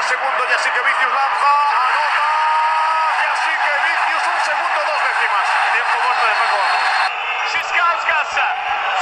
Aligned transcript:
el 0.00 0.06
segundo 0.08 0.40
y 0.48 0.52
así 0.56 0.68
que 0.74 0.80
Vicius 0.88 1.12
lanza, 1.12 1.52
anota 1.84 2.28
y 3.20 3.24
así 3.36 3.52
que 3.64 3.72
Vicius 3.84 4.24
un 4.32 4.40
segundo, 4.48 4.78
dos 4.90 5.00
décimas. 5.10 5.46
Tiempo 5.76 5.96
muerto 6.04 6.24
de 6.30 6.34
Paco 6.40 6.56
Vamos. 6.60 6.82
Schiskauskas 7.50 8.30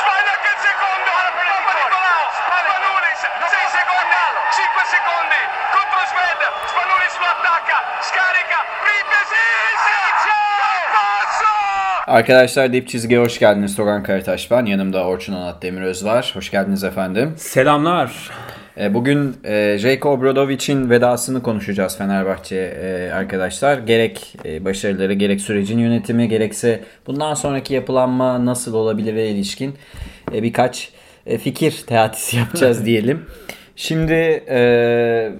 sbaglia 0.01 0.35
il 0.51 0.59
secondo 0.67 1.11
Papa 1.39 1.73
Nicolao 1.79 2.25
Spanulis 2.39 3.21
6 3.23 3.79
secondi 3.79 4.23
5 4.59 4.95
secondi 4.95 5.43
contro 5.75 6.01
Sved 6.11 6.41
Spanulis 6.71 7.15
lo 7.23 7.27
attacca 7.35 7.79
scarica 8.09 8.61
Arkadaşlar 12.07 12.73
Dip 12.73 12.89
Çizgi'ye 12.89 13.21
hoş 13.21 13.39
geldiniz. 13.39 13.77
Togan 13.77 14.03
Karataş 14.03 14.51
ben. 14.51 14.65
Yanımda 14.65 15.05
Orçun 15.05 15.33
Anat 15.33 15.63
Demiröz 15.63 16.05
var. 16.05 16.31
Hoş 16.35 16.51
geldiniz 16.51 16.85
efendim. 16.85 17.35
Selamlar. 17.39 18.31
E, 18.81 18.95
Bugün 18.95 19.37
e, 19.45 19.79
Jayko 19.79 20.11
Obradovic'in 20.11 20.91
vedasını 20.91 21.43
konuşacağız 21.43 21.99
Fenerbahçe 21.99 22.57
e, 22.57 23.11
arkadaşlar. 23.13 23.79
Gerek 23.79 24.35
e, 24.45 24.65
başarıları, 24.65 25.13
gerek 25.13 25.41
sürecin 25.41 25.79
yönetimi, 25.79 26.29
gerekse 26.29 26.81
bundan 27.07 27.35
sonraki 27.35 27.75
yapılanma 27.75 28.47
nasıl 28.47 28.75
olabilire 28.75 29.29
ilişkin 29.29 29.75
birkaç 30.33 30.93
fikir 31.41 31.85
teatisi 31.87 32.37
yapacağız 32.39 32.87
diyelim. 32.87 33.27
Şimdi 33.77 34.45
e, 34.49 35.33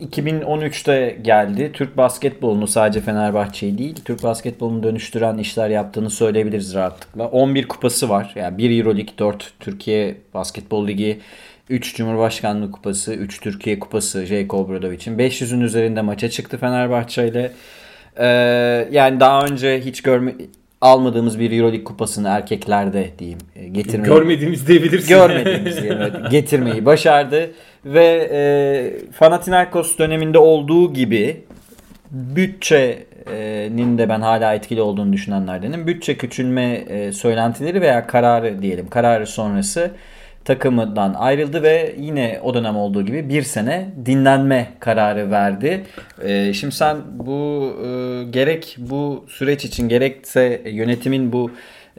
2013'te 0.00 1.18
geldi. 1.22 1.70
Türk 1.72 1.96
basketbolunu 1.96 2.66
sadece 2.66 3.00
Fenerbahçe'yi 3.00 3.78
değil, 3.78 3.96
Türk 4.04 4.22
basketbolunu 4.22 4.82
dönüştüren 4.82 5.38
işler 5.38 5.70
yaptığını 5.70 6.10
söyleyebiliriz 6.10 6.74
rahatlıkla. 6.74 7.28
11 7.28 7.68
kupası 7.68 8.08
var. 8.08 8.32
Yani 8.34 8.58
1 8.58 8.78
Euroleague, 8.78 9.18
4 9.18 9.52
Türkiye 9.60 10.16
Basketbol 10.34 10.88
Ligi, 10.88 11.20
3 11.68 11.96
Cumhurbaşkanlığı 11.96 12.70
Kupası, 12.70 13.14
3 13.14 13.40
Türkiye 13.40 13.78
Kupası 13.78 14.26
Jayko 14.26 14.56
Obradovic'in. 14.56 15.18
500'ün 15.18 15.60
üzerinde 15.60 16.02
maça 16.02 16.30
çıktı 16.30 16.58
Fenerbahçe 16.58 17.28
ile. 17.28 17.52
Ee, 18.16 18.26
yani 18.90 19.20
daha 19.20 19.46
önce 19.46 19.80
hiç 19.80 20.02
görme 20.02 20.34
almadığımız 20.80 21.38
bir 21.38 21.50
Euroleague 21.52 21.84
kupasını 21.84 22.28
erkeklerde 22.28 23.10
diyeyim 23.18 23.38
e, 23.56 23.68
getirmeyi 23.68 24.14
Görmediğimiz 24.14 24.68
diyebilirsin. 24.68 25.08
görmediğimiz 25.08 25.78
evet, 25.78 26.30
getirmeyi 26.30 26.84
başardı 26.84 27.50
ve 27.84 28.30
e, 28.32 28.40
Panathinaikos 29.18 29.98
döneminde 29.98 30.38
olduğu 30.38 30.92
gibi 30.92 31.44
bütçenin 32.10 33.98
de 33.98 34.08
ben 34.08 34.20
hala 34.20 34.54
etkili 34.54 34.82
olduğunu 34.82 35.12
düşünenlerdenim. 35.12 35.86
Bütçe 35.86 36.16
küçülme 36.16 36.72
e, 36.74 37.12
söylentileri 37.12 37.80
veya 37.80 38.06
kararı 38.06 38.62
diyelim 38.62 38.88
kararı 38.88 39.26
sonrası 39.26 39.90
takımından 40.44 41.14
ayrıldı 41.14 41.62
ve 41.62 41.96
yine 41.98 42.40
o 42.42 42.54
dönem 42.54 42.76
olduğu 42.76 43.02
gibi 43.02 43.28
bir 43.28 43.42
sene 43.42 43.94
dinlenme 44.06 44.68
kararı 44.80 45.30
verdi. 45.30 45.84
E, 46.22 46.52
şimdi 46.52 46.74
sen 46.74 46.96
bu 47.14 47.72
e, 47.84 48.24
gerek 48.30 48.76
bu 48.78 49.24
süreç 49.28 49.64
için 49.64 49.88
gerekse 49.88 50.62
yönetimin 50.66 51.32
bu 51.32 51.50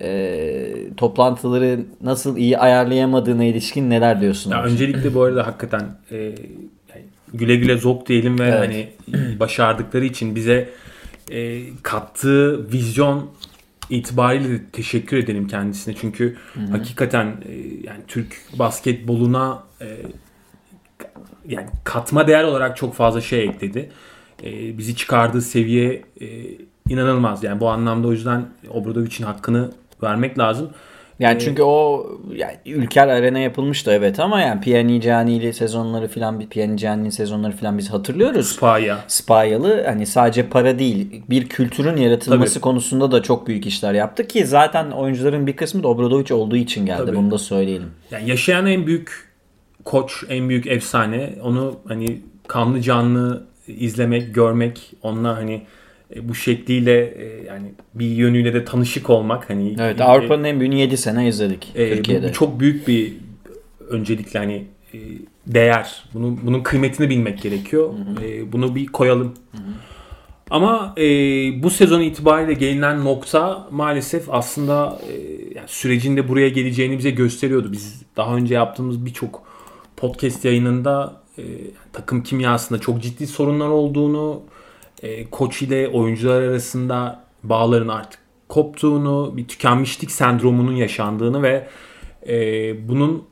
e, 0.01 0.65
toplantıları 0.97 1.79
nasıl 2.01 2.37
iyi 2.37 2.57
ayarlayamadığına 2.57 3.43
ilişkin 3.43 3.89
neler 3.89 4.21
diyorsun? 4.21 4.51
Ya 4.51 4.63
öncelikle 4.63 5.13
bu 5.13 5.23
arada 5.23 5.47
hakikaten 5.47 5.81
e, 6.11 6.31
güle 7.33 7.55
güle 7.55 7.77
zok 7.77 8.07
diyelim 8.07 8.39
ve 8.39 8.43
Evet. 8.43 8.59
hani 8.59 8.89
başardıkları 9.39 10.05
için 10.05 10.35
bize 10.35 10.69
e, 11.31 11.61
kattığı 11.83 12.71
vizyon 12.73 13.29
itibariyle 13.89 14.49
de 14.49 14.65
teşekkür 14.71 15.17
edelim 15.17 15.47
kendisine. 15.47 15.95
Çünkü 16.01 16.37
hakikaten 16.71 17.25
e, 17.25 17.51
yani 17.83 18.01
Türk 18.07 18.41
basketboluna 18.59 19.63
e, 19.81 19.87
yani 21.47 21.67
katma 21.83 22.27
değer 22.27 22.43
olarak 22.43 22.77
çok 22.77 22.95
fazla 22.95 23.21
şey 23.21 23.43
ekledi. 23.43 23.91
E, 24.43 24.77
bizi 24.77 24.95
çıkardığı 24.95 25.41
seviye 25.41 26.05
e, 26.21 26.27
inanılmaz. 26.89 27.43
Yani 27.43 27.59
bu 27.59 27.69
anlamda 27.69 28.07
o 28.07 28.11
yüzden 28.11 28.45
Obradovic'in 28.69 29.23
hakkını 29.23 29.71
vermek 30.03 30.39
lazım. 30.39 30.69
Yani 31.23 31.39
çünkü 31.39 31.63
o 31.63 32.05
yani 32.35 32.57
ülker 32.65 33.07
arena 33.07 33.39
yapılmıştı 33.39 33.91
evet 33.91 34.19
ama 34.19 34.41
yani 34.41 34.61
Pjanigiani'li 34.61 35.53
sezonları 35.53 36.07
filan 36.07 36.39
bir 36.39 36.47
Pjanigiani'nin 36.47 37.09
sezonları 37.09 37.51
filan 37.51 37.77
biz 37.77 37.89
hatırlıyoruz. 37.89 38.59
Paya. 38.59 38.99
Spayalı 39.07 39.83
hani 39.85 40.05
sadece 40.05 40.49
para 40.49 40.79
değil 40.79 41.23
bir 41.29 41.49
kültürün 41.49 41.97
yaratılması 41.97 42.53
Tabii. 42.53 42.61
konusunda 42.61 43.11
da 43.11 43.23
çok 43.23 43.47
büyük 43.47 43.65
işler 43.65 43.93
yaptı 43.93 44.27
ki 44.27 44.45
zaten 44.45 44.91
oyuncuların 44.91 45.47
bir 45.47 45.55
kısmı 45.55 45.83
da 45.83 45.87
Obradovic 45.87 46.33
olduğu 46.33 46.55
için 46.57 46.85
geldi 46.85 47.03
Tabii. 47.05 47.15
bunu 47.17 47.31
da 47.31 47.37
söyleyelim. 47.37 47.91
Yani 48.11 48.29
yaşayan 48.29 48.65
en 48.65 48.87
büyük 48.87 49.33
koç, 49.85 50.23
en 50.29 50.49
büyük 50.49 50.67
efsane. 50.67 51.33
Onu 51.43 51.79
hani 51.87 52.21
kanlı 52.47 52.81
canlı 52.81 53.43
izlemek, 53.67 54.35
görmek, 54.35 54.93
onunla 55.01 55.37
hani 55.37 55.61
bu 56.21 56.35
şekliyle 56.35 57.01
e, 57.01 57.45
yani 57.47 57.71
bir 57.93 58.05
yönüyle 58.07 58.53
de 58.53 58.65
tanışık 58.65 59.09
olmak 59.09 59.49
hani 59.49 59.75
Evet 59.79 60.01
e, 60.01 60.03
Avrupa'nın 60.03 60.43
en 60.43 60.59
büyüğünü 60.59 60.75
7 60.75 60.97
sene 60.97 61.27
izledik 61.27 61.71
e, 61.75 61.95
Türkiye'de. 61.95 62.29
bu 62.29 62.33
çok 62.33 62.59
büyük 62.59 62.87
bir 62.87 63.13
öncelikle 63.89 64.39
hani 64.39 64.63
e, 64.93 64.97
değer. 65.47 66.03
Bunu 66.13 66.37
bunun 66.43 66.63
kıymetini 66.63 67.09
bilmek 67.09 67.41
gerekiyor. 67.41 67.93
E, 68.23 68.51
bunu 68.51 68.75
bir 68.75 68.87
koyalım. 68.87 69.33
Ama 70.49 70.93
e, 70.97 71.03
bu 71.63 71.69
sezon 71.69 72.01
itibariyle 72.01 72.53
gelinen 72.53 73.05
nokta 73.05 73.67
maalesef 73.71 74.29
aslında 74.29 74.99
e, 75.09 75.13
yani 75.55 75.67
sürecin 75.67 76.17
de 76.17 76.29
buraya 76.29 76.49
geleceğini 76.49 76.97
bize 76.97 77.09
gösteriyordu. 77.09 77.71
Biz 77.71 78.01
daha 78.17 78.35
önce 78.35 78.53
yaptığımız 78.53 79.05
birçok 79.05 79.43
podcast 79.97 80.45
yayınında 80.45 81.21
e, 81.37 81.43
takım 81.93 82.23
kimyasında 82.23 82.79
çok 82.79 83.01
ciddi 83.01 83.27
sorunlar 83.27 83.67
olduğunu, 83.67 84.41
e, 85.03 85.29
koç 85.29 85.61
ile 85.61 85.87
oyuncular 85.87 86.41
arasında 86.41 87.23
bağların 87.43 87.87
artık 87.87 88.19
koptuğunu, 88.49 89.37
bir 89.37 89.47
tükenmişlik 89.47 90.11
sendromunun 90.11 90.75
yaşandığını 90.75 91.43
ve 91.43 91.67
e, 92.27 92.89
bunun 92.89 93.27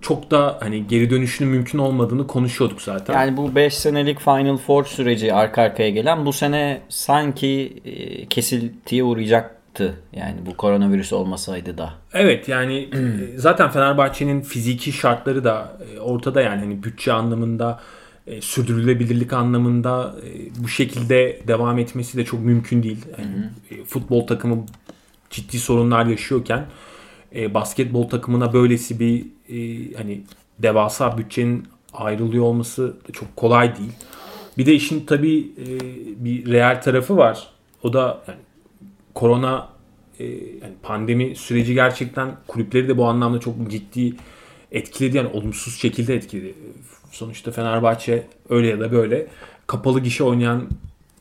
çok 0.00 0.30
da 0.30 0.56
hani 0.60 0.86
geri 0.86 1.10
dönüşünün 1.10 1.50
mümkün 1.50 1.78
olmadığını 1.78 2.26
konuşuyorduk 2.26 2.82
zaten. 2.82 3.14
Yani 3.14 3.36
bu 3.36 3.54
5 3.54 3.74
senelik 3.74 4.20
Final 4.20 4.56
Four 4.56 4.84
süreci 4.84 5.34
arka 5.34 5.62
arkaya 5.62 5.90
gelen 5.90 6.26
bu 6.26 6.32
sene 6.32 6.80
sanki 6.88 7.80
e, 7.84 8.26
kesintiye 8.26 9.04
uğrayacaktı. 9.04 9.94
Yani 10.12 10.36
bu 10.46 10.56
koronavirüs 10.56 11.12
olmasaydı 11.12 11.78
da. 11.78 11.92
Evet 12.12 12.48
yani 12.48 12.78
e, 12.78 12.98
zaten 13.36 13.70
Fenerbahçe'nin 13.70 14.40
fiziki 14.40 14.92
şartları 14.92 15.44
da 15.44 15.78
e, 15.94 16.00
ortada 16.00 16.40
yani 16.40 16.60
hani 16.60 16.82
bütçe 16.82 17.12
anlamında 17.12 17.80
e, 18.26 18.40
sürdürülebilirlik 18.40 19.32
anlamında 19.32 20.16
e, 20.24 20.62
bu 20.64 20.68
şekilde 20.68 21.40
devam 21.48 21.78
etmesi 21.78 22.18
de 22.18 22.24
çok 22.24 22.40
mümkün 22.40 22.82
değil. 22.82 23.04
Yani, 23.18 23.50
e, 23.70 23.84
futbol 23.84 24.26
takımı 24.26 24.66
ciddi 25.30 25.58
sorunlar 25.58 26.06
yaşıyorken 26.06 26.66
e, 27.34 27.54
basketbol 27.54 28.08
takımına 28.08 28.52
böylesi 28.52 29.00
bir 29.00 29.26
e, 29.48 29.92
hani 29.96 30.22
devasa 30.58 31.18
bütçenin 31.18 31.64
ayrılıyor 31.92 32.44
olması 32.44 32.96
çok 33.12 33.36
kolay 33.36 33.76
değil. 33.76 33.92
Bir 34.58 34.66
de 34.66 34.74
işin 34.74 35.06
tabii 35.06 35.38
e, 35.38 35.66
bir 36.24 36.52
real 36.52 36.82
tarafı 36.82 37.16
var. 37.16 37.48
O 37.82 37.92
da 37.92 38.22
yani 38.28 38.38
korona 39.14 39.68
e, 40.18 40.24
yani 40.26 40.74
pandemi 40.82 41.36
süreci 41.36 41.74
gerçekten 41.74 42.36
kulüpleri 42.46 42.88
de 42.88 42.98
bu 42.98 43.06
anlamda 43.06 43.40
çok 43.40 43.70
ciddi 43.70 44.14
etkiledi. 44.72 45.16
Yani 45.16 45.28
olumsuz 45.28 45.78
şekilde 45.78 46.14
etkiledi. 46.14 46.54
Sonuçta 47.10 47.50
Fenerbahçe 47.50 48.26
öyle 48.48 48.68
ya 48.68 48.80
da 48.80 48.92
böyle 48.92 49.26
kapalı 49.66 50.00
gişe 50.00 50.24
oynayan 50.24 50.68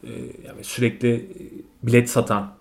e, 0.03 0.09
yani 0.47 0.63
sürekli 0.63 1.29
bilet 1.83 2.09
satan 2.09 2.53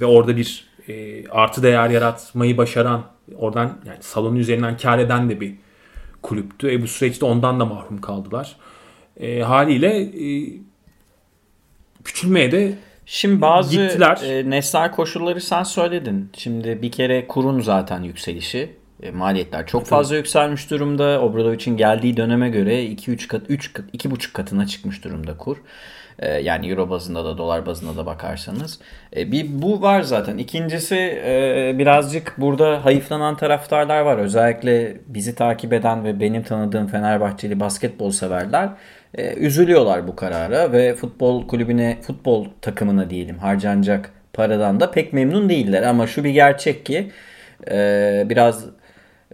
ve 0.00 0.06
orada 0.06 0.36
bir 0.36 0.68
e, 0.88 1.28
artı 1.28 1.62
değer 1.62 1.90
yaratmayı 1.90 2.56
başaran 2.56 3.04
oradan 3.36 3.78
yani 3.86 3.98
salonun 4.00 4.36
üzerinden 4.36 4.76
kar 4.76 4.98
eden 4.98 5.30
de 5.30 5.40
bir 5.40 5.54
kulüptü. 6.22 6.72
E, 6.72 6.82
bu 6.82 6.88
süreçte 6.88 7.24
ondan 7.24 7.60
da 7.60 7.64
mahrum 7.64 8.00
kaldılar. 8.00 8.56
E, 9.20 9.40
haliyle 9.40 10.00
e, 10.00 10.52
küçülmeye 12.04 12.52
de 12.52 12.78
Şimdi 13.10 13.40
bazı 13.40 13.70
Gittiler. 13.70 14.20
e, 14.24 14.50
nesnel 14.50 14.90
koşulları 14.90 15.40
sen 15.40 15.62
söyledin. 15.62 16.30
Şimdi 16.36 16.82
bir 16.82 16.92
kere 16.92 17.26
kurun 17.26 17.60
zaten 17.60 18.02
yükselişi. 18.02 18.70
E, 19.02 19.10
maliyetler 19.10 19.66
çok 19.66 19.86
fazla 19.86 20.16
yükselmiş 20.16 20.70
durumda. 20.70 21.20
Obradovic'in 21.22 21.76
geldiği 21.76 22.16
döneme 22.16 22.48
göre 22.48 22.84
2-3 22.84 23.28
kat 23.28 23.42
3 23.48 23.72
kat 23.72 23.84
2,5 23.94 24.32
katına 24.32 24.66
çıkmış 24.66 25.04
durumda 25.04 25.36
kur. 25.36 25.56
E, 26.18 26.28
yani 26.28 26.68
euro 26.68 26.90
bazında 26.90 27.24
da 27.24 27.38
dolar 27.38 27.66
bazında 27.66 27.96
da 27.96 28.06
bakarsanız. 28.06 28.78
E, 29.16 29.32
bir 29.32 29.62
bu 29.62 29.82
var 29.82 30.02
zaten. 30.02 30.38
İkincisi 30.38 30.96
birazcık 31.78 32.34
burada 32.38 32.84
hayıflanan 32.84 33.36
taraftarlar 33.36 34.00
var. 34.00 34.18
Özellikle 34.18 34.96
bizi 35.06 35.34
takip 35.34 35.72
eden 35.72 36.04
ve 36.04 36.20
benim 36.20 36.42
tanıdığım 36.42 36.86
Fenerbahçeli 36.86 37.60
basketbol 37.60 38.10
severler 38.10 38.68
üzülüyorlar 39.36 40.08
bu 40.08 40.16
karara 40.16 40.72
ve 40.72 40.94
futbol 40.94 41.48
kulübüne, 41.48 41.98
futbol 42.02 42.46
takımına 42.62 43.10
diyelim 43.10 43.38
harcanacak 43.38 44.12
paradan 44.32 44.80
da 44.80 44.90
pek 44.90 45.12
memnun 45.12 45.48
değiller. 45.48 45.82
Ama 45.82 46.06
şu 46.06 46.24
bir 46.24 46.30
gerçek 46.30 46.86
ki 46.86 47.10
biraz 48.28 48.64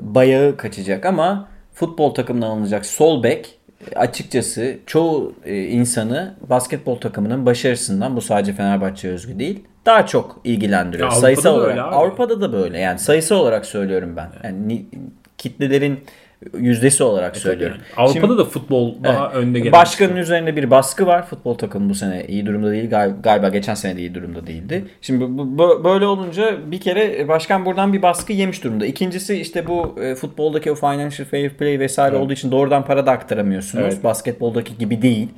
bayağı 0.00 0.56
kaçacak 0.56 1.06
ama 1.06 1.48
futbol 1.74 2.14
takımından 2.14 2.46
alınacak 2.50 2.86
sol 2.86 3.22
bek 3.22 3.58
açıkçası 3.96 4.76
çoğu 4.86 5.32
e, 5.44 5.62
insanı 5.62 6.34
basketbol 6.50 6.96
takımının 6.96 7.46
başarısından 7.46 8.16
bu 8.16 8.20
sadece 8.20 8.52
Fenerbahçe 8.52 9.08
özgü 9.08 9.38
değil 9.38 9.64
daha 9.86 10.06
çok 10.06 10.40
ilgilendiriyor. 10.44 11.08
Ya 11.08 11.12
Avrupa'da 11.12 11.20
sayısal 11.20 11.54
da 11.54 11.60
olarak. 11.60 11.92
Avrupa'da 11.92 12.40
da 12.40 12.52
böyle. 12.52 12.78
Yani 12.78 12.98
sayısal 12.98 13.36
olarak 13.36 13.66
söylüyorum 13.66 14.16
ben. 14.16 14.28
Yani 14.44 14.68
ni- 14.68 14.86
kitlelerin 15.38 16.00
yüzdesi 16.58 17.04
olarak 17.04 17.36
söylüyorum. 17.36 17.76
Yani 17.96 18.06
Avrupa'da 18.08 18.26
Şimdi- 18.26 18.38
da 18.38 18.44
futbol 18.44 18.94
daha 19.04 19.26
Evet. 19.26 19.36
önde 19.36 19.58
gelen. 19.58 19.72
Başkanın 19.72 20.16
üzerinde 20.16 20.56
bir 20.56 20.70
baskı 20.70 21.06
var. 21.06 21.26
Futbol 21.26 21.54
takımı 21.54 21.90
bu 21.90 21.94
sene 21.94 22.24
iyi 22.28 22.46
durumda 22.46 22.70
değil. 22.70 22.90
Gal- 22.90 23.22
Galiba 23.22 23.48
geçen 23.48 23.74
sene 23.74 23.96
de 23.96 24.00
iyi 24.00 24.14
durumda 24.14 24.46
değildi. 24.46 24.84
Şimdi 25.00 25.24
bu- 25.38 25.58
bu- 25.58 25.84
böyle 25.84 26.06
olunca 26.06 26.56
bir 26.70 26.80
kere 26.80 27.28
başkan 27.28 27.64
buradan 27.64 27.92
bir 27.92 28.02
baskı 28.02 28.32
yemiş 28.32 28.64
durumda. 28.64 28.86
İkincisi 28.86 29.36
işte 29.40 29.66
bu 29.66 29.94
e, 30.02 30.14
futboldaki 30.14 30.72
o 30.72 30.74
financial 30.74 31.26
fair 31.30 31.50
play 31.50 31.78
vesaire 31.78 32.16
olduğu 32.16 32.32
için 32.32 32.50
doğrudan 32.52 32.84
para 32.84 33.06
da 33.06 33.10
aktaramıyorsunuz. 33.12 33.84
Evet. 33.84 34.04
Basketboldaki 34.04 34.78
gibi 34.78 35.02
değil. 35.02 35.28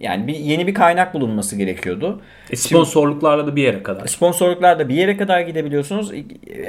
Yani 0.00 0.26
bir 0.26 0.34
yeni 0.34 0.66
bir 0.66 0.74
kaynak 0.74 1.14
bulunması 1.14 1.56
gerekiyordu. 1.56 2.20
E, 2.50 2.56
sponsorluklarla 2.56 3.46
da 3.46 3.56
bir 3.56 3.62
yere 3.62 3.82
kadar. 3.82 4.06
Sponsorluklarla 4.06 4.88
bir 4.88 4.94
yere 4.94 5.16
kadar 5.16 5.40
gidebiliyorsunuz. 5.40 6.12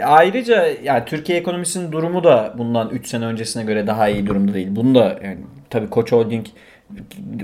Ayrıca 0.05 0.67
yani 0.83 1.03
Türkiye 1.05 1.37
ekonomisinin 1.39 1.91
durumu 1.91 2.23
da 2.23 2.53
bundan 2.57 2.89
3 2.89 3.07
sene 3.07 3.25
öncesine 3.25 3.63
göre 3.63 3.87
daha 3.87 4.09
iyi 4.09 4.27
durumda 4.27 4.53
değil. 4.53 4.67
Bunu 4.71 4.95
da 4.95 5.19
yani 5.23 5.37
tabii 5.69 5.89
Koç 5.89 6.11
Holding 6.11 6.45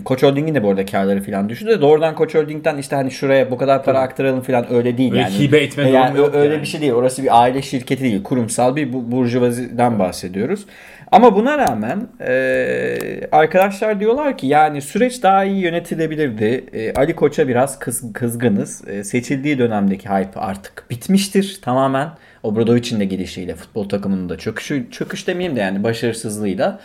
Koç 0.06 0.24
Holding'in 0.24 0.56
de 0.56 0.63
bu 0.63 0.69
arada 0.69 0.86
karları 0.86 1.24
falan 1.24 1.50
düştü 1.50 1.68
de 1.68 1.81
doğrudan 1.81 2.16
Koç 2.16 2.36
Holding'den 2.36 2.78
işte 2.78 2.95
hani 2.95 3.12
şuraya 3.12 3.51
bu 3.51 3.57
kadar 3.57 3.84
para 3.84 4.00
aktaralım 4.00 4.42
falan 4.42 4.74
öyle 4.74 4.98
değil 4.98 5.12
Öyle 5.12 5.22
yani. 5.22 5.39
hibe 5.39 5.57
etme 5.60 5.89
yani 5.89 6.13
durumu 6.13 6.25
yok 6.25 6.36
öyle 6.36 6.54
yani. 6.54 6.62
bir 6.62 6.68
şey 6.68 6.81
değil. 6.81 6.92
Orası 6.94 7.24
bir 7.24 7.42
aile 7.42 7.62
şirketi 7.62 8.04
değil. 8.04 8.24
Kurumsal 8.24 8.75
bir 8.75 8.94
bu- 8.94 9.12
burjuvaziden 9.12 10.00
bahsediyoruz. 10.00 10.66
Ama 11.12 11.36
buna 11.36 11.57
rağmen 11.57 12.07
e, 12.21 12.98
arkadaşlar 13.31 14.00
diyorlar 14.00 14.38
ki 14.38 14.48
yani 14.48 14.81
süreç 14.81 15.24
daha 15.24 15.44
iyi 15.44 15.62
yönetilebilirdi. 15.62 16.65
E, 16.74 16.94
Ali 16.94 17.15
Koç'a 17.15 17.48
biraz 17.48 17.80
kız, 17.80 18.13
kızgınız. 18.13 18.88
E, 18.88 19.04
seçildiği 19.04 19.59
dönemdeki 19.59 20.09
hype 20.09 20.39
artık 20.39 20.86
bitmiştir 20.89 21.59
tamamen. 21.62 22.09
Obradovic'in 22.44 23.00
de 23.00 23.06
gelişiyle 23.06 23.56
futbol 23.56 23.89
takımının 23.89 24.30
da 24.30 24.38
çöküşü, 24.38 24.92
çöküş 24.92 25.27
demeyeyim 25.27 25.56
de 25.56 25.59
yani 25.59 25.83
başarısızlığıyla. 25.83 26.80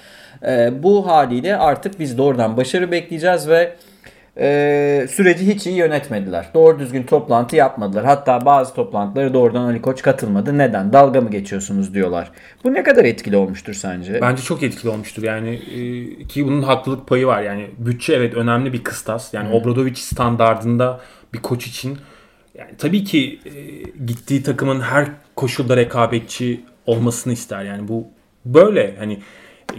E, 0.47 0.83
bu 0.83 1.07
haliyle 1.07 1.57
artık 1.57 2.01
biz 2.01 2.19
doğrudan 2.19 2.57
başarı 2.57 2.91
bekleyeceğiz 2.91 3.49
ve 3.49 3.77
e, 4.39 5.07
süreci 5.11 5.47
hiç 5.55 5.67
iyi 5.67 5.77
yönetmediler. 5.77 6.47
Doğru 6.55 6.79
düzgün 6.79 7.03
toplantı 7.03 7.57
yapmadılar. 7.57 8.05
Hatta 8.05 8.45
bazı 8.45 8.75
toplantıları 8.75 9.35
doğrudan 9.35 9.65
Ali 9.65 9.83
Koç 9.83 10.03
katılmadı. 10.03 10.59
Neden? 10.59 10.93
Dalga 10.93 11.21
mı 11.21 11.31
geçiyorsunuz 11.31 11.95
diyorlar. 11.95 12.31
Bu 12.65 12.75
ne 12.75 12.83
kadar 12.83 13.05
etkili 13.05 13.37
olmuştur 13.37 13.75
sence? 13.75 14.21
Bence 14.23 14.43
çok 14.43 14.63
etkili 14.63 14.91
olmuştur 14.91 15.23
yani 15.23 15.51
e, 15.51 16.25
ki 16.25 16.47
bunun 16.47 16.63
haklılık 16.63 17.07
payı 17.07 17.27
var 17.27 17.43
yani 17.43 17.67
bütçe 17.79 18.15
evet 18.15 18.35
önemli 18.35 18.73
bir 18.73 18.85
kıstas 18.85 19.35
yani 19.35 19.55
Obradovic 19.55 19.95
standardında 19.95 21.01
bir 21.35 21.39
koç 21.39 21.67
için 21.67 21.99
yani 22.55 22.71
tabii 22.79 23.05
ki 23.05 23.41
e, 23.45 23.53
gittiği 24.07 24.43
takımın 24.43 24.81
her 24.81 25.09
koşulda 25.37 25.77
rekabetçi 25.77 26.61
olmasını 26.87 27.33
ister 27.33 27.65
yani 27.65 27.89
bu 27.89 28.07
böyle 28.45 28.97
hani 28.99 29.19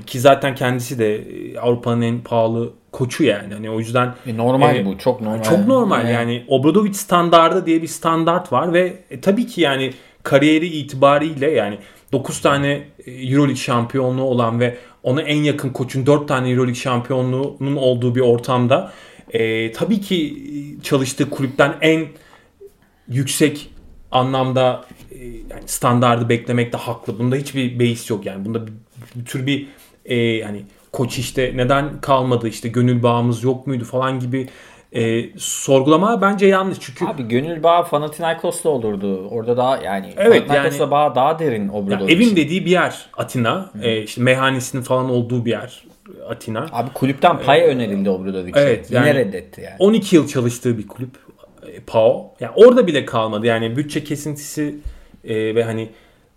ki 0.05 0.19
zaten 0.19 0.55
kendisi 0.55 0.99
de 0.99 1.15
e, 1.15 1.59
Avrupa'nın 1.59 2.01
en 2.01 2.21
pahalı 2.21 2.73
koçu 2.93 3.23
yani 3.23 3.53
hani 3.53 3.69
o 3.69 3.79
yüzden 3.79 4.15
E, 4.27 4.37
normal 4.37 4.75
e, 4.75 4.85
bu. 4.85 4.97
Çok 4.97 5.21
normal. 5.21 5.43
çok 5.43 5.67
normal 5.67 6.01
Evet. 6.01 6.13
yani 6.13 6.43
Obradovic 6.47 6.93
standardı 6.93 7.65
diye 7.65 7.81
bir 7.81 7.87
standart 7.87 8.51
var 8.51 8.73
ve 8.73 8.93
e, 9.11 9.21
tabii 9.21 9.47
ki 9.47 9.61
yani 9.61 9.93
kariyeri 10.23 10.67
itibariyle 10.67 11.51
yani 11.51 11.77
9 12.11 12.41
tane 12.41 12.83
e, 13.05 13.11
Euroleague 13.11 13.55
şampiyonluğu 13.55 14.23
olan 14.23 14.59
ve 14.59 14.77
ona 15.03 15.21
en 15.21 15.43
yakın 15.43 15.69
koçun 15.69 16.05
4 16.05 16.27
tane 16.27 16.49
Euroleague 16.49 16.75
şampiyonluğunun 16.75 17.75
olduğu 17.75 18.15
bir 18.15 18.21
ortamda 18.21 18.91
e, 19.29 19.71
tabii 19.71 20.01
ki 20.01 20.43
e, 20.79 20.83
çalıştığı 20.83 21.29
kulüpten 21.29 21.75
en 21.81 22.07
yüksek 23.07 23.69
anlamda 24.11 24.85
e, 25.11 25.25
yani 25.25 25.63
standardı 25.65 26.29
beklemekte 26.29 26.77
haklı. 26.77 27.19
Bunda 27.19 27.35
hiçbir 27.35 27.79
beis 27.79 28.09
yok 28.09 28.25
yani. 28.25 28.45
Bunda 28.45 28.67
bir, 28.67 28.73
bir 29.15 29.25
tür 29.25 29.47
bir 29.47 29.67
e, 30.05 30.15
yani 30.15 30.63
koç 30.93 31.17
işte 31.19 31.51
neden 31.55 32.01
kalmadı 32.01 32.47
işte 32.47 32.69
gönül 32.69 33.03
bağımız 33.03 33.43
yok 33.43 33.67
muydu 33.67 33.83
falan 33.83 34.19
gibi 34.19 34.47
e, 34.95 35.29
sorgulama 35.39 36.21
bence 36.21 36.45
yanlış. 36.47 36.77
Çünkü 36.81 37.05
Abi 37.05 37.27
gönül 37.27 37.63
bağı 37.63 37.87
Panathinaikos'ta 37.89 38.69
olurdu. 38.69 39.27
Orada 39.27 39.57
daha 39.57 39.77
yani 39.77 40.13
Evet, 40.17 40.47
Panathinaikos'la 40.47 40.83
yani- 40.83 40.91
bağı 40.91 41.15
daha 41.15 41.39
derin 41.39 41.61
yani 41.61 41.71
Obradovic. 41.71 42.13
evin 42.15 42.35
dediği 42.35 42.65
bir 42.65 42.71
yer 42.71 43.05
Atina. 43.17 43.71
E, 43.81 44.01
işte 44.01 44.21
meyhanesinin 44.21 44.81
falan 44.81 45.09
olduğu 45.09 45.45
bir 45.45 45.51
yer 45.51 45.83
Atina. 46.29 46.65
Abi 46.71 46.89
kulüpten 46.93 47.39
pay 47.39 47.61
önerildi 47.61 48.09
Obradovic'e. 48.09 48.59
Evet, 48.59 48.91
Yine 48.91 49.07
yani- 49.07 49.15
reddetti 49.19 49.61
yani. 49.61 49.75
12 49.79 50.15
yıl 50.15 50.27
çalıştığı 50.27 50.77
bir 50.77 50.87
kulüp 50.87 51.15
e, 51.67 51.79
PAO. 51.79 52.33
Yani 52.39 52.51
orada 52.55 52.87
bile 52.87 53.05
kalmadı. 53.05 53.45
Yani 53.45 53.75
bütçe 53.77 54.03
kesintisi 54.03 54.75
e, 55.23 55.55
ve 55.55 55.63
hani 55.63 55.89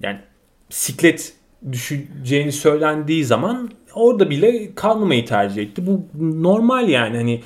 yani 0.03 0.19
siklet 0.71 1.33
düşeceğini 1.73 2.53
söylendiği 2.53 3.25
zaman 3.25 3.71
orada 3.97 4.31
bile 4.31 4.75
kalmamayı 4.75 5.27
tercih 5.27 5.63
etti. 5.63 5.87
Bu 5.87 6.01
normal 6.43 6.89
yani 6.89 7.17
hani 7.17 7.41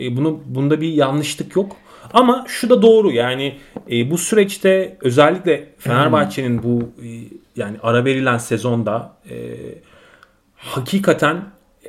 e, 0.00 0.16
bunu 0.16 0.40
bunda 0.46 0.80
bir 0.80 0.92
yanlışlık 0.92 1.56
yok. 1.56 1.76
Ama 2.12 2.44
şu 2.48 2.70
da 2.70 2.82
doğru 2.82 3.12
yani 3.12 3.56
e, 3.90 4.10
bu 4.10 4.18
süreçte 4.18 4.96
özellikle 5.00 5.68
Fenerbahçe'nin 5.78 6.62
bu 6.62 6.82
e, 6.82 7.08
yani 7.56 7.76
ara 7.82 8.04
verilen 8.04 8.38
sezonda 8.38 9.16
e, 9.30 9.36
hakikaten 10.56 11.44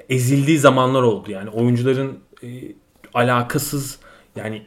ezildiği 0.10 0.58
zamanlar 0.58 1.02
oldu. 1.02 1.32
Yani 1.32 1.50
oyuncuların 1.50 2.20
e, 2.44 2.48
alakasız 3.14 4.00
yani 4.36 4.62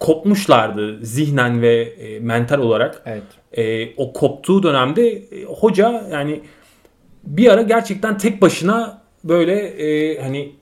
kopmuşlardı 0.00 1.06
zihnen 1.06 1.62
ve 1.62 1.76
e, 1.76 2.20
mental 2.20 2.58
olarak. 2.58 3.02
Evet. 3.06 3.22
E, 3.52 3.94
o 3.96 4.12
koptuğu 4.12 4.62
dönemde 4.62 5.08
e, 5.10 5.44
hoca 5.44 6.08
yani 6.12 6.40
bir 7.26 7.52
ara 7.52 7.62
gerçekten 7.62 8.18
tek 8.18 8.42
başına 8.42 9.02
böyle 9.24 9.54
e, 9.60 10.20
hani 10.22 10.52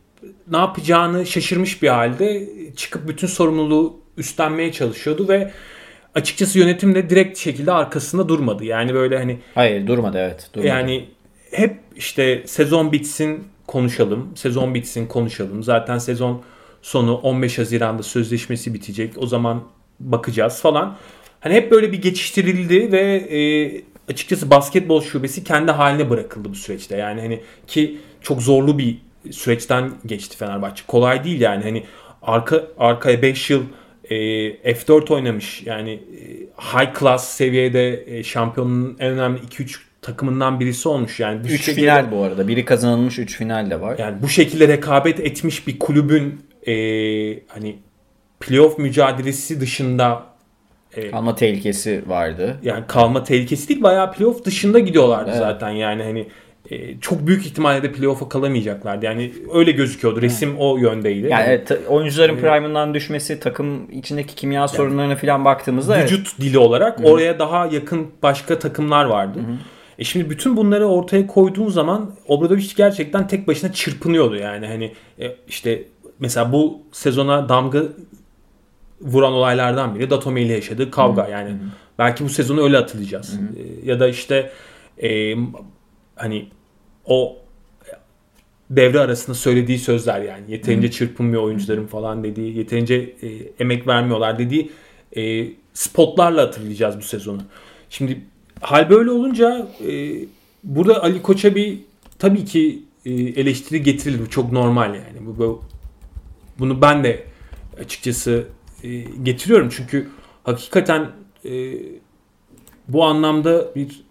ne 0.50 0.56
yapacağını 0.56 1.26
şaşırmış 1.26 1.82
bir 1.82 1.88
halde 1.88 2.48
çıkıp 2.76 3.08
bütün 3.08 3.26
sorumluluğu 3.26 4.00
üstlenmeye 4.16 4.72
çalışıyordu 4.72 5.28
ve 5.28 5.50
açıkçası 6.14 6.58
yönetim 6.58 6.94
de 6.94 7.10
direkt 7.10 7.38
şekilde 7.38 7.72
arkasında 7.72 8.28
durmadı. 8.28 8.64
Yani 8.64 8.94
böyle 8.94 9.18
hani 9.18 9.38
Hayır 9.54 9.86
durmadı 9.86 10.18
evet. 10.18 10.50
Durmadı. 10.54 10.68
yani 10.68 11.08
hep 11.50 11.76
işte 11.96 12.42
sezon 12.46 12.92
bitsin 12.92 13.44
konuşalım. 13.66 14.32
Sezon 14.34 14.74
bitsin 14.74 15.06
konuşalım. 15.06 15.62
Zaten 15.62 15.98
sezon 15.98 16.42
sonu 16.82 17.14
15 17.14 17.58
Haziran'da 17.58 18.02
sözleşmesi 18.02 18.74
bitecek. 18.74 19.14
O 19.16 19.26
zaman 19.26 19.62
bakacağız 20.00 20.60
falan. 20.60 20.96
Hani 21.40 21.54
hep 21.54 21.70
böyle 21.70 21.92
bir 21.92 22.02
geçiştirildi 22.02 22.92
ve 22.92 23.00
e, 23.14 23.38
açıkçası 24.12 24.50
basketbol 24.50 25.02
şubesi 25.02 25.44
kendi 25.44 25.72
haline 25.72 26.10
bırakıldı 26.10 26.50
bu 26.50 26.54
süreçte. 26.54 26.96
Yani 26.96 27.20
hani 27.20 27.40
ki 27.66 27.98
çok 28.20 28.42
zorlu 28.42 28.78
bir 28.78 28.98
süreçten 29.30 29.90
geçti 30.06 30.36
Fenerbahçe. 30.36 30.82
Kolay 30.86 31.24
değil 31.24 31.40
yani 31.40 31.62
hani 31.64 31.84
arka 32.22 32.66
arkaya 32.78 33.22
5 33.22 33.50
yıl 33.50 33.62
e, 34.04 34.14
F4 34.74 35.12
oynamış. 35.14 35.62
Yani 35.66 35.90
e, 35.92 36.18
high 36.58 36.98
class 36.98 37.28
seviyede 37.28 38.04
e, 38.06 38.22
şampiyonun 38.24 38.96
en 39.00 39.10
önemli 39.10 39.38
2-3 39.40 39.76
takımından 40.02 40.60
birisi 40.60 40.88
olmuş. 40.88 41.20
Yani 41.20 41.44
bu 41.44 41.48
3 41.48 41.64
şekilde- 41.64 41.74
final 41.74 42.10
bu 42.12 42.22
arada. 42.22 42.48
Biri 42.48 42.64
kazanılmış 42.64 43.18
3 43.18 43.36
final 43.36 43.70
de 43.70 43.80
var. 43.80 43.98
yani 43.98 44.22
bu 44.22 44.28
şekilde 44.28 44.68
rekabet 44.68 45.20
etmiş 45.20 45.66
bir 45.66 45.78
kulübün 45.78 46.40
e, 46.66 46.74
hani 47.46 47.76
playoff 48.40 48.78
mücadelesi 48.78 49.60
dışında 49.60 50.31
Alma 51.12 51.34
tehlikesi 51.34 52.02
vardı. 52.06 52.56
yani 52.62 52.84
kalma 52.88 53.24
tehlikesi 53.24 53.68
değil 53.68 53.82
bayağı 53.82 54.12
playoff 54.12 54.44
dışında 54.44 54.78
gidiyorlardı 54.78 55.30
Evet. 55.30 55.38
zaten 55.38 55.70
yani 55.70 56.02
hani 56.02 56.26
e, 56.70 57.00
çok 57.00 57.26
büyük 57.26 57.46
ihtimalle 57.46 57.82
de 57.82 57.92
playoff'a 57.92 58.28
kalamayacaklardı. 58.28 59.04
Yani 59.04 59.32
öyle 59.54 59.72
gözüküyordu. 59.72 60.22
Resim 60.22 60.58
o 60.58 60.76
yöndeydi. 60.76 61.28
Yani 61.30 61.44
evet, 61.46 61.72
oyuncuların 61.88 62.36
prime'ından 62.36 62.94
düşmesi, 62.94 63.40
takım 63.40 63.90
içindeki 63.90 64.34
kimya 64.34 64.68
sorunlarına 64.68 65.16
falan 65.16 65.44
baktığımızda 65.44 65.98
evet. 65.98 66.12
vücut 66.12 66.40
dili 66.40 66.58
olarak 66.58 67.00
oraya 67.04 67.38
daha 67.38 67.66
yakın 67.66 68.06
başka 68.22 68.58
takımlar 68.58 69.04
vardı. 69.04 69.38
E 69.98 70.04
şimdi 70.04 70.30
bütün 70.30 70.56
bunları 70.56 70.86
ortaya 70.86 71.26
koyduğun 71.26 71.68
zaman 71.68 72.10
Obradovic 72.28 72.68
gerçekten 72.76 73.26
tek 73.26 73.48
başına 73.48 73.72
çırpınıyordu 73.72 74.36
yani 74.36 74.66
hani 74.66 74.92
e, 75.20 75.36
işte 75.48 75.82
mesela 76.18 76.52
bu 76.52 76.82
sezona 76.92 77.48
damga 77.48 77.82
vuran 79.02 79.32
olaylardan 79.32 79.94
biri 79.94 80.10
Datome 80.10 80.42
ile 80.42 80.52
yaşadığı 80.52 80.90
kavga 80.90 81.28
yani 81.28 81.56
belki 81.98 82.24
bu 82.24 82.28
sezonu 82.28 82.62
öyle 82.62 82.76
hatırlayacağız. 82.76 83.34
E, 83.34 83.90
ya 83.90 84.00
da 84.00 84.08
işte 84.08 84.50
e, 85.02 85.34
hani 86.16 86.48
o 87.04 87.36
devre 88.70 89.00
arasında 89.00 89.34
söylediği 89.34 89.78
sözler 89.78 90.20
yani 90.20 90.44
yeterince 90.48 90.90
çırpınmıyor 90.90 91.42
oyuncuların 91.42 91.86
falan 91.86 92.24
dediği, 92.24 92.58
yeterince 92.58 92.94
e, 92.94 93.28
emek 93.58 93.86
vermiyorlar 93.86 94.38
dediği 94.38 94.70
e, 95.16 95.48
spotlarla 95.74 96.42
hatırlayacağız 96.42 96.96
bu 96.98 97.02
sezonu. 97.02 97.42
Şimdi 97.90 98.20
hal 98.60 98.90
böyle 98.90 99.10
olunca 99.10 99.68
e, 99.88 100.12
burada 100.64 101.02
Ali 101.02 101.22
Koç'a 101.22 101.54
bir 101.54 101.78
tabii 102.18 102.44
ki 102.44 102.82
e, 103.04 103.12
eleştiri 103.12 103.82
getirilir. 103.82 104.20
Bu 104.20 104.30
çok 104.30 104.52
normal 104.52 104.94
yani. 104.94 105.26
Bu, 105.26 105.38
bu 105.38 105.62
bunu 106.58 106.82
ben 106.82 107.04
de 107.04 107.24
açıkçası 107.80 108.44
e, 108.82 108.88
getiriyorum 109.22 109.68
çünkü 109.68 110.08
hakikaten 110.44 111.10
e, 111.44 111.72
bu 112.88 113.04
anlamda 113.04 113.74
bir 113.74 114.02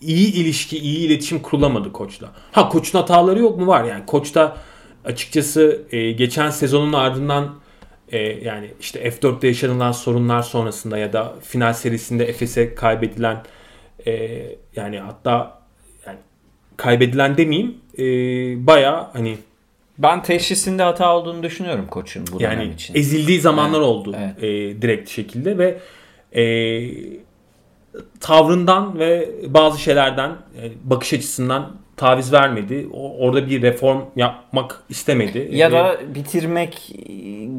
iyi 0.00 0.34
ilişki, 0.34 0.78
iyi 0.78 1.06
iletişim 1.06 1.42
kurulamadı 1.42 1.92
koçla. 1.92 2.32
Ha 2.52 2.68
koçun 2.68 2.98
hataları 2.98 3.40
yok 3.40 3.58
mu? 3.58 3.66
Var 3.66 3.84
yani. 3.84 4.06
Koçta 4.06 4.56
açıkçası 5.04 5.82
e, 5.90 6.12
geçen 6.12 6.50
sezonun 6.50 6.92
ardından 6.92 7.54
e, 8.08 8.18
yani 8.18 8.70
işte 8.80 9.08
F4'te 9.08 9.46
yaşanılan 9.46 9.92
sorunlar 9.92 10.42
sonrasında 10.42 10.98
ya 10.98 11.12
da 11.12 11.34
final 11.42 11.72
serisinde 11.72 12.24
Efes'e 12.24 12.74
kaybedilen 12.74 13.42
e, 14.06 14.42
yani 14.76 14.98
hatta 14.98 15.62
yani 16.06 16.18
kaybedilen 16.76 17.36
demeyeyim 17.36 17.76
e, 17.98 18.04
baya 18.66 19.10
hani 19.12 19.38
Ben 19.98 20.22
teşhisinde 20.22 20.82
hata 20.82 21.16
olduğunu 21.16 21.42
düşünüyorum 21.42 21.86
koçun 21.90 22.24
bu 22.32 22.40
dönem 22.40 22.60
yani 22.60 22.74
için. 22.74 22.94
ezildiği 22.94 23.40
zamanlar 23.40 23.78
Evet, 23.78 23.86
oldu 23.88 24.16
evet. 24.18 24.38
e, 24.38 24.82
direkt 24.82 25.10
şekilde 25.10 25.58
ve 25.58 25.78
e, 26.32 26.44
tavrından 28.20 28.98
ve 28.98 29.30
bazı 29.48 29.80
şeylerden 29.80 30.30
e, 30.30 30.62
bakış 30.84 31.12
açısından 31.12 31.76
taviz 31.96 32.32
vermedi. 32.32 32.88
O, 32.92 33.16
orada 33.18 33.46
bir 33.50 33.62
reform 33.62 34.00
yapmak 34.16 34.82
istemedi. 34.88 35.48
ya 35.52 35.68
E, 35.68 35.72
da 35.72 35.96
bitirmek 36.14 36.92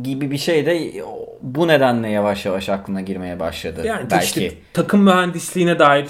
gibi 0.03 0.31
bir 0.31 0.37
şey 0.37 0.65
de 0.65 0.91
bu 1.41 1.67
nedenle 1.67 2.09
yavaş 2.09 2.45
yavaş 2.45 2.69
aklına 2.69 3.01
girmeye 3.01 3.39
başladı. 3.39 3.81
yani 3.85 4.11
belki. 4.11 4.25
işte 4.25 4.51
takım 4.73 5.03
mühendisliğine 5.03 5.79
dair 5.79 6.05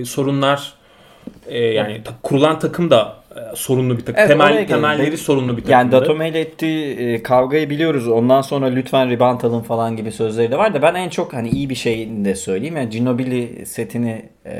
e, 0.00 0.04
sorunlar 0.04 0.74
e, 1.48 1.58
yani 1.58 2.02
ta- 2.04 2.14
kurulan 2.22 2.58
takım 2.58 2.90
da 2.90 3.16
e, 3.36 3.56
sorunlu 3.56 3.98
bir 3.98 4.04
takım. 4.04 4.14
Evet, 4.18 4.28
Temel 4.28 4.66
temelleri 4.66 5.18
sorunlu 5.18 5.48
bir 5.56 5.62
takımdı. 5.62 5.70
Yani 5.72 5.92
Datome 5.92 6.28
ile 6.28 6.40
ettiği 6.40 6.96
e, 6.96 7.22
kavgayı 7.22 7.70
biliyoruz. 7.70 8.08
Ondan 8.08 8.42
sonra 8.42 8.66
lütfen 8.66 9.10
rebound 9.10 9.40
alın 9.40 9.60
falan 9.60 9.96
gibi 9.96 10.12
sözleri 10.12 10.50
de 10.50 10.58
var 10.58 10.74
da 10.74 10.82
ben 10.82 10.94
en 10.94 11.08
çok 11.08 11.32
hani 11.32 11.48
iyi 11.48 11.70
bir 11.70 11.74
şeyini 11.74 12.24
de 12.24 12.34
söyleyeyim. 12.34 12.76
Yani 12.76 12.88
Ginobili 12.90 13.66
setini 13.66 14.28
e, 14.44 14.54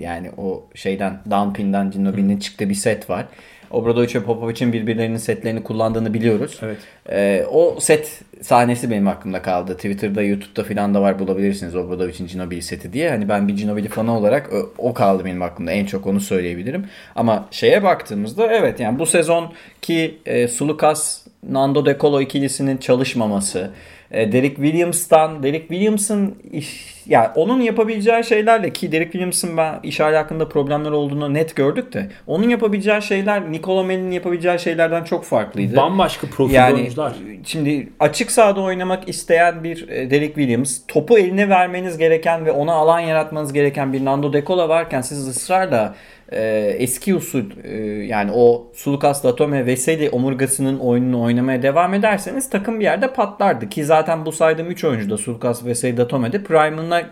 yani 0.00 0.30
o 0.36 0.64
şeyden 0.74 1.20
Downpin'den 1.30 1.90
Ginobili'nin 1.90 2.38
çıktığı 2.38 2.68
bir 2.68 2.74
set 2.74 3.10
var. 3.10 3.24
Obradovic 3.74 4.14
ve 4.14 4.22
Popovic'in 4.22 4.72
birbirlerinin 4.72 5.16
setlerini 5.16 5.62
kullandığını 5.62 6.14
biliyoruz. 6.14 6.60
Evet. 6.62 6.78
E, 7.10 7.46
o 7.50 7.80
set 7.80 8.20
sahnesi 8.42 8.90
benim 8.90 9.08
aklımda 9.08 9.42
kaldı. 9.42 9.74
Twitter'da, 9.74 10.22
YouTube'da 10.22 10.64
falan 10.64 10.94
da 10.94 11.02
var 11.02 11.18
bulabilirsiniz 11.18 11.76
Obradovic'in 11.76 12.26
Ginobili 12.26 12.62
seti 12.62 12.92
diye. 12.92 13.10
Hani 13.10 13.28
ben 13.28 13.48
bir 13.48 13.56
Ginobili 13.56 13.88
fanı 13.88 14.18
olarak 14.18 14.52
o, 14.52 14.72
o 14.78 14.94
kaldı 14.94 15.24
benim 15.24 15.42
aklımda. 15.42 15.72
En 15.72 15.86
çok 15.86 16.06
onu 16.06 16.20
söyleyebilirim. 16.20 16.86
Ama 17.14 17.48
şeye 17.50 17.82
baktığımızda 17.82 18.46
evet 18.52 18.80
yani 18.80 18.98
bu 18.98 19.06
sezonki 19.06 20.18
e, 20.26 20.48
Sulukas 20.48 21.24
Nando 21.50 21.86
De 21.86 21.96
Colo 22.00 22.20
ikilisinin 22.20 22.76
çalışmaması, 22.76 23.70
Derek 24.10 24.56
Williams'tan 24.56 25.42
Derek 25.42 25.68
Williams'ın 25.68 26.34
iş, 26.52 26.94
yani 27.06 27.28
onun 27.34 27.60
yapabileceği 27.60 28.24
şeylerle 28.24 28.70
ki 28.70 28.92
Derek 28.92 29.12
Williams'ın 29.12 29.56
ben 29.56 29.80
iş 29.82 30.00
hakkında 30.00 30.48
problemler 30.48 30.90
olduğunu 30.90 31.34
net 31.34 31.56
gördük 31.56 31.92
de 31.92 32.10
onun 32.26 32.48
yapabileceği 32.48 33.02
şeyler 33.02 33.52
Nikola 33.52 33.82
Mel'in 33.82 34.10
yapabileceği 34.10 34.58
şeylerden 34.58 35.04
çok 35.04 35.24
farklıydı. 35.24 35.76
Bambaşka 35.76 36.26
profil 36.26 36.54
Yani 36.54 36.74
oyuncular. 36.74 37.12
şimdi 37.44 37.88
açık 38.00 38.30
sahada 38.30 38.60
oynamak 38.60 39.08
isteyen 39.08 39.64
bir 39.64 39.88
e, 39.88 40.10
Derek 40.10 40.34
Williams, 40.34 40.80
topu 40.88 41.18
eline 41.18 41.48
vermeniz 41.48 41.98
gereken 41.98 42.46
ve 42.46 42.50
ona 42.50 42.72
alan 42.72 43.00
yaratmanız 43.00 43.52
gereken 43.52 43.92
bir 43.92 44.04
Nando 44.04 44.32
De 44.32 44.44
Colo 44.44 44.68
varken 44.68 45.00
siz 45.00 45.28
ısrarla 45.28 45.94
e, 46.34 46.76
eski 46.78 47.14
usul 47.14 47.44
e, 47.64 47.76
yani 48.06 48.30
o 48.34 48.66
Sulukas 48.74 49.24
Datome 49.24 49.66
Veseli 49.66 50.10
omurgasının 50.10 50.78
oyununu 50.78 51.22
oynamaya 51.22 51.62
devam 51.62 51.94
ederseniz 51.94 52.50
takım 52.50 52.80
bir 52.80 52.84
yerde 52.84 53.12
patlardı. 53.12 53.68
Ki 53.68 53.84
zaten 53.84 54.26
bu 54.26 54.32
saydığım 54.32 54.70
3 54.70 54.84
oyuncu 54.84 55.10
da 55.10 55.18
Sulukas 55.18 55.64
Veseli 55.64 55.96
Datome'de 55.96 56.42
prime'ına 56.42 57.02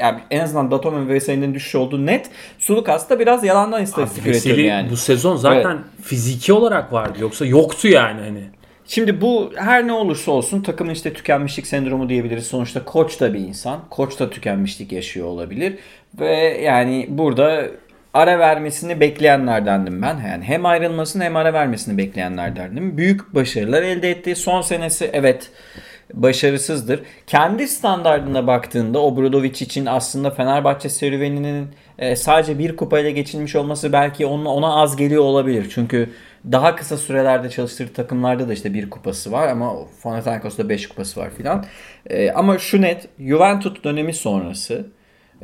yani 0.00 0.20
en 0.30 0.40
azından 0.40 0.70
Datome 0.70 1.08
ve 1.08 1.14
Veseli'nin 1.14 1.54
düşüş 1.54 1.74
olduğu 1.74 2.06
net. 2.06 2.30
Sulukas 2.58 3.10
da 3.10 3.18
biraz 3.18 3.44
yalandan 3.44 3.82
istatistik 3.82 4.26
Veseli 4.26 4.62
yani. 4.62 4.90
bu 4.90 4.96
sezon 4.96 5.36
zaten 5.36 5.78
fiziki 6.02 6.52
olarak 6.52 6.92
vardı. 6.92 7.18
Yoksa 7.20 7.46
yoktu 7.46 7.88
yani 7.88 8.20
hani. 8.20 8.42
Şimdi 8.86 9.20
bu 9.20 9.52
her 9.56 9.86
ne 9.86 9.92
olursa 9.92 10.32
olsun 10.32 10.60
takımın 10.60 10.92
işte 10.92 11.12
tükenmişlik 11.12 11.66
sendromu 11.66 12.08
diyebiliriz. 12.08 12.46
Sonuçta 12.46 12.84
koç 12.84 13.20
da 13.20 13.34
bir 13.34 13.38
insan. 13.38 13.80
Koç 13.90 14.20
da 14.20 14.30
tükenmişlik 14.30 14.92
yaşıyor 14.92 15.26
olabilir. 15.26 15.74
Ve 16.20 16.60
yani 16.62 17.06
burada 17.08 17.66
ara 18.14 18.38
vermesini 18.38 19.00
bekleyenlerdendim 19.00 20.02
ben. 20.02 20.20
Yani 20.28 20.44
hem 20.44 20.66
ayrılmasını 20.66 21.24
hem 21.24 21.36
ara 21.36 21.52
vermesini 21.52 21.98
bekleyenlerdendim. 21.98 22.96
Büyük 22.96 23.34
başarılar 23.34 23.82
elde 23.82 24.10
etti. 24.10 24.36
Son 24.36 24.62
senesi 24.62 25.10
evet 25.12 25.50
başarısızdır. 26.14 27.00
Kendi 27.26 27.68
standartına 27.68 28.46
baktığında 28.46 28.98
Obradovic 28.98 29.48
için 29.48 29.86
aslında 29.86 30.30
Fenerbahçe 30.30 30.88
serüveninin 30.88 31.68
e, 31.98 32.16
sadece 32.16 32.58
bir 32.58 32.76
kupayla 32.76 33.10
geçilmiş 33.10 33.56
olması 33.56 33.92
belki 33.92 34.26
ona, 34.26 34.48
ona 34.48 34.74
az 34.74 34.96
geliyor 34.96 35.22
olabilir. 35.22 35.66
Çünkü 35.74 36.10
daha 36.52 36.76
kısa 36.76 36.96
sürelerde 36.96 37.50
çalıştırdığı 37.50 37.92
takımlarda 37.92 38.48
da 38.48 38.52
işte 38.52 38.74
bir 38.74 38.90
kupası 38.90 39.32
var 39.32 39.48
ama 39.48 39.72
Panathinaikos'ta 40.02 40.68
5 40.68 40.88
kupası 40.88 41.20
var 41.20 41.30
filan. 41.30 41.64
E, 42.06 42.30
ama 42.30 42.58
şu 42.58 42.82
net 42.82 43.08
Juventus 43.18 43.84
dönemi 43.84 44.14
sonrası 44.14 44.86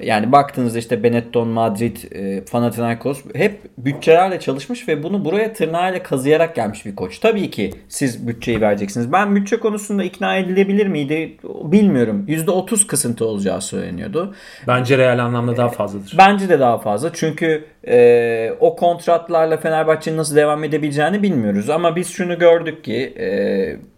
yani 0.02 0.32
baktığınızda 0.32 0.78
işte 0.78 1.02
Benetton, 1.02 1.48
Madrid, 1.48 1.96
e, 2.12 2.44
Panathinaikos 2.44 3.24
hep 3.34 3.60
bütçelerle 3.78 4.40
çalışmış 4.40 4.88
ve 4.88 5.02
bunu 5.02 5.24
buraya 5.24 5.52
tırnağıyla 5.52 6.02
kazıyarak 6.02 6.56
gelmiş 6.56 6.86
bir 6.86 6.96
koç. 6.96 7.18
Tabii 7.18 7.50
ki 7.50 7.70
siz 7.88 8.28
bütçeyi 8.28 8.60
vereceksiniz. 8.60 9.12
Ben 9.12 9.36
bütçe 9.36 9.56
konusunda 9.56 10.04
ikna 10.04 10.36
edilebilir 10.36 10.86
miydi 10.86 11.36
bilmiyorum. 11.44 12.24
%30 12.28 12.86
kısıntı 12.86 13.26
olacağı 13.26 13.60
söyleniyordu. 13.60 14.34
Bence 14.66 14.98
real 14.98 15.18
anlamda 15.18 15.56
daha 15.56 15.68
fazladır. 15.68 16.14
Bence 16.18 16.48
de 16.48 16.60
daha 16.60 16.78
fazla. 16.78 17.10
Çünkü 17.12 17.64
e, 17.88 18.52
o 18.60 18.76
kontratlarla 18.76 19.56
Fenerbahçe'nin 19.56 20.16
nasıl 20.16 20.36
devam 20.36 20.64
edebileceğini 20.64 21.22
bilmiyoruz. 21.22 21.70
Ama 21.70 21.96
biz 21.96 22.08
şunu 22.08 22.38
gördük 22.38 22.84
ki 22.84 23.14
e, 23.18 23.26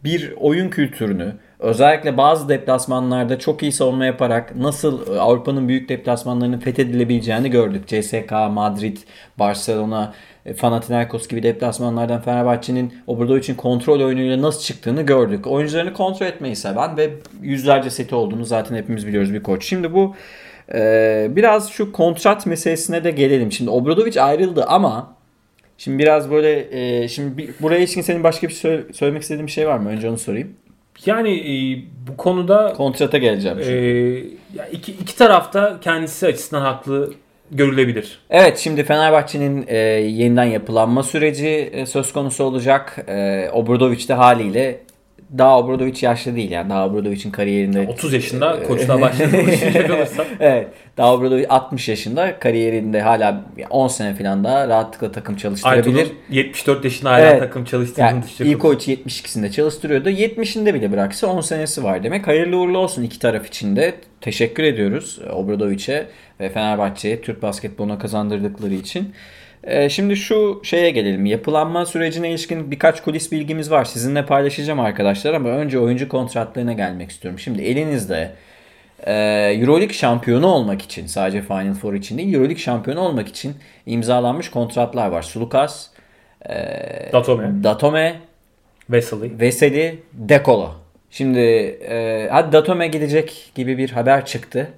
bir 0.04 0.34
oyun 0.36 0.68
kültürünü 0.68 1.32
özellikle 1.58 2.16
bazı 2.16 2.48
deplasmanlarda 2.48 3.38
çok 3.38 3.62
iyi 3.62 3.72
savunma 3.72 4.04
yaparak 4.06 4.56
nasıl 4.56 5.14
e, 5.14 5.20
Avrupa'nın 5.20 5.68
büyük 5.68 5.88
deplasmanlarının 5.88 6.58
fethedilebileceğini 6.58 7.50
gördük. 7.50 7.88
CSK, 7.88 8.32
Madrid, 8.50 8.96
Barcelona, 9.38 10.14
e, 10.46 10.54
Panathinaikos 10.54 11.28
gibi 11.28 11.42
deplasmanlardan 11.42 12.20
Fenerbahçe'nin 12.20 12.94
Obradovic'in 13.06 13.54
kontrol 13.56 14.00
oyunuyla 14.00 14.42
nasıl 14.42 14.60
çıktığını 14.60 15.02
gördük. 15.02 15.46
Oyuncularını 15.46 15.92
kontrol 15.92 16.26
etmeyi 16.26 16.56
seven 16.56 16.96
ve 16.96 17.10
yüzlerce 17.42 17.90
seti 17.90 18.14
olduğunu 18.14 18.44
zaten 18.44 18.76
hepimiz 18.76 19.06
biliyoruz 19.06 19.34
bir 19.34 19.42
koç. 19.42 19.64
Şimdi 19.64 19.94
bu 19.94 20.14
ee, 20.74 21.26
biraz 21.30 21.70
şu 21.70 21.92
kontrat 21.92 22.46
meselesine 22.46 23.04
de 23.04 23.10
gelelim. 23.10 23.52
Şimdi 23.52 23.70
Obradovic 23.70 24.20
ayrıldı 24.22 24.64
ama 24.64 25.14
şimdi 25.78 25.98
biraz 25.98 26.30
böyle 26.30 26.68
e, 27.02 27.08
şimdi 27.08 27.54
buraya 27.60 27.78
ilişkin 27.78 28.02
senin 28.02 28.24
başka 28.24 28.48
bir 28.48 28.52
şey 28.52 28.60
söyle- 28.60 28.92
söylemek 28.92 29.22
istediğin 29.22 29.46
bir 29.46 29.52
şey 29.52 29.68
var 29.68 29.78
mı? 29.78 29.88
Önce 29.88 30.10
onu 30.10 30.18
sorayım. 30.18 30.56
Yani 31.06 31.30
e, 31.30 31.54
bu 32.08 32.16
konuda 32.16 32.72
Kontrata 32.76 33.18
geleceğim. 33.18 33.58
e, 33.58 33.62
şimdi. 33.64 34.36
ya 34.54 34.66
iki, 34.72 34.92
iki 34.92 35.16
tarafta 35.16 35.80
kendisi 35.80 36.26
açısından 36.26 36.60
haklı 36.62 37.12
görülebilir. 37.50 38.18
Evet 38.30 38.58
şimdi 38.58 38.84
Fenerbahçe'nin 38.84 39.64
e, 39.68 39.76
yeniden 40.00 40.44
yapılanma 40.44 41.02
süreci 41.02 41.48
e, 41.48 41.86
söz 41.86 42.12
konusu 42.12 42.44
olacak. 42.44 43.04
E, 43.08 43.48
Obradovic 43.52 44.08
de 44.08 44.14
haliyle 44.14 44.80
daha 45.38 45.58
Obradovic 45.58 45.94
yaşlı 46.00 46.36
değil 46.36 46.50
yani 46.50 46.70
daha 46.70 46.86
Obradovic'in 46.86 47.30
kariyerinde 47.30 47.86
30 47.88 48.12
yaşında 48.12 48.62
koçluğa 48.62 49.00
başladı. 49.00 49.36
Evet. 50.40 50.68
Daha 50.96 51.14
Obradovic 51.14 51.46
60 51.48 51.88
yaşında 51.88 52.38
kariyerinde 52.38 53.00
hala 53.00 53.44
10 53.70 53.88
sene 53.88 54.14
falan 54.14 54.44
daha 54.44 54.68
rahatlıkla 54.68 55.12
takım 55.12 55.36
çalıştırabilir. 55.36 55.96
Aytun'un 55.96 56.14
74 56.30 56.84
yaşında 56.84 57.10
hala 57.10 57.20
Evet. 57.20 57.40
takım 57.40 57.64
çalıştığını 57.64 58.04
Yani 58.04 58.22
düşünecek 58.22 58.46
ilk 58.46 58.64
olursak. 58.64 58.88
o 58.88 58.92
72'sinde 58.92 59.50
çalıştırıyordu. 59.50 60.10
70'inde 60.10 60.74
bile 60.74 60.92
bıraksa 60.92 61.26
10 61.26 61.40
senesi 61.40 61.84
var 61.84 62.02
demek. 62.02 62.26
Hayırlı 62.26 62.56
uğurlu 62.56 62.78
olsun 62.78 63.02
iki 63.02 63.18
taraf 63.18 63.46
için 63.46 63.76
de. 63.76 63.94
Teşekkür 64.20 64.62
ediyoruz 64.62 65.18
Obradovic'e 65.32 66.06
ve 66.40 66.48
Fenerbahçe'ye 66.48 67.20
Türk 67.20 67.42
basketboluna 67.42 67.98
kazandırdıkları 67.98 68.74
için. 68.74 69.12
Ee, 69.66 69.88
şimdi 69.88 70.16
şu 70.16 70.60
şeye 70.64 70.90
gelelim. 70.90 71.26
Yapılanma 71.26 71.86
sürecine 71.86 72.30
ilişkin 72.30 72.70
birkaç 72.70 73.02
kulis 73.02 73.32
bilgimiz 73.32 73.70
var. 73.70 73.84
Sizinle 73.84 74.26
paylaşacağım 74.26 74.80
arkadaşlar 74.80 75.34
ama 75.34 75.48
önce 75.48 75.78
oyuncu 75.78 76.08
kontratlarına 76.08 76.72
gelmek 76.72 77.10
istiyorum. 77.10 77.38
Şimdi 77.38 77.62
elinizde 77.62 78.32
e, 79.06 79.12
Euroleague 79.60 79.94
şampiyonu 79.94 80.46
olmak 80.46 80.82
için 80.82 81.06
sadece 81.06 81.42
Final 81.42 81.74
Four 81.74 81.94
için 81.94 82.18
değil 82.18 82.34
Euroleague 82.34 82.58
şampiyonu 82.58 83.00
olmak 83.00 83.28
için 83.28 83.54
imzalanmış 83.86 84.50
kontratlar 84.50 85.08
var. 85.08 85.22
Sulukas, 85.22 85.86
Datome, 87.12 87.64
Datome, 87.64 88.16
Vesely. 88.90 89.40
Veseli, 89.40 90.02
Dekolo. 90.12 90.70
Şimdi 91.10 91.40
e, 91.88 92.28
hadi 92.30 92.52
Datome 92.52 92.86
gidecek 92.86 93.52
gibi 93.54 93.78
bir 93.78 93.90
haber 93.90 94.26
çıktı. 94.26 94.68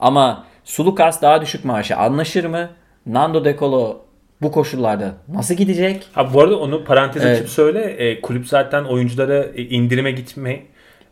Ama 0.00 0.46
Sulukas 0.64 1.22
daha 1.22 1.42
düşük 1.42 1.64
maaşa 1.64 1.96
anlaşır 1.96 2.44
mı? 2.44 2.70
Nando 3.06 3.44
Dekolo 3.44 4.05
bu 4.42 4.52
koşullarda 4.52 5.14
nasıl 5.28 5.54
gidecek? 5.54 6.08
Ha 6.12 6.34
bu 6.34 6.40
arada 6.40 6.58
onu 6.58 6.84
parantez 6.84 7.24
Evet. 7.24 7.36
açıp 7.36 7.48
söyle. 7.48 7.80
E, 7.80 8.20
kulüp 8.20 8.48
zaten 8.48 8.84
oyunculara 8.84 9.44
e, 9.44 9.62
indirime 9.62 10.10
gitme 10.10 10.62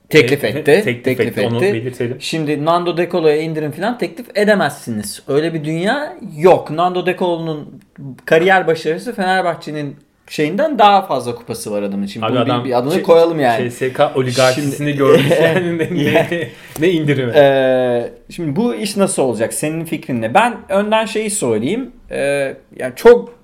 Teklif 0.08 0.44
e, 0.44 0.48
etti. 0.48 0.64
Teklif, 0.64 1.04
teklif 1.04 1.38
etti. 1.38 1.46
Onu 1.46 1.64
etti. 1.64 1.74
belirtelim. 1.74 2.16
Şimdi 2.20 2.64
Nando 2.64 2.96
De 2.96 3.08
Colo'ya 3.08 3.36
indirim 3.36 3.72
falan 3.72 3.98
teklif 3.98 4.26
edemezsiniz. 4.34 5.22
Öyle 5.28 5.54
bir 5.54 5.64
dünya 5.64 6.16
yok. 6.36 6.70
Nando 6.70 7.06
De 7.06 7.16
Colo'nun 7.16 7.80
kariyer 8.24 8.66
başarısı 8.66 9.12
Fenerbahçe'nin 9.14 9.96
şeyinden 10.28 10.78
daha 10.78 11.02
fazla 11.02 11.34
kupası 11.34 11.70
var 11.72 11.82
adamın 11.82 12.04
için. 12.04 12.22
Abi 12.22 12.32
Bunu 12.32 12.40
bir, 12.46 12.50
adam 12.50 12.64
bir 12.64 12.78
adını 12.78 12.92
şey- 12.92 13.02
koyalım 13.02 13.40
yani. 13.40 13.70
CSK 13.70 14.00
oligarşisini 14.14 14.76
Şimdi- 14.76 14.92
görmüş 14.96 15.30
yani 15.42 15.78
ne, 15.78 15.94
ne, 15.94 16.48
ne 16.80 16.90
indirimi. 16.90 17.32
Ee, 17.36 18.10
şimdi 18.30 18.56
bu 18.56 18.74
iş 18.74 18.96
nasıl 18.96 19.22
olacak? 19.22 19.54
Senin 19.54 19.84
fikrin 19.84 20.22
ne? 20.22 20.34
Ben 20.34 20.56
önden 20.68 21.04
şeyi 21.04 21.30
söyleyeyim. 21.30 21.90
Ee, 22.10 22.56
yani 22.76 22.92
çok 22.96 23.34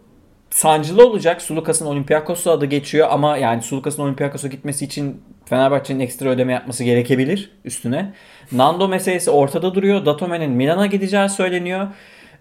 sancılı 0.50 1.06
olacak. 1.06 1.42
Sulukas'ın 1.42 1.86
Olympiakos'u 1.86 2.50
adı 2.50 2.66
geçiyor 2.66 3.08
ama 3.10 3.36
yani 3.36 3.62
Sulukas'ın 3.62 4.02
Olympiakos'a 4.02 4.48
gitmesi 4.48 4.84
için 4.84 5.22
Fenerbahçe'nin 5.44 6.00
ekstra 6.00 6.28
ödeme 6.28 6.52
yapması 6.52 6.84
gerekebilir 6.84 7.50
üstüne. 7.64 8.12
Nando 8.52 8.88
meselesi 8.88 9.30
ortada 9.30 9.74
duruyor. 9.74 10.06
Datome'nin 10.06 10.50
Milan'a 10.50 10.86
gideceği 10.86 11.28
söyleniyor. 11.28 11.86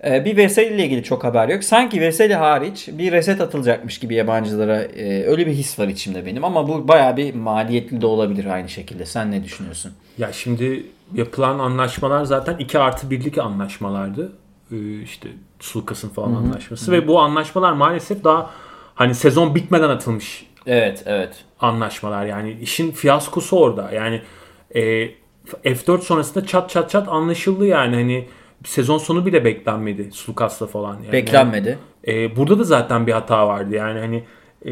Ee, 0.03 0.25
bir 0.25 0.37
Veseli 0.37 0.75
ile 0.75 0.85
ilgili 0.85 1.03
çok 1.03 1.23
haber 1.23 1.49
yok. 1.49 1.63
Sanki 1.63 2.01
Veseli 2.01 2.35
hariç 2.35 2.89
bir 2.91 3.11
reset 3.11 3.41
atılacakmış 3.41 3.99
gibi 3.99 4.15
yabancılara 4.15 4.81
e, 4.81 5.23
öyle 5.23 5.47
bir 5.47 5.51
his 5.51 5.79
var 5.79 5.87
içimde 5.87 6.25
benim. 6.25 6.43
Ama 6.43 6.67
bu 6.67 6.87
bayağı 6.87 7.17
bir 7.17 7.35
maliyetli 7.35 8.01
de 8.01 8.05
olabilir 8.05 8.45
aynı 8.45 8.69
şekilde. 8.69 9.05
Sen 9.05 9.31
ne 9.31 9.43
düşünüyorsun? 9.43 9.91
Ya 10.17 10.33
şimdi 10.33 10.85
yapılan 11.13 11.59
anlaşmalar 11.59 12.25
zaten 12.25 12.57
2 12.57 12.79
artı 12.79 13.07
1'lik 13.07 13.37
anlaşmalardı. 13.37 14.31
Ee, 14.71 15.01
işte 15.01 15.29
Sulkas'ın 15.59 16.09
falan 16.09 16.33
anlaşması. 16.33 16.91
Ve 16.91 17.07
bu 17.07 17.19
anlaşmalar 17.19 17.71
maalesef 17.71 18.23
daha 18.23 18.49
hani 18.95 19.15
sezon 19.15 19.55
bitmeden 19.55 19.89
atılmış 19.89 20.49
Evet, 20.65 21.03
evet. 21.05 21.45
anlaşmalar. 21.59 22.25
Yani 22.25 22.57
işin 22.61 22.91
fiyaskosu 22.91 23.57
orada. 23.57 23.91
Yani 23.91 24.21
e, 24.75 24.81
F4 25.63 26.01
sonrasında 26.01 26.45
çat 26.45 26.69
çat 26.69 26.89
çat 26.89 27.07
anlaşıldı 27.07 27.65
yani 27.65 27.95
hani 27.95 28.27
sezon 28.63 28.97
sonu 28.97 29.25
bile 29.25 29.45
beklenmedi 29.45 30.09
Sulkas'la 30.11 30.67
falan. 30.67 30.93
Yani, 31.03 31.11
Beklenmedi. 31.11 31.77
E, 32.07 32.35
burada 32.35 32.59
da 32.59 32.63
zaten 32.63 33.07
bir 33.07 33.11
hata 33.11 33.47
vardı 33.47 33.75
yani 33.75 33.99
hani 33.99 34.23
e, 34.65 34.71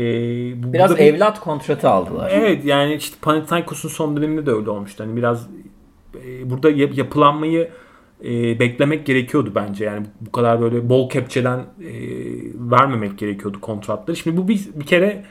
bu- 0.64 0.74
Biraz 0.74 0.98
bir- 0.98 1.02
evlat 1.02 1.40
kontratı 1.40 1.90
aldılar. 1.90 2.32
Evet 2.34 2.66
yani 2.66 2.94
işte 2.96 3.16
Panathinaikos'un 3.22 3.90
son 3.90 4.18
döneminde 4.18 4.46
de 4.46 4.52
öyle 4.52 4.70
olmuştu. 4.70 5.04
Hani 5.04 5.16
biraz 5.16 5.48
e, 6.26 6.50
burada 6.50 6.70
yap- 6.70 6.98
yapılanmayı 6.98 7.70
e, 8.26 8.60
beklemek 8.60 9.06
gerekiyordu 9.06 9.52
bence. 9.56 9.86
Yani 9.86 10.06
bu 10.22 10.32
kadar 10.32 10.62
böyle 10.62 10.90
bol 10.90 11.10
kepçeden 11.10 11.60
e, 11.60 11.66
vermemek 12.56 13.18
gerekiyordu 13.18 13.62
kontratları. 13.62 14.18
Şimdi 14.18 14.38
bu 14.38 14.48
bir, 14.48 14.60
bir 14.76 14.86
kere 14.86 15.24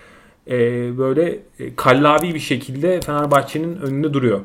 e, 0.51 0.59
böyle 0.99 1.39
e, 1.59 1.75
kallavi 1.77 2.35
bir 2.35 2.39
şekilde 2.39 3.01
Fenerbahçe'nin 3.01 3.77
önünde 3.77 4.13
duruyor. 4.13 4.41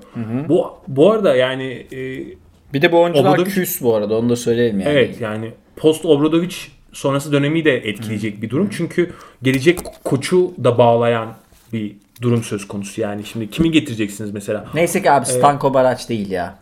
Bu 0.50 0.68
bu 0.88 1.12
arada 1.12 1.36
yani 1.36 1.88
e, 1.94 2.24
Bir 2.74 2.82
de 2.82 2.92
bu 2.92 3.02
oyuncular 3.02 3.38
Obradovic- 3.38 3.44
küs 3.54 3.82
bu 3.82 3.96
arada 3.96 4.18
onu 4.18 4.30
da 4.30 4.36
söyleyelim 4.36 4.80
yani. 4.80 4.90
Evet 4.92 5.22
yani 5.22 5.52
post 5.76 6.06
Obradovic 6.06 6.56
sonrası 6.94 7.32
dönemi 7.32 7.66
de 7.66 7.78
etkileyecek 7.78 8.42
bir 8.42 8.50
durum. 8.50 8.70
Çünkü 8.78 9.12
gelecek 9.44 9.80
koçu 10.04 10.52
da 10.64 10.78
bağlayan 10.78 11.28
bir 11.74 11.96
durum 12.22 12.44
söz 12.44 12.68
konusu. 12.68 13.02
Yani 13.02 13.24
şimdi 13.26 13.50
kimi 13.50 13.72
getireceksiniz 13.72 14.32
mesela? 14.32 14.66
Neyse 14.74 15.02
ki 15.02 15.12
abi 15.12 15.26
Stanko 15.26 15.74
Baraç 15.74 16.10
değil 16.10 16.32
ya. 16.32 16.56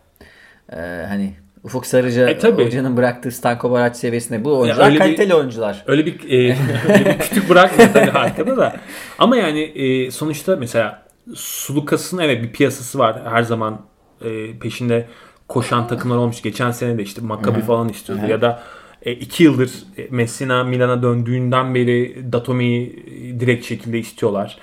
Ee, 0.74 0.76
hani 1.10 1.34
Ufuk 1.64 1.86
Sarıca 1.86 2.30
E, 2.30 2.38
tabii. 2.38 2.66
hocanın 2.66 2.98
bıraktığı 2.98 3.32
Stanko 3.32 3.72
Baraç 3.72 3.98
seviyesinde 3.98 4.46
bu 4.46 4.60
oyuncular 4.60 4.94
bir- 4.94 4.98
kaliteli 5.00 5.36
oyuncular. 5.36 5.84
Öyle 5.88 6.06
bir, 6.06 6.30
e, 6.30 6.58
öyle 6.94 7.06
bir 7.06 7.20
kütük 7.20 7.50
bırakmıyor 7.50 7.94
tabii 7.94 8.12
arkada 8.12 8.58
da. 8.58 8.76
Ama 9.20 9.38
yani 9.38 9.62
e, 9.62 10.12
sonuçta 10.12 10.56
mesela 10.56 11.04
Sulukas'ın 11.36 12.18
evet 12.18 12.44
bir 12.44 12.52
piyasası 12.52 13.00
var. 13.00 13.22
Her 13.30 13.44
zaman 13.44 13.82
e, 14.26 14.60
peşinde 14.60 15.06
koşan 15.50 15.88
takımlar 15.88 16.18
olmuş. 16.18 16.42
Geçen 16.42 16.72
sene 16.72 16.98
de 16.98 17.04
işte 17.04 17.22
Maccabi 17.22 17.62
falan 17.62 17.90
istiyordu. 17.90 18.22
Ya 18.28 18.42
da 18.42 18.64
e, 19.02 19.12
iki 19.12 19.44
yıldır 19.44 19.72
e, 19.98 20.08
Messina 20.10 20.64
Milan'a 20.64 21.04
döndüğünden 21.04 21.76
beri 21.76 22.26
Datome'yi 22.32 23.06
e, 23.08 23.40
direkt 23.40 23.66
şekilde 23.66 24.00
istiyorlar. 24.00 24.58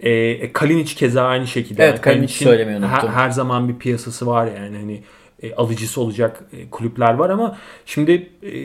E, 0.00 0.10
e, 0.10 0.52
Kalinic 0.52 0.94
keza 0.94 1.26
aynı 1.26 1.46
şekilde. 1.46 1.82
Evet, 1.82 1.92
Yani 1.92 2.00
Kalinic'i 2.00 2.44
söylemeyi 2.44 2.78
unuttum. 2.78 3.08
Her, 3.08 3.08
her 3.08 3.30
zaman 3.30 3.68
bir 3.68 3.74
piyasası 3.74 4.26
var 4.26 4.46
yani 4.46 4.76
hani 4.76 5.02
e, 5.42 5.54
alıcısı 5.54 6.00
olacak 6.00 6.44
e, 6.52 6.70
kulüpler 6.70 7.14
var 7.14 7.30
ama 7.30 7.56
şimdi 7.86 8.30
e, 8.42 8.58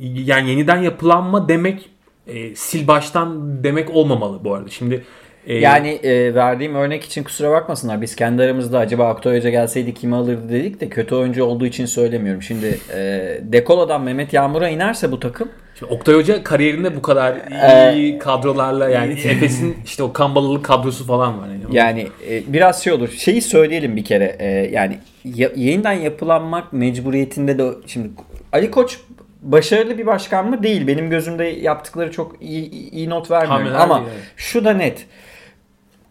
yani 0.00 0.50
yeniden 0.50 0.82
yapılanma 0.82 1.48
demek 1.48 1.90
e, 2.26 2.56
sil 2.64 2.82
baştan 2.86 3.58
demek 3.64 3.90
olmamalı 3.90 4.44
bu 4.44 4.54
arada. 4.54 4.68
Şimdi 4.68 5.04
e, 5.46 5.54
Yani 5.54 5.88
e, 5.88 6.34
verdiğim 6.34 6.74
örnek 6.74 7.04
için 7.04 7.24
kusura 7.24 7.50
bakmasınlar. 7.50 8.02
Biz 8.02 8.16
kendi 8.16 8.42
aramızda 8.42 8.78
acaba 8.78 9.08
Aktay 9.08 9.36
Hoca 9.36 9.50
gelseydi 9.50 9.94
kimi 9.94 10.16
alırdı 10.16 10.48
dedik 10.52 10.80
de 10.80 10.88
kötü 10.88 11.14
oyuncu 11.14 11.44
olduğu 11.44 11.66
için 11.66 11.86
söylemiyorum. 11.86 12.42
Şimdi 12.42 12.78
e, 12.94 13.00
Dekola'dan 13.42 14.02
Mehmet 14.02 14.32
Yağmur'a 14.32 14.68
inerse 14.68 15.12
bu 15.12 15.20
takım 15.20 15.48
şimdi 15.78 15.92
Oktay 15.94 16.14
Hoca 16.14 16.42
kariyerinde 16.44 16.96
bu 16.96 17.02
kadar 17.02 17.36
Ee, 17.62 17.96
iyi 17.96 18.18
kadrolarla 18.18 18.88
yani 18.88 19.12
Efes'in 19.12 19.76
işte 19.84 20.02
o 20.02 20.12
Kambalılı 20.12 20.62
kadrosu 20.62 21.06
falan 21.06 21.38
var. 21.38 21.48
Yani. 21.48 21.76
Yani 21.76 22.08
e, 22.30 22.52
biraz 22.52 22.84
şey 22.84 22.92
olur. 22.92 23.08
Şeyi 23.08 23.42
söyleyelim 23.42 23.96
bir 23.96 24.04
kere. 24.04 24.36
E, 24.38 24.46
yani 24.72 24.98
ya- 25.24 25.52
yeniden 25.56 25.92
yapılanmak 25.92 26.72
mecburiyetinde 26.72 27.58
de 27.58 27.70
şimdi 27.86 28.08
Ali 28.52 28.70
Koç 28.70 28.98
başarılı 29.42 29.98
bir 29.98 30.06
başkan 30.06 30.50
mı? 30.50 30.62
Değil. 30.62 30.86
Benim 30.86 31.10
gözümde 31.10 31.44
yaptıkları 31.44 32.10
çok 32.12 32.36
iyi, 32.42 32.90
iyi 32.90 33.10
not. 33.10 33.30
Hamleler 33.30 33.78
Ama 33.78 34.02
evet. 34.04 34.22
şu 34.36 34.64
da 34.64 34.72
net. 34.72 35.06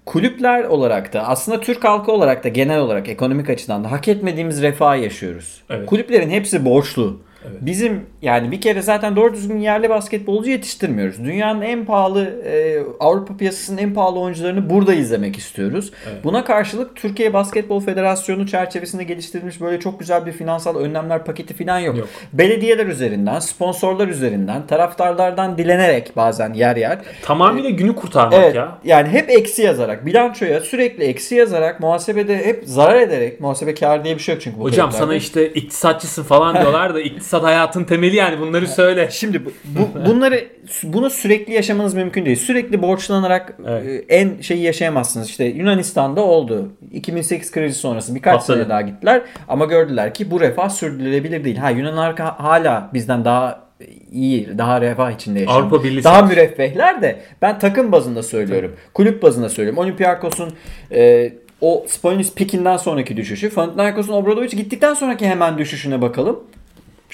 Kulüpler 0.05 0.63
olarak 0.63 1.13
da 1.13 1.27
aslında 1.27 1.59
Türk 1.59 1.83
halkı 1.83 2.11
olarak 2.11 2.43
da 2.43 2.49
genel 2.49 2.79
olarak 2.79 3.09
ekonomik 3.09 3.49
açıdan 3.49 3.83
da 3.83 3.91
hak 3.91 4.07
etmediğimiz 4.07 4.61
refah 4.61 5.01
yaşıyoruz. 5.01 5.63
Evet. 5.69 5.85
Kulüplerin 5.85 6.29
hepsi 6.29 6.65
borçlu. 6.65 7.19
Bizim 7.61 8.05
yani 8.21 8.51
bir 8.51 8.61
kere 8.61 8.81
zaten 8.81 9.15
doğru 9.15 9.33
düzgün 9.33 9.59
yerli 9.59 9.89
basketbolcu 9.89 10.49
yetiştirmiyoruz. 10.49 11.19
Dünyanın 11.25 11.61
en 11.61 11.85
pahalı 11.85 12.25
e, 12.45 12.79
Avrupa 12.99 13.37
piyasasının 13.37 13.77
en 13.77 13.93
pahalı 13.93 14.19
oyuncularını 14.19 14.69
burada 14.69 14.93
izlemek 14.93 15.37
istiyoruz. 15.37 15.91
Buna 16.23 16.43
karşılık 16.43 16.95
Türkiye 16.95 17.33
Basketbol 17.33 17.79
Federasyonu 17.79 18.47
çerçevesinde 18.47 19.03
geliştirilmiş 19.03 19.61
böyle 19.61 19.79
çok 19.79 19.99
güzel 19.99 20.25
bir 20.25 20.31
finansal 20.31 20.75
önlemler 20.75 21.25
paketi 21.25 21.53
falan 21.53 21.79
yok. 21.79 21.97
Yok. 21.97 22.07
Belediyeler 22.33 22.85
üzerinden, 22.85 23.39
sponsorlar 23.39 24.07
üzerinden, 24.07 24.67
taraftarlardan 24.67 25.57
dilenerek 25.57 26.15
bazen 26.15 26.53
yer 26.53 26.75
yer 26.75 26.99
Tamamıyla 27.21 27.69
günü 27.69 27.95
kurtarmak 27.95 28.39
Evet. 28.43 28.55
ya. 28.55 28.77
Yani 28.83 29.09
hep 29.09 29.29
eksi 29.29 29.61
yazarak, 29.61 30.05
bilançoya 30.05 30.59
sürekli 30.61 31.03
eksi 31.03 31.35
yazarak, 31.35 31.79
muhasebede 31.79 32.45
hep 32.45 32.63
zarar 32.65 33.01
ederek, 33.01 33.41
muhasebe 33.41 33.73
kar 33.73 34.03
diye 34.03 34.15
bir 34.15 34.21
şey 34.21 34.35
yok 34.35 34.41
çünkü 34.41 34.59
bu 34.59 34.63
Hocam 34.63 34.91
sana 34.91 35.15
işte 35.15 35.49
iktisatçısın 35.49 36.23
falan 36.23 36.61
diyorlar 36.61 36.95
da 36.95 37.01
iktisat 37.01 37.32
hayatın 37.41 37.83
temeli 37.83 38.15
yani 38.15 38.39
bunları 38.39 38.67
söyle. 38.67 39.07
Şimdi 39.11 39.45
bu, 39.45 39.49
bu- 39.65 40.05
bunları 40.05 40.47
bunu 40.83 41.09
sürekli 41.09 41.53
yaşamanız 41.53 41.93
mümkün 41.93 42.25
değil. 42.25 42.37
Sürekli 42.37 42.81
borçlanarak 42.81 43.57
Evet. 43.67 43.85
e, 44.09 44.15
en 44.15 44.41
şeyi 44.41 44.61
yaşayamazsınız. 44.61 45.29
İşte 45.29 45.45
Yunanistan'da 45.45 46.21
oldu. 46.21 46.71
2008 46.91 47.51
krizi 47.51 47.79
sonrası 47.79 48.15
birkaç 48.15 48.39
Patladı. 48.39 48.57
sene 48.57 48.69
daha 48.69 48.81
gittiler 48.81 49.21
ama 49.47 49.65
gördüler 49.65 50.13
ki 50.13 50.31
bu 50.31 50.41
refah 50.41 50.69
sürdürülebilir 50.69 51.43
değil. 51.43 51.57
Ha 51.57 51.69
Yunanlar 51.69 52.15
hala 52.19 52.89
bizden 52.93 53.25
daha 53.25 53.63
iyi, 54.11 54.57
daha 54.57 54.81
refah 54.81 55.11
içinde 55.11 55.39
yaşıyor. 55.39 55.59
Avrupa 55.61 55.83
Birliği 55.83 56.03
Daha 56.03 56.21
müreffehler 56.21 57.01
de 57.01 57.19
ben 57.41 57.59
takım 57.59 57.91
bazında 57.91 58.23
söylüyorum. 58.23 58.75
Kulüp 58.93 59.23
bazında 59.23 59.49
söylüyorum. 59.49 59.79
Olympiakos'un 59.83 60.53
e, 60.91 61.33
o 61.61 61.85
Spanolis 61.87 62.33
pikinden 62.33 62.77
sonraki 62.77 63.17
düşüşü, 63.17 63.49
Panathinaikos'un 63.53 64.13
Obradovic 64.13 64.47
gittikten 64.57 64.93
sonraki 64.93 65.27
hemen 65.27 65.57
düşüşüne 65.57 66.01
bakalım 66.01 66.39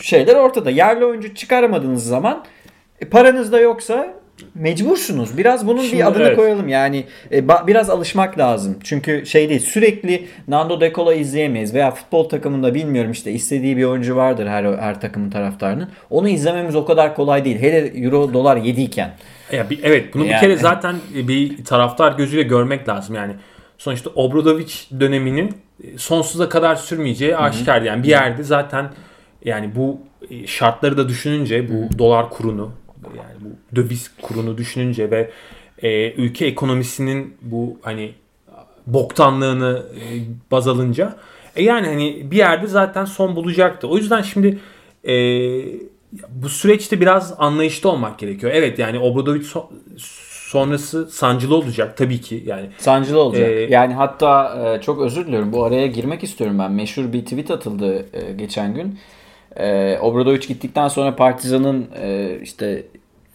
şeyler 0.01 0.35
ortada. 0.35 0.69
Yerli 0.69 1.05
oyuncu 1.05 1.35
çıkaramadığınız 1.35 2.05
zaman 2.05 2.45
e, 3.01 3.05
paranız 3.05 3.51
da 3.51 3.59
yoksa 3.59 4.19
mecbursunuz. 4.55 5.37
Biraz 5.37 5.67
bunun 5.67 5.81
Şimdi 5.81 5.97
bir 5.97 6.07
adını 6.07 6.23
evet. 6.23 6.35
koyalım. 6.35 6.67
Yani 6.67 7.03
e, 7.31 7.39
ba- 7.39 7.67
biraz 7.67 7.89
alışmak 7.89 8.37
lazım. 8.37 8.77
Çünkü 8.83 9.25
şey 9.25 9.49
değil 9.49 9.59
sürekli 9.59 10.27
Nando 10.47 10.81
De 10.81 10.93
Colo 10.93 11.13
izleyemeyiz 11.13 11.73
veya 11.73 11.91
futbol 11.91 12.29
takımında 12.29 12.73
bilmiyorum 12.73 13.11
işte 13.11 13.31
istediği 13.31 13.77
bir 13.77 13.83
oyuncu 13.83 14.15
vardır 14.15 14.47
her 14.47 14.63
her 14.63 15.01
takımın 15.01 15.29
taraftarının. 15.29 15.89
Onu 16.09 16.29
izlememiz 16.29 16.75
o 16.75 16.85
kadar 16.85 17.15
kolay 17.15 17.45
değil. 17.45 17.59
Hele 17.59 18.05
euro 18.05 18.33
dolar 18.33 18.57
7 18.57 18.81
iken. 18.81 19.11
Ya 19.51 19.69
bir, 19.69 19.79
evet 19.83 20.13
bunu 20.13 20.23
bir 20.23 20.29
Yani. 20.29 20.41
kere 20.41 20.57
zaten 20.57 20.95
bir 21.13 21.65
taraftar 21.65 22.11
gözüyle 22.11 22.43
görmek 22.43 22.89
lazım 22.89 23.15
yani. 23.15 23.33
Sonuçta 23.77 24.09
Obradovic 24.09 24.73
döneminin 24.99 25.57
sonsuza 25.97 26.49
kadar 26.49 26.75
sürmeyeceği 26.75 27.37
aşikar. 27.37 27.81
Yani 27.81 28.03
bir 28.03 28.07
yerde 28.07 28.43
zaten 28.43 28.89
yani 29.45 29.75
bu 29.75 29.99
e, 30.29 30.47
şartları 30.47 30.97
da 30.97 31.09
düşününce 31.09 31.69
bu 31.69 31.99
dolar 31.99 32.29
kurunu 32.29 32.71
yani 33.03 33.33
bu 33.41 33.75
döviz 33.75 34.11
kurunu 34.21 34.57
düşününce 34.57 35.11
ve 35.11 35.31
e, 35.81 36.11
ülke 36.11 36.45
ekonomisinin 36.45 37.37
bu 37.41 37.77
hani 37.81 38.13
boktanlığını 38.87 39.83
e, 39.95 40.03
baz 40.51 40.67
alınca 40.67 41.15
e, 41.55 41.63
yani 41.63 41.87
hani 41.87 42.31
bir 42.31 42.37
yerde 42.37 42.67
zaten 42.67 43.05
son 43.05 43.35
bulacaktı. 43.35 43.87
O 43.87 43.97
yüzden 43.97 44.21
şimdi 44.21 44.59
e, 45.07 45.13
bu 46.29 46.49
süreçte 46.49 47.01
biraz 47.01 47.33
anlayışlı 47.37 47.89
olmak 47.89 48.19
gerekiyor. 48.19 48.51
Evet 48.55 48.79
yani 48.79 48.99
Obradovic 48.99 49.41
so- 49.41 49.67
sonrası 50.49 51.07
sancılı 51.07 51.55
olacak 51.55 51.97
tabii 51.97 52.21
ki 52.21 52.43
yani. 52.45 52.69
Sancılı 52.77 53.19
olacak. 53.19 53.49
Ee, 53.49 53.67
yani 53.69 53.93
hatta 53.93 54.59
e, 54.75 54.81
çok 54.81 55.01
özür 55.01 55.27
diliyorum. 55.27 55.53
Bu 55.53 55.63
araya 55.63 55.87
girmek 55.87 56.23
istiyorum 56.23 56.59
ben. 56.59 56.71
Meşhur 56.71 57.13
bir 57.13 57.23
tweet 57.23 57.51
atıldı 57.51 58.05
e, 58.13 58.31
geçen 58.31 58.73
gün. 58.73 58.99
E, 59.59 59.99
Obradovic 59.99 60.47
gittikten 60.47 60.87
sonra 60.87 61.15
Partizan'ın 61.15 61.87
e, 62.01 62.37
işte 62.41 62.83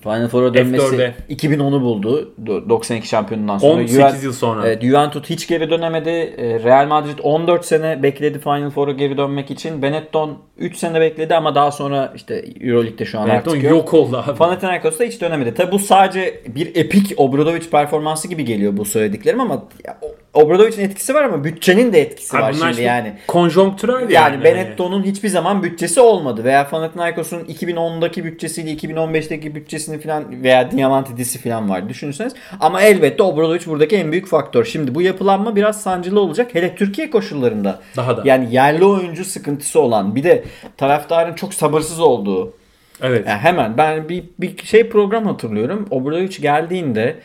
Final 0.05 0.29
Four'a 0.29 0.55
dönmesi 0.55 0.85
F4'e. 0.85 1.15
2010'u 1.35 1.81
buldu. 1.83 2.33
Do- 2.45 2.69
92 2.69 3.09
şampiyonundan 3.09 3.59
sonra. 3.59 3.73
18 3.75 3.97
Juve- 3.99 4.25
yıl 4.25 4.33
sonra. 4.33 4.67
Evet, 4.67 4.83
Juventus 4.83 5.31
hiç 5.31 5.47
geri 5.49 5.71
dönemedi. 5.71 6.11
E, 6.11 6.61
Real 6.65 6.87
Madrid 6.87 7.19
14 7.23 7.65
sene 7.65 8.03
bekledi 8.03 8.39
Final 8.41 8.71
Four'a 8.71 8.93
geri 8.93 9.17
dönmek 9.17 9.51
için. 9.51 9.83
Benetton 9.83 10.39
3 10.59 10.77
sene 10.77 11.01
bekledi 11.01 11.35
ama 11.35 11.55
daha 11.55 11.71
sonra 11.73 12.13
işte 12.17 12.45
Euroleague'de 12.61 13.05
şu 13.05 13.19
an 13.19 13.29
Benetton 13.29 13.51
artık 13.51 13.65
yok. 13.65 13.73
yok 13.73 13.95
oldu 13.95 14.25
abi. 14.27 14.37
Panathinaikos 14.39 14.99
da 14.99 15.05
hiç 15.05 15.21
dönemedi. 15.21 15.55
Tabi 15.55 15.73
bu 15.73 15.79
sadece 15.79 16.41
bir 16.49 16.77
epik 16.77 17.13
Obradovic 17.17 17.71
performansı 17.71 18.29
gibi 18.29 18.45
geliyor 18.45 18.77
bu 18.77 18.85
söylediklerim 18.85 19.41
ama 19.41 19.65
ya, 19.87 19.99
Obradovic'in 20.35 20.83
etkisi 20.85 21.15
var 21.15 21.25
ama 21.25 21.45
bütçenin 21.45 21.93
de 21.93 22.01
etkisi 22.01 22.37
Abi 22.37 22.43
var 22.43 22.53
şimdi 22.53 22.71
işte 22.71 22.83
yani. 22.83 23.13
konjonktürel 23.27 23.95
yani. 24.01 24.13
Yani 24.13 24.45
Benetton'un 24.45 25.03
hiçbir 25.03 25.29
zaman 25.29 25.63
bütçesi 25.63 26.01
olmadı 26.01 26.45
veya 26.45 26.69
Panathinaikos'un 26.69 27.41
2010'daki 27.45 28.25
bütçesiyle 28.25 28.71
2015'teki 28.73 29.55
bütçesini 29.55 29.94
falan 29.99 30.43
veya 30.43 30.71
Diamantidis'i 30.71 31.39
falan 31.39 31.71
var 31.71 31.89
düşünürseniz. 31.89 32.35
Ama 32.61 32.83
elbette 32.83 33.23
Obradovic 33.23 33.67
buradaki 33.67 33.97
en 33.97 34.13
büyük 34.13 34.27
faktör. 34.27 34.65
Şimdi 34.65 34.95
bu 34.95 35.03
yapılanma 35.03 35.57
biraz 35.57 35.83
sancılı 35.83 36.21
olacak. 36.21 36.55
Hele 36.55 36.75
Türkiye 36.75 37.11
koşullarında. 37.11 37.81
Daha 37.97 38.17
da. 38.17 38.23
Yani 38.25 38.55
yerli 38.55 38.85
oyuncu 38.85 39.25
sıkıntısı 39.25 39.81
olan 39.81 40.15
bir 40.15 40.25
de 40.25 40.45
taraftarın 40.77 41.35
çok 41.35 41.55
sabırsız 41.55 42.01
olduğu 42.01 42.55
Evet. 43.03 43.29
yani 43.29 43.39
hemen 43.39 43.79
ben 43.79 44.09
bir, 44.09 44.25
bir 44.41 44.65
şey 44.65 44.89
program 44.89 45.27
hatırlıyorum. 45.27 45.87
Obradovic 45.91 46.39
geldiğinde 46.41 47.17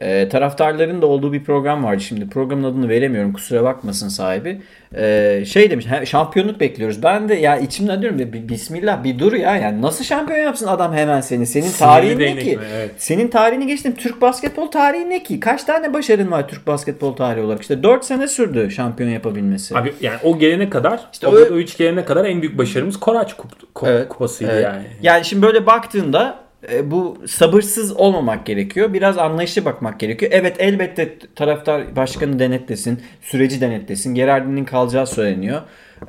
e, 0.00 0.28
taraftarların 0.28 1.02
da 1.02 1.06
olduğu 1.06 1.32
bir 1.32 1.44
program 1.44 1.84
vardı. 1.84 2.00
Şimdi 2.00 2.28
programın 2.28 2.64
adını 2.64 2.88
veremiyorum 2.88 3.32
kusura 3.32 3.64
bakmasın 3.64 4.08
sahibi. 4.08 4.60
E, 4.96 5.42
şey 5.46 5.70
demiş 5.70 5.86
"He, 5.86 6.06
şampiyonluk 6.06 6.60
bekliyoruz. 6.60 7.02
Ben 7.02 7.28
de 7.28 7.34
ya 7.34 7.56
içimden 7.58 8.02
diyorum 8.02 8.18
bir 8.18 8.48
bismillah 8.48 9.04
bir 9.04 9.18
dur 9.18 9.32
ya. 9.32 9.56
Yani 9.56 9.82
nasıl 9.82 10.04
şampiyon 10.04 10.40
yapsın 10.40 10.66
adam 10.66 10.92
hemen 10.94 11.20
seni? 11.20 11.46
Senin 11.46 11.70
tarihin 11.78 12.18
ne 12.18 12.36
ki? 12.36 12.56
mi? 12.56 12.62
Evet. 12.76 12.90
Senin 12.96 13.28
tarihini 13.28 13.66
geçtim. 13.66 13.94
Türk 13.94 14.20
basketbol 14.20 14.66
tarihi 14.70 15.10
ne 15.10 15.22
ki? 15.22 15.40
Kaç 15.40 15.64
tane 15.64 15.94
başarın 15.94 16.30
var 16.30 16.48
Türk 16.48 16.66
basketbol 16.66 17.16
tarihi 17.16 17.44
olarak? 17.44 17.60
İşte 17.62 17.82
4 17.82 18.04
sene 18.04 18.28
sürdü 18.28 18.70
şampiyon 18.70 19.10
yapabilmesi. 19.10 19.78
Abi 19.78 19.94
yani 20.00 20.16
o 20.24 20.38
gelene 20.38 20.70
kadar, 20.70 21.00
İşte 21.12 21.26
o 21.26 21.32
öyle- 21.34 21.44
Obradovic 21.44 21.68
gelene 21.78 22.04
kadar 22.04 22.24
en 22.24 22.42
büyük 22.42 22.58
başarımız 22.58 23.00
Koraç 23.00 23.32
kup- 23.32 23.66
kup- 23.74 23.88
Evet, 23.90 24.08
kupasıydı 24.08 24.50
evet. 24.52 24.64
yani. 24.64 24.82
Yani 25.02 25.24
şimdi 25.24 25.42
böyle 25.46 25.66
baktığında 25.66 26.45
bu 26.84 27.18
sabırsız 27.26 27.92
olmamak 27.92 28.46
gerekiyor. 28.46 28.92
Biraz 28.92 29.18
anlayışlı 29.18 29.64
bakmak 29.64 30.00
gerekiyor. 30.00 30.32
Evet 30.34 30.56
elbette 30.58 31.18
taraftar 31.34 31.96
başkanı 31.96 32.38
denetlesin, 32.38 33.00
süreci 33.22 33.60
denetlesin. 33.60 34.14
Gerardin'in 34.14 34.64
kalacağı 34.64 35.06
söyleniyor. 35.06 35.62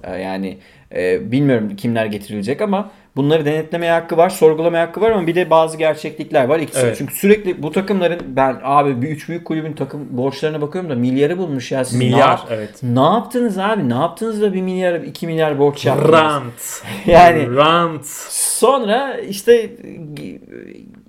E, 0.03 0.11
Yani 0.21 0.57
e, 0.95 1.31
bilmiyorum 1.31 1.75
kimler 1.75 2.05
getirilecek 2.05 2.61
ama 2.61 2.91
bunları 3.17 3.45
denetlemeye 3.45 3.91
hakkı 3.91 4.17
var, 4.17 4.29
sorgulamaya 4.29 4.87
hakkı 4.87 5.01
var 5.01 5.11
ama 5.11 5.27
bir 5.27 5.35
de 5.35 5.49
bazı 5.49 5.77
gerçeklikler 5.77 6.45
var. 6.47 6.59
İkisi. 6.59 6.79
Evet. 6.79 6.95
Çünkü 6.97 7.15
sürekli 7.15 7.63
bu 7.63 7.71
takımların 7.71 8.19
ben 8.27 8.57
abi 8.63 9.01
bir 9.01 9.07
üç 9.09 9.29
büyük 9.29 9.45
kulübün 9.45 9.73
takım 9.73 10.17
borçlarına 10.17 10.61
bakıyorum 10.61 10.89
da 10.89 10.95
milyarı 10.95 11.37
bulmuş 11.37 11.71
ya. 11.71 11.85
Siz 11.85 11.99
ne 11.99 12.05
Milyar, 12.05 12.19
yap- 12.29 12.47
evet. 12.51 12.83
Ne 12.83 12.99
yaptınız 13.03 13.57
abi? 13.57 13.89
Ne 13.89 13.93
yaptınız 13.93 14.41
da 14.41 14.53
bir 14.53 14.61
milyar, 14.61 14.95
iki 15.01 15.27
milyar 15.27 15.59
borç 15.59 15.85
yaptınız? 15.85 16.11
Rant. 16.13 16.83
Yani- 17.05 17.55
Rant. 17.55 18.05
Sonra 18.29 19.17
işte 19.17 19.69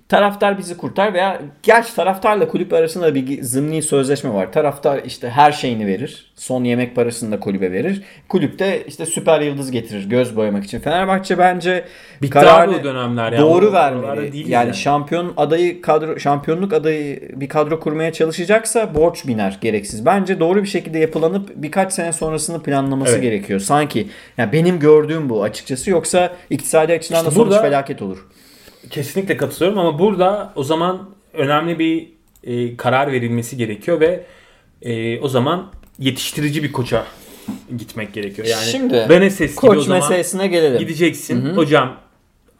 taraftar 0.09 0.57
bizi 0.57 0.77
kurtar 0.77 1.13
veya 1.13 1.41
gerçi 1.63 1.95
taraftarla 1.95 2.47
kulüp 2.47 2.73
arasında 2.73 3.15
bir 3.15 3.43
zımni 3.43 3.81
sözleşme 3.81 4.33
var. 4.33 4.51
Taraftar 4.51 5.01
işte 5.05 5.29
her 5.29 5.51
şeyini 5.51 5.87
verir. 5.87 6.31
Son 6.35 6.63
yemek 6.63 6.95
parasını 6.95 7.31
da 7.31 7.39
kulübe 7.39 7.71
verir. 7.71 8.01
Kulüp 8.29 8.59
de 8.59 8.83
işte 8.87 9.05
süper 9.05 9.41
yıldız 9.41 9.71
getirir 9.71 10.09
göz 10.09 10.35
boyamak 10.35 10.63
için. 10.63 10.79
Fenerbahçe 10.79 11.37
bence 11.37 11.85
Bitti 12.21 12.39
o 12.39 12.83
dönemler 12.83 13.31
ya. 13.31 13.39
doğru 13.39 13.73
vermeli. 13.73 14.37
Yani, 14.37 14.49
yani. 14.49 14.73
şampiyon 14.73 15.33
adayı 15.37 15.81
kadro 15.81 16.19
şampiyonluk 16.19 16.73
adayı 16.73 17.29
bir 17.41 17.49
kadro 17.49 17.79
kurmaya 17.79 18.13
çalışacaksa 18.13 18.95
borç 18.95 19.27
biner 19.27 19.57
gereksiz. 19.61 20.05
Bence 20.05 20.39
doğru 20.39 20.63
bir 20.63 20.67
şekilde 20.67 20.99
yapılanıp 20.99 21.49
birkaç 21.55 21.93
sene 21.93 22.13
sonrasını 22.13 22.63
planlaması 22.63 23.11
Evet. 23.11 23.21
gerekiyor. 23.21 23.59
Sanki 23.59 24.07
yani 24.37 24.51
benim 24.51 24.79
gördüğüm 24.79 25.29
bu 25.29 25.43
açıkçası 25.43 25.89
yoksa 25.89 26.33
iktisadi 26.49 26.93
açıdan 26.93 27.17
İşte 27.17 27.31
da 27.31 27.31
sonuç 27.31 27.55
felaket 27.55 28.01
olur. 28.01 28.25
Kesinlikle 28.89 29.37
katılıyorum 29.37 29.79
ama 29.79 29.99
burada 29.99 30.53
o 30.55 30.63
zaman 30.63 31.09
önemli 31.33 31.79
bir 31.79 32.09
e, 32.43 32.77
karar 32.77 33.11
verilmesi 33.11 33.57
gerekiyor 33.57 33.99
ve 33.99 34.23
e, 34.81 35.19
o 35.19 35.27
zaman 35.27 35.71
yetiştirici 35.99 36.63
bir 36.63 36.71
koça 36.71 37.05
gitmek 37.77 38.13
gerekiyor. 38.13 38.47
Yani 38.47 38.65
Şimdi 38.65 39.05
Beneses 39.09 39.61
gibi 39.61 39.71
o 39.71 39.81
zaman 39.81 40.01
meselesine 40.01 40.47
gelelim. 40.47 40.79
gideceksin. 40.79 41.45
Hocam 41.55 41.97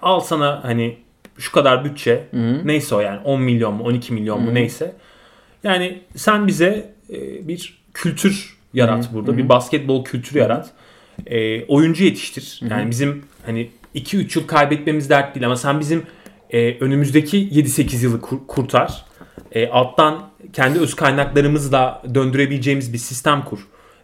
al 0.02 0.20
sana 0.20 0.64
hani 0.64 0.98
şu 1.38 1.52
kadar 1.52 1.86
bütçe 1.86 2.24
neyse 2.64 2.96
o 2.96 3.00
yani 3.00 3.20
10 3.24 3.42
milyon 3.42 3.74
mu 3.74 3.84
12 3.84 4.14
milyon 4.14 4.42
mu 4.42 4.54
neyse. 4.54 4.96
Yani 5.64 6.02
sen 6.16 6.48
bize 6.48 6.94
e, 7.10 7.48
bir 7.48 7.80
kültür 7.94 8.58
yarat 8.74 9.14
burada. 9.14 9.38
Bir 9.38 9.50
basketbol 9.50 10.04
kültürü 10.04 10.40
yarat. 10.40 10.70
E, 11.28 11.66
oyuncu 11.66 12.04
yetiştir. 12.04 12.62
Yani 12.70 12.90
bizim 12.92 13.26
hani 13.46 13.70
2-3 13.96 14.40
yıl 14.40 14.48
kaybetmemiz 14.48 15.10
dert 15.10 15.36
değil 15.36 15.46
ama 15.46 15.56
sen 15.56 15.80
bizim 15.80 16.04
e, 16.50 16.78
önümüzdeki 16.80 17.38
7-8 17.50 18.04
yılı 18.04 18.22
kur- 18.22 18.48
kurtar. 18.48 19.06
E, 19.52 19.68
alttan 19.68 20.30
kendi 20.54 20.80
öz 20.80 20.96
kaynaklarımızla 20.96 22.02
döndürebileceğimiz 22.16 22.94
bir 22.94 22.98
sistem 22.98 23.44
kur 23.46 23.60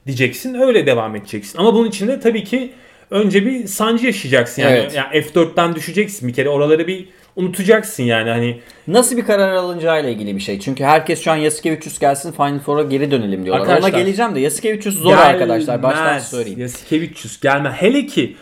diyeceksin. 0.08 0.54
Öyle 0.54 0.86
devam 0.86 1.16
edeceksin. 1.16 1.60
Ama 1.60 1.74
bunun 1.74 1.88
için 1.88 2.08
de 2.08 2.20
tabii 2.20 2.44
ki 2.44 2.72
önce 3.12 3.46
bir 3.46 3.68
sancı 3.68 4.06
yaşayacaksın. 4.06 4.62
Yani, 4.62 4.74
Evet. 4.78 4.96
yani 4.96 5.08
F4'ten 5.22 5.76
düşeceksin 5.76 6.28
bir 6.28 6.34
kere. 6.34 6.50
Oraları 6.50 6.88
bir 6.88 7.10
unutacaksın 7.36 8.04
yani. 8.04 8.30
Hani 8.30 8.60
Nasıl 8.88 9.18
bir 9.18 9.26
karar 9.26 9.54
alınacağıyla 9.54 10.10
ilgili 10.10 10.36
bir 10.36 10.42
şey. 10.42 10.60
Çünkü 10.60 10.84
herkes 10.84 11.22
şu 11.22 11.32
an 11.32 11.36
Yasikevicius 11.36 12.00
gelsin 12.00 12.32
Final 12.32 12.60
Four'a 12.60 12.84
geri 12.84 13.12
dönelim 13.12 13.46
diyorlar. 13.46 13.62
Arkadaşlar- 13.62 13.90
Ona 13.90 14.00
geleceğim 14.00 14.36
de 14.36 14.40
Yasikevicius 14.40 14.96
zor 15.00 15.18
arkadaşlar. 15.18 15.84
Baştan 15.84 16.06
Gelmez. 16.06 16.28
söyleyeyim. 16.30 16.60
Yasikevicius 16.60 17.40
gelme. 17.40 17.70
Hele 17.70 18.06
ki 18.06 18.36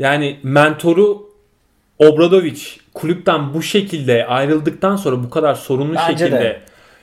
yani 0.00 0.36
mentoru 0.42 1.30
Obradovic 1.98 2.60
kulüpten 2.94 3.54
bu 3.54 3.62
şekilde 3.62 4.26
ayrıldıktan 4.26 4.96
sonra 4.96 5.22
bu 5.24 5.30
kadar 5.30 5.54
sorunlu 5.54 5.94
Bence 5.94 6.18
şekilde 6.24 6.40
de. 6.40 6.60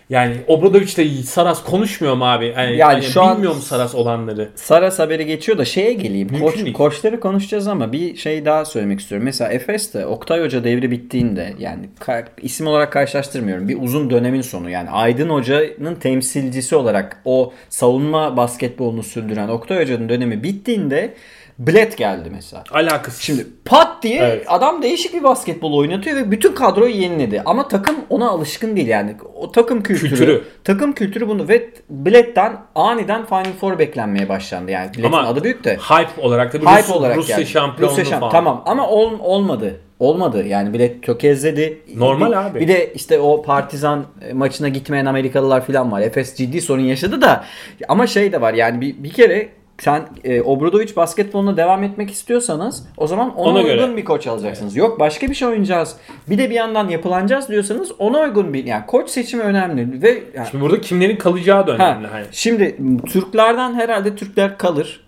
yani 0.10 0.36
Obradovic 0.48 0.98
de 0.98 1.24
Saras 1.24 1.64
konuşmuyor 1.64 2.16
mu 2.16 2.26
abi? 2.26 2.46
Yani, 2.46 2.78
Yani 2.78 2.94
hani 2.94 3.04
şu 3.04 3.22
an- 3.22 3.36
bilmiyor 3.36 3.56
mu 3.56 3.62
Saras 3.62 3.96
olanları? 3.96 4.50
Saras 4.56 5.00
haberi 5.00 5.26
geçiyor 5.26 5.58
da 5.58 5.66
şeye 5.66 5.94
geleyim. 5.94 6.28
Mümkün 6.32 6.46
Koç, 6.46 6.56
değil. 6.64 6.74
koçları 6.74 7.20
konuşacağız 7.20 7.68
ama 7.68 7.92
bir 7.92 8.16
şey 8.16 8.46
daha 8.46 8.66
söylemek 8.66 9.00
istiyorum. 9.00 9.26
Mesela 9.26 9.52
Efes'te 9.52 10.06
Oktay 10.06 10.44
Hoca 10.44 10.64
devri 10.64 10.92
bittiğinde 10.92 11.54
yani 11.60 11.90
ka- 12.00 12.26
isim 12.42 12.68
olarak 12.68 12.92
karşılaştırmıyorum. 12.92 13.68
Bir 13.70 13.78
uzun 13.82 14.10
dönemin 14.10 14.42
sonu 14.42 14.70
yani 14.70 14.90
Aydın 14.90 15.30
Hoca'nın 15.30 15.96
temsilcisi 15.96 16.76
olarak 16.76 17.22
o 17.26 17.54
savunma 17.70 18.38
basketbolunu 18.38 19.04
sürdüren 19.04 19.48
Oktay 19.48 19.82
Hoca'nın 19.82 20.10
dönemi 20.10 20.44
bittiğinde 20.44 21.14
Bled 21.60 21.94
geldi 21.94 22.30
mesela. 22.32 22.64
Alakası. 22.72 23.24
Şimdi 23.24 23.48
pat 23.66 24.04
diye 24.04 24.20
Evet. 24.22 24.46
adam 24.48 24.82
değişik 24.82 25.14
bir 25.14 25.24
basketbol 25.24 25.74
oynatıyor 25.74 26.18
ve 26.18 26.32
bütün 26.32 26.54
kadroyu 26.56 26.96
yeniledi. 26.96 27.42
Ama 27.46 27.68
takım 27.68 27.96
ona 28.10 28.30
alışkın 28.30 28.76
değil 28.76 28.88
yani. 28.88 29.16
O 29.36 29.52
takım 29.52 29.84
kültürü, 29.84 30.10
Kültürü. 30.10 30.44
takım 30.64 30.94
kültürü 30.94 31.28
bunu 31.28 31.48
ve 31.48 31.70
Bilet'ten 31.90 32.58
aniden 32.76 33.26
Final 33.26 33.54
Four 33.60 33.80
beklenmeye 33.80 34.30
başlandı. 34.30 34.72
Yani 34.72 34.90
Bilet'in 34.94 35.04
Ama 35.04 35.28
adı 35.28 35.44
büyük 35.44 35.64
de. 35.64 35.76
hype 35.78 36.22
olarak 36.22 36.54
da 36.54 36.58
Hype 36.58 36.80
Rus, 36.84 36.90
olarak 36.92 37.18
Rusya 37.18 37.38
geldi. 37.38 37.50
şampiyonluğu 37.50 37.98
Rusya 37.98 38.06
şamp- 38.06 38.20
falan. 38.20 38.32
Tamam 38.32 38.64
ama 38.66 38.88
ol- 38.90 39.20
olmadı. 39.20 39.82
Olmadı. 40.00 40.48
Yani 40.48 40.74
bilet 40.74 41.04
tökezledi. 41.04 41.82
Normal 41.96 42.32
bir, 42.32 42.36
abi. 42.48 42.60
Bir 42.60 42.68
de 42.68 42.94
işte 42.94 43.20
o 43.20 43.42
Partizan 43.42 44.06
maçına 44.34 44.70
gitmeyen 44.70 45.06
Amerikalılar 45.06 45.66
falan 45.66 45.92
var. 45.92 46.02
Efes 46.02 46.36
ciddi 46.36 46.62
sorun 46.62 46.82
yaşadı 46.82 47.22
da 47.22 47.44
ama 47.88 48.08
şey 48.08 48.32
de 48.32 48.42
var 48.42 48.54
yani 48.54 48.82
bir, 48.82 49.04
bir 49.04 49.10
kere 49.14 49.50
sen 49.80 50.08
e, 50.24 50.42
Obradovic 50.42 50.96
basketboluna 50.96 51.58
devam 51.58 51.84
etmek 51.84 52.12
istiyorsanız 52.12 52.84
o 52.98 53.08
zaman 53.08 53.36
ona, 53.36 53.50
Ona 53.50 53.60
uygun 53.60 53.76
göre. 53.76 53.98
bir 53.98 54.06
koç 54.06 54.28
alacaksınız. 54.28 54.76
Yok 54.76 55.00
başka 55.00 55.28
bir 55.28 55.36
şey 55.36 55.48
oynayacağız. 55.48 55.96
Bir 56.30 56.38
de 56.38 56.50
bir 56.50 56.56
yandan 56.56 56.90
yapılanacağız 56.90 57.50
diyorsanız 57.50 57.92
ona 58.00 58.20
uygun 58.20 58.54
bir 58.54 58.66
yani 58.66 58.86
koç 58.86 59.10
seçimi 59.10 59.44
önemli 59.44 60.02
ve 60.02 60.24
yani, 60.36 60.48
Şimdi 60.52 60.64
burada 60.64 60.82
kimlerin 60.82 61.16
kalacağı 61.16 61.68
da 61.68 61.80
Ha, 61.80 61.92
önemli. 61.92 62.08
Hani. 62.08 62.26
Şimdi 62.32 62.78
Türklerden 63.06 63.74
herhalde 63.74 64.16
Türkler 64.16 64.58
kalır. 64.58 65.08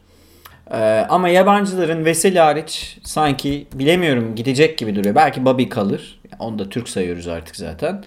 Ee, 0.71 1.05
ama 1.09 1.29
yabancıların 1.29 2.05
Veseli 2.05 2.39
hariç 2.39 2.97
sanki 3.03 3.67
bilemiyorum 3.73 4.35
gidecek 4.35 4.77
gibi 4.77 4.95
duruyor. 4.95 5.15
Belki 5.15 5.45
Bobby 5.45 5.67
kalır. 5.67 6.19
Onu 6.39 6.59
da 6.59 6.69
Türk 6.69 6.89
sayıyoruz 6.89 7.27
artık 7.27 7.55
zaten. 7.55 8.03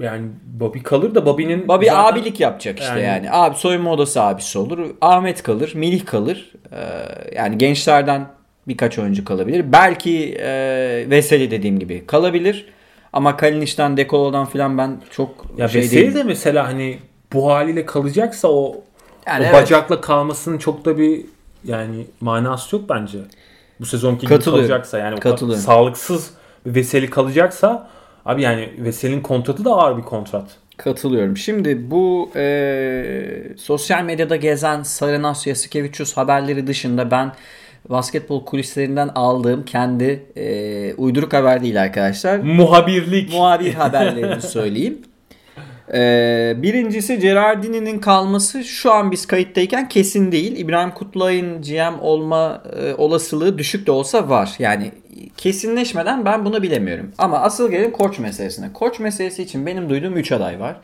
Yani 0.00 0.26
Bobby 0.60 0.78
kalır 0.78 1.14
da 1.14 1.26
Bobby'nin 1.26 1.68
Bobby 1.68 1.86
zaten- 1.86 2.12
abilik 2.12 2.40
yapacak 2.40 2.80
işte 2.80 2.92
yani. 3.00 3.02
Yani- 3.26 3.30
Abi 3.30 3.56
soyunma 3.56 3.90
odası 3.92 4.22
abisi 4.22 4.58
olur. 4.58 4.90
Ahmet 5.00 5.42
kalır, 5.42 5.72
Melih 5.74 6.06
kalır. 6.06 6.52
Ee, 6.72 6.78
yani 7.36 7.58
gençlerden 7.58 8.26
birkaç 8.68 8.98
oyuncu 8.98 9.24
kalabilir. 9.24 9.72
Belki 9.72 10.34
e, 10.40 10.50
Veseli 11.10 11.50
dediğim 11.50 11.78
gibi 11.78 12.06
kalabilir. 12.06 12.66
Ama 13.12 13.36
Kalinic'den, 13.36 13.96
Dekolo'dan 13.96 14.44
falan 14.44 14.78
ben 14.78 15.00
çok 15.10 15.30
Ya 15.56 15.68
şey 15.68 15.80
Veseli 15.82 16.00
değilim. 16.00 16.14
de 16.14 16.22
mesela 16.22 16.66
hani 16.66 16.98
bu 17.32 17.50
haliyle 17.52 17.86
kalacaksa 17.86 18.48
o, 18.48 18.84
Yani 19.26 19.42
o 19.42 19.44
evet. 19.44 19.54
bacakla 19.54 20.00
kalmasının 20.00 20.58
çok 20.58 20.84
da 20.84 20.98
bir 20.98 21.20
yani 21.64 22.06
manası 22.20 22.76
yok 22.76 22.84
bence. 22.88 23.18
Bu 23.80 23.86
sezonki 23.86 24.26
gibi 24.26 24.40
kalacaksa 24.40 24.98
yani 24.98 25.20
sağlıksız 25.56 26.30
Veseli 26.66 27.10
kalacaksa 27.10 27.88
abi 28.26 28.42
yani 28.42 28.70
Veseli'nin 28.78 29.20
kontratı 29.20 29.64
da 29.64 29.70
ağır 29.70 29.96
bir 29.96 30.02
kontrat. 30.02 30.56
Katılıyorum. 30.76 31.36
Şimdi 31.36 31.90
bu 31.90 32.30
e, 32.36 33.42
sosyal 33.56 34.02
medyada 34.04 34.36
gezen 34.36 34.82
Saranas 34.82 35.46
Yasikevicius 35.46 36.16
haberleri 36.16 36.66
dışında 36.66 37.10
ben 37.10 37.32
basketbol 37.88 38.44
kulislerinden 38.44 39.08
aldığım 39.14 39.64
kendi 39.64 40.24
e, 40.36 40.94
uyduruk 40.94 41.32
haber 41.32 41.62
değil 41.62 41.82
arkadaşlar. 41.82 42.38
Muhabirlik. 42.38 43.32
muhabir 43.32 43.74
haberlerini 43.74 44.42
söyleyeyim. 44.42 44.98
Ee, 45.94 46.54
birincisi 46.56 47.18
Gerardini'nin 47.18 47.98
kalması 47.98 48.64
şu 48.64 48.92
an 48.92 49.10
biz 49.10 49.26
kayıttayken 49.26 49.88
kesin 49.88 50.32
değil. 50.32 50.56
İbrahim 50.56 50.90
Kutluay'ın 50.90 51.62
GM 51.62 52.00
olma 52.00 52.62
e, 52.76 52.94
olasılığı 52.94 53.58
düşük 53.58 53.86
de 53.86 53.90
olsa 53.90 54.28
var. 54.28 54.54
Yani 54.58 54.92
kesinleşmeden 55.36 56.24
ben 56.24 56.44
bunu 56.44 56.62
bilemiyorum. 56.62 57.12
Ama 57.18 57.38
asıl 57.38 57.70
gelin 57.70 57.90
koç 57.90 58.18
meselesine. 58.18 58.72
Koç 58.72 59.00
meselesi 59.00 59.42
için 59.42 59.66
benim 59.66 59.90
duyduğum 59.90 60.16
3 60.16 60.32
aday 60.32 60.60
var. 60.60 60.76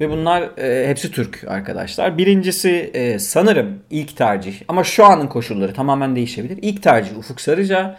Ve 0.00 0.10
bunlar 0.10 0.58
e, 0.58 0.88
hepsi 0.88 1.10
Türk 1.10 1.44
arkadaşlar. 1.48 2.18
Birincisi 2.18 2.90
e, 2.94 3.18
sanırım 3.18 3.78
ilk 3.90 4.16
tercih 4.16 4.54
ama 4.68 4.84
şu 4.84 5.04
anın 5.04 5.26
koşulları 5.26 5.74
tamamen 5.74 6.16
değişebilir. 6.16 6.58
İlk 6.62 6.82
tercih 6.82 7.18
Ufuk 7.18 7.40
Sarıca. 7.40 7.98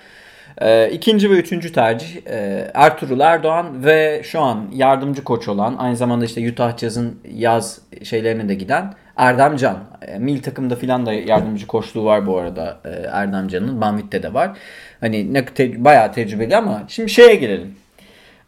Ee, 0.62 0.90
ikinci 0.90 1.32
ve 1.32 1.34
üçüncü 1.34 1.72
tercih 1.72 2.28
e, 2.28 2.72
Ertuğrul 2.74 3.20
Erdoğan 3.20 3.86
ve 3.86 4.22
şu 4.24 4.42
an 4.42 4.66
yardımcı 4.74 5.24
koç 5.24 5.48
olan 5.48 5.76
aynı 5.78 5.96
zamanda 5.96 6.26
işte 6.26 6.50
Utah 6.52 6.78
Jazz'ın 6.78 7.20
yaz 7.36 7.82
şeylerine 8.04 8.50
de 8.50 8.56
giden 8.56 8.94
Erdem 9.18 9.58
Can. 9.58 9.78
E, 10.08 10.20
milli 10.20 10.42
takımda 10.42 10.76
filan 10.76 11.06
da 11.06 11.14
yardımcı 11.14 11.68
koçluğu 11.68 12.06
var 12.06 12.28
bu 12.28 12.38
arada 12.38 12.78
e, 12.86 12.90
Erdem 12.90 13.48
Can'ın. 13.48 13.82
Banvit'te 13.82 14.24
de 14.24 14.34
var. 14.34 14.58
Hani 15.00 15.34
ne 15.34 15.46
te- 15.46 15.84
bayağı 15.86 16.14
tecrübeli 16.14 16.56
ama 16.58 16.84
şimdi 16.88 17.10
şeye 17.10 17.36
gelelim. 17.36 17.76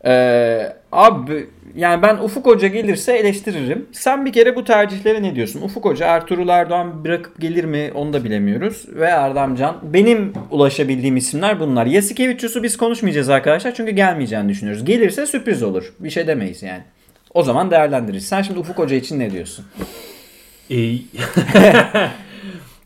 Ee, 0.06 0.74
abi 0.92 1.48
yani 1.76 2.02
ben 2.02 2.18
Ufuk 2.18 2.46
Hoca 2.46 2.68
gelirse 2.68 3.14
eleştiririm. 3.14 3.86
Sen 3.92 4.26
bir 4.26 4.34
kere 4.34 4.56
bu 4.56 4.64
tercihlere 4.64 5.24
ne 5.24 5.36
diyorsun? 5.36 5.62
Ufuk 5.62 5.86
Hoca 5.86 6.06
Ertuğrul 6.08 6.48
Erdoğan 6.48 7.06
bırakıp 7.06 7.42
gelir 7.42 7.64
mi 7.64 7.92
onu 7.96 8.14
da 8.14 8.24
bilemiyoruz. 8.24 8.86
Ve 8.88 9.06
Erdem 9.06 9.56
Can. 9.56 9.78
Benim 9.84 10.34
ulaşabildiğim 10.52 11.18
isimler 11.18 11.60
bunlar. 11.60 11.86
Yasikevicius'u 11.86 12.64
biz 12.64 12.78
konuşmayacağız 12.78 13.30
arkadaşlar 13.30 13.76
çünkü 13.76 13.92
gelmeyeceğini 13.92 14.50
düşünüyoruz. 14.50 14.86
Gelirse 14.86 15.26
sürpriz 15.26 15.64
olur. 15.64 15.94
Bir 16.00 16.10
şey 16.10 16.28
demeyiz 16.28 16.64
yani. 16.64 16.84
O 17.34 17.44
zaman 17.44 17.72
değerlendiririz. 17.72 18.28
Sen 18.28 18.42
şimdi 18.42 18.60
Ufuk 18.60 18.78
Hoca 18.78 18.96
için 18.96 19.20
ne 19.20 19.32
diyorsun? 19.32 19.66
Ee, 20.70 20.76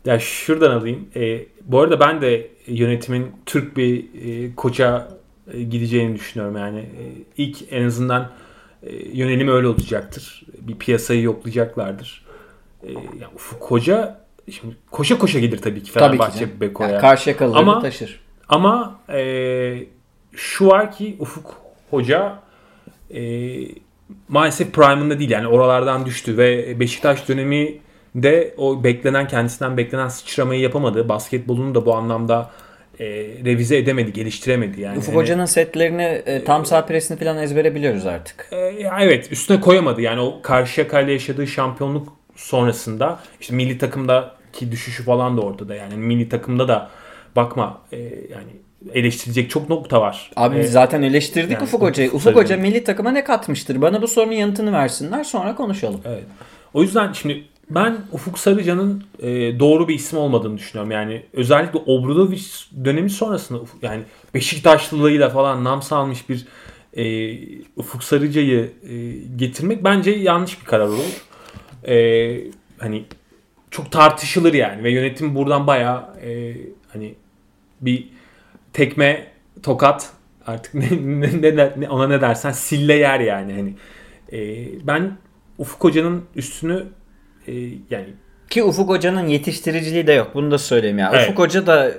ya 0.04 0.18
şuradan 0.18 0.70
alayım. 0.70 1.08
Ee, 1.16 1.40
bu 1.64 1.80
arada 1.80 2.00
ben 2.00 2.20
de 2.20 2.46
yönetimin 2.66 3.26
Türk 3.46 3.76
bir 3.76 4.04
e, 4.24 4.54
koça 4.54 5.08
e, 5.10 5.23
gideceğini 5.52 6.14
düşünüyorum. 6.14 6.56
Yani 6.56 6.78
e, 6.78 7.02
ilk 7.36 7.58
en 7.70 7.84
azından 7.84 8.30
e, 8.82 8.96
yönelim 8.96 9.48
öyle 9.48 9.66
olacaktır. 9.66 10.42
Bir 10.60 10.74
piyasayı 10.78 11.22
yoklayacaklardır. 11.22 12.24
E, 12.82 12.92
ya 12.92 13.30
Ufuk 13.34 13.62
Hoca 13.62 14.20
şimdi 14.50 14.76
koşa 14.90 15.18
koşa 15.18 15.38
gelir 15.38 15.58
tabii 15.58 15.82
ki 15.82 15.92
Tabii 15.92 16.12
ki. 16.12 16.18
Fenerbahçe. 16.18 16.60
Beko'ya. 16.60 16.90
Yani 16.90 17.00
Karşıyakalıları 17.00 17.58
Ama- 17.58 17.80
taşır. 17.82 18.20
Ama 18.48 19.00
e, 19.08 19.86
şu 20.32 20.66
var 20.66 20.92
ki 20.92 21.16
Ufuk 21.18 21.54
Hoca 21.90 22.38
e, 23.14 23.20
maalesef 24.28 24.72
prime'ında 24.72 25.18
değil 25.18 25.30
yani 25.30 25.46
oralardan 25.46 26.06
düştü 26.06 26.38
ve 26.38 26.80
Beşiktaş 26.80 27.28
dönemi 27.28 27.78
de 28.14 28.54
o 28.56 28.84
beklenen 28.84 29.28
kendisinden 29.28 29.76
beklenen 29.76 30.08
sıçramayı 30.08 30.60
yapamadı. 30.60 31.08
Basketbolunu 31.08 31.74
da 31.74 31.86
bu 31.86 31.94
anlamda 31.94 32.50
e, 33.00 33.04
revize 33.44 33.76
edemedi, 33.78 34.12
geliştiremedi 34.12 34.80
yani. 34.80 34.98
Ufuk 34.98 35.08
Hani- 35.08 35.16
Hoca'nın 35.22 35.44
setlerini 35.44 36.02
e, 36.02 36.44
tam 36.44 36.66
sağ 36.66 36.86
presini 36.86 37.18
falan 37.18 37.38
ezbere 37.38 37.74
biliyoruz 37.74 38.06
artık. 38.06 38.48
e, 38.52 38.56
evet 39.00 39.32
üstüne 39.32 39.60
koyamadı. 39.60 40.00
Yani 40.00 40.20
o 40.20 40.42
Karşıyaka'yla 40.42 41.12
yaşadığı 41.12 41.46
şampiyonluk 41.46 42.12
sonrasında 42.36 43.20
işte 43.40 43.54
milli 43.54 43.78
takımdaki 43.78 44.72
düşüşü 44.72 45.02
falan 45.04 45.36
da 45.36 45.40
ortada. 45.40 45.74
Yani 45.74 45.94
milli 45.96 46.28
takımda 46.28 46.68
da 46.68 46.90
bakma 47.36 47.80
e, 47.92 47.98
yani 48.00 48.50
eleştirilecek 48.94 49.50
çok 49.50 49.68
nokta 49.68 50.00
var. 50.00 50.30
Abi 50.36 50.56
E, 50.56 50.60
biz 50.60 50.72
zaten 50.72 51.02
eleştirdik 51.02 51.50
yani 51.52 51.62
Ufuk 51.62 51.82
Hoca'yı. 51.82 52.10
Ufuk. 52.12 52.36
Hoca 52.36 52.56
milli 52.56 52.84
takıma 52.84 53.10
ne 53.10 53.24
katmıştır? 53.24 53.80
Bana 53.82 54.02
bu 54.02 54.08
sorunun 54.08 54.32
yanıtını 54.32 54.72
versinler 54.72 55.24
sonra 55.24 55.54
konuşalım. 55.54 56.00
Evet. 56.04 56.24
O 56.74 56.82
yüzden 56.82 57.12
şimdi 57.12 57.44
ben 57.70 57.96
Ufuk 58.12 58.38
Sarıcan'ın 58.38 59.04
e, 59.18 59.58
doğru 59.60 59.88
bir 59.88 59.94
isim 59.94 60.18
olmadığını 60.18 60.58
düşünüyorum. 60.58 60.90
Yani 60.90 61.22
özellikle 61.32 61.78
Obradovic 61.78 62.42
dönemi 62.84 63.10
sonrasında 63.10 63.60
yani 63.82 64.02
Beşiktaşlılığıyla 64.34 65.30
falan 65.30 65.64
nam 65.64 65.82
salmış 65.82 66.28
bir 66.28 66.46
e, 66.96 67.34
Ufuk 67.76 68.04
Sarıca'yı 68.04 68.72
e, 68.88 69.10
getirmek 69.36 69.84
bence 69.84 70.10
yanlış 70.10 70.60
bir 70.60 70.66
karar 70.66 70.88
olur. 70.88 71.24
E, 71.88 72.36
hani 72.78 73.04
çok 73.70 73.92
tartışılır 73.92 74.54
yani 74.54 74.84
ve 74.84 74.90
yönetim 74.90 75.34
buradan 75.34 75.66
bayağı 75.66 76.04
e, 76.24 76.56
hani 76.88 77.14
bir 77.80 78.08
tekme 78.72 79.26
tokat 79.62 80.12
artık 80.46 80.74
ne, 80.74 80.88
ne, 81.20 81.56
ne, 81.56 81.72
ne- 81.76 81.88
ona 81.88 82.08
ne 82.08 82.20
dersen 82.20 82.52
sille 82.52 82.94
yer 82.94 83.20
yani 83.20 83.52
hani 83.52 83.74
e, 84.32 84.66
ben 84.86 85.16
Ufuk 85.58 85.84
Hoca'nın 85.84 86.24
üstünü 86.36 86.86
e, 87.48 87.52
yani 87.90 88.06
Ki 88.50 88.64
Ufuk 88.64 88.88
Hoca'nın 88.88 89.26
yetiştiriciliği 89.26 90.06
de 90.06 90.12
yok. 90.12 90.30
Bunu 90.34 90.50
da 90.50 90.58
söyleyeyim 90.58 90.98
ya. 90.98 91.10
Evet. 91.14 91.22
Ufuk 91.28 91.38
Hoca 91.38 91.66
da 91.66 91.90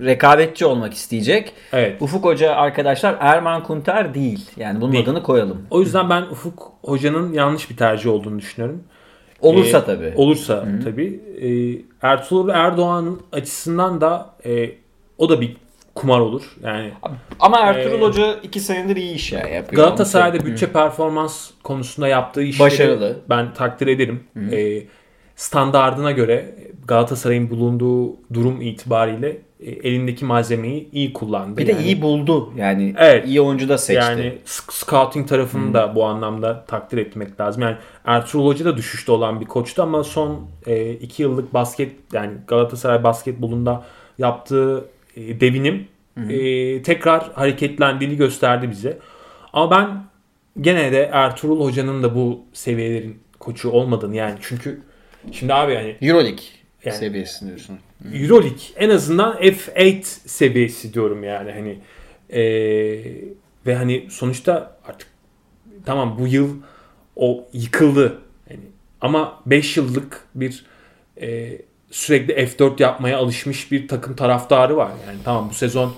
rekabetçi 0.00 0.66
olmak 0.66 0.94
isteyecek. 0.94 1.52
evet 1.72 2.02
Ufuk 2.02 2.24
Hoca 2.24 2.52
arkadaşlar 2.54 3.16
Erman 3.20 3.62
Kunter 3.62 4.14
değil. 4.14 4.50
Yani 4.56 4.80
bunun 4.80 4.92
Değil. 4.92 5.04
adını 5.04 5.22
koyalım. 5.22 5.66
o 5.70 5.80
yüzden 5.80 6.10
ben 6.10 6.22
Ufuk 6.22 6.72
Hoca'nın 6.84 7.32
yanlış 7.32 7.70
bir 7.70 7.76
tercih 7.76 8.10
olduğunu 8.10 8.38
düşünüyorum. 8.38 8.82
Olursa 9.40 9.78
E, 9.78 9.84
tabii. 9.84 10.12
Olursa 10.16 10.64
tabii. 10.84 11.20
E, 11.40 11.48
Ertuğrul 12.08 12.48
Erdoğan'ın 12.48 13.20
açısından 13.32 14.00
da 14.00 14.34
e, 14.46 14.70
o 15.18 15.28
da 15.28 15.40
bir 15.40 15.56
kumar 15.94 16.20
olur. 16.20 16.42
Yani 16.64 16.90
Ama 17.40 17.58
Ertuğrul 17.60 17.98
Ee, 17.98 18.02
Hoca 18.02 18.34
iki 18.42 18.60
senedir 18.60 18.96
iyi 18.96 19.14
iş 19.14 19.32
ya 19.32 19.38
yapıyor. 19.48 19.84
Galatasaray'da 19.84 20.46
bütçe 20.46 20.66
performans 20.72 21.50
konusunda 21.62 22.08
yaptığı 22.08 22.42
işleri 22.42 22.66
Başarılı. 22.66 23.16
ben 23.28 23.54
takdir 23.54 23.86
ederim. 23.86 24.20
Ee, 24.52 24.82
standardına 25.36 26.10
göre 26.10 26.54
Galatasaray'ın 26.88 27.50
bulunduğu 27.50 28.16
durum 28.34 28.60
itibariyle 28.60 29.38
e, 29.60 29.70
elindeki 29.70 30.24
malzemeyi 30.24 30.88
iyi 30.92 31.12
kullandı. 31.12 31.56
Bir 31.56 31.66
de 31.66 31.72
Yani- 31.72 31.82
iyi 31.84 32.02
buldu. 32.02 32.52
Yani 32.56 32.94
Evet. 32.98 33.26
iyi 33.28 33.40
oyuncu 33.40 33.68
da 33.68 33.78
seçti. 33.78 34.02
yani 34.02 34.38
sc- 34.46 34.72
scouting 34.72 35.28
tarafını 35.28 35.74
da 35.74 35.94
bu 35.94 36.04
anlamda 36.04 36.64
takdir 36.64 36.98
etmek 36.98 37.40
lazım. 37.40 37.62
Yani 37.62 37.76
Ertuğrul 38.04 38.46
Hoca 38.46 38.64
da 38.64 38.76
düşüşte 38.76 39.12
olan 39.12 39.40
bir 39.40 39.46
koçtu 39.46 39.82
ama 39.82 40.04
son 40.04 40.40
e, 40.66 40.90
iki 40.92 41.22
yıllık 41.22 41.54
basket 41.54 41.92
yani 42.12 42.32
Galatasaray 42.46 43.04
basketbolunda 43.04 43.84
yaptığı 44.18 44.84
e, 45.16 45.40
devinim 45.40 45.88
e, 46.28 46.82
tekrar 46.82 47.32
hareketlendiğini 47.32 48.16
gösterdi 48.16 48.70
bize. 48.70 48.98
Ama 49.52 49.70
ben 49.70 50.04
gene 50.62 50.92
de 50.92 51.10
Ertuğrul 51.12 51.64
Hoca'nın 51.64 52.02
da 52.02 52.14
bu 52.14 52.44
seviyelerin 52.52 53.18
koçu 53.38 53.70
olmadığını 53.70 54.16
yani 54.16 54.38
çünkü 54.42 54.80
şimdi 55.32 55.54
abi 55.54 55.72
yani 55.72 55.96
Euroleague 56.02 56.44
Yani- 56.84 56.96
seviyesinde 56.96 57.48
diyorsun. 57.50 57.78
Euroleague 58.14 58.60
en 58.76 58.90
azından 58.90 59.36
F8 59.36 60.02
seviyesi 60.28 60.94
diyorum 60.94 61.24
yani 61.24 61.52
hani 61.52 61.78
Ee, 62.30 62.40
ve 63.66 63.74
hani 63.74 64.06
sonuçta 64.10 64.76
artık 64.86 65.08
tamam 65.86 66.16
bu 66.18 66.26
yıl 66.26 66.56
o 67.16 67.48
yıkıldı 67.52 68.18
yani 68.50 68.60
ama 69.00 69.42
5 69.46 69.76
yıllık 69.76 70.24
bir 70.34 70.64
e, 71.20 71.58
sürekli 71.92 72.34
F4 72.34 72.82
yapmaya 72.82 73.18
alışmış 73.18 73.72
bir 73.72 73.88
takım 73.88 74.16
taraftarı 74.16 74.76
var. 74.76 74.90
Yani 75.06 75.18
tamam 75.24 75.48
bu 75.50 75.54
sezon 75.54 75.94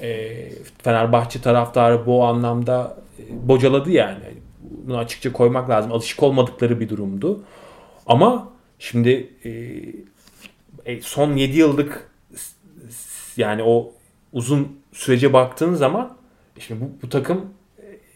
e, 0.00 0.38
Fenerbahçe 0.82 1.40
taraftarı 1.40 2.06
bu 2.06 2.24
anlamda 2.24 2.96
e, 3.18 3.48
bocaladı 3.48 3.90
yani. 3.90 4.24
Bunu 4.60 4.98
açıkça 4.98 5.32
koymak 5.32 5.70
lazım. 5.70 5.92
Alışık 5.92 6.22
olmadıkları 6.22 6.80
bir 6.80 6.88
durumdu. 6.88 7.44
Ama 8.06 8.48
şimdi 8.78 9.30
e, 9.44 9.50
e, 10.92 11.00
son 11.00 11.36
7 11.36 11.58
yıllık 11.58 12.10
yani 13.36 13.62
o 13.62 13.92
uzun 14.32 14.80
sürece 14.92 15.32
baktığın 15.32 15.74
zaman 15.74 16.16
şimdi 16.58 16.80
bu, 16.80 16.90
bu 17.02 17.08
takım 17.08 17.54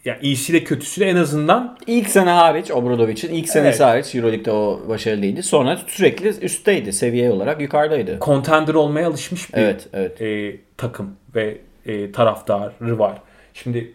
yani 0.07 0.19
iyisiyle 0.23 0.64
kötüsüyle 0.64 1.11
en 1.11 1.16
azından 1.16 1.79
İlk 1.87 2.09
sene 2.11 2.31
hariç 2.31 2.71
Obradovic'in 2.71 3.35
ilk 3.35 3.49
senesi 3.49 3.85
hariç 3.85 4.14
Euroleague'de 4.14 4.51
o 4.53 4.81
başarılı 4.88 5.23
değildi. 5.23 5.42
Sonra 5.42 5.79
sürekli 5.87 6.29
üstteydi. 6.29 6.92
Seviye 6.92 7.31
olarak 7.31 7.61
yukarıdaydı. 7.61 8.19
contender 8.21 8.75
olmaya 8.75 9.09
alışmış 9.09 9.55
bir 9.55 9.59
Evet, 9.59 9.88
evet. 9.92 10.23
e, 10.23 10.57
takım 10.77 11.16
ve 11.35 11.59
e, 11.87 12.12
taraftarı 12.12 12.99
var. 12.99 13.19
Şimdi 13.55 13.92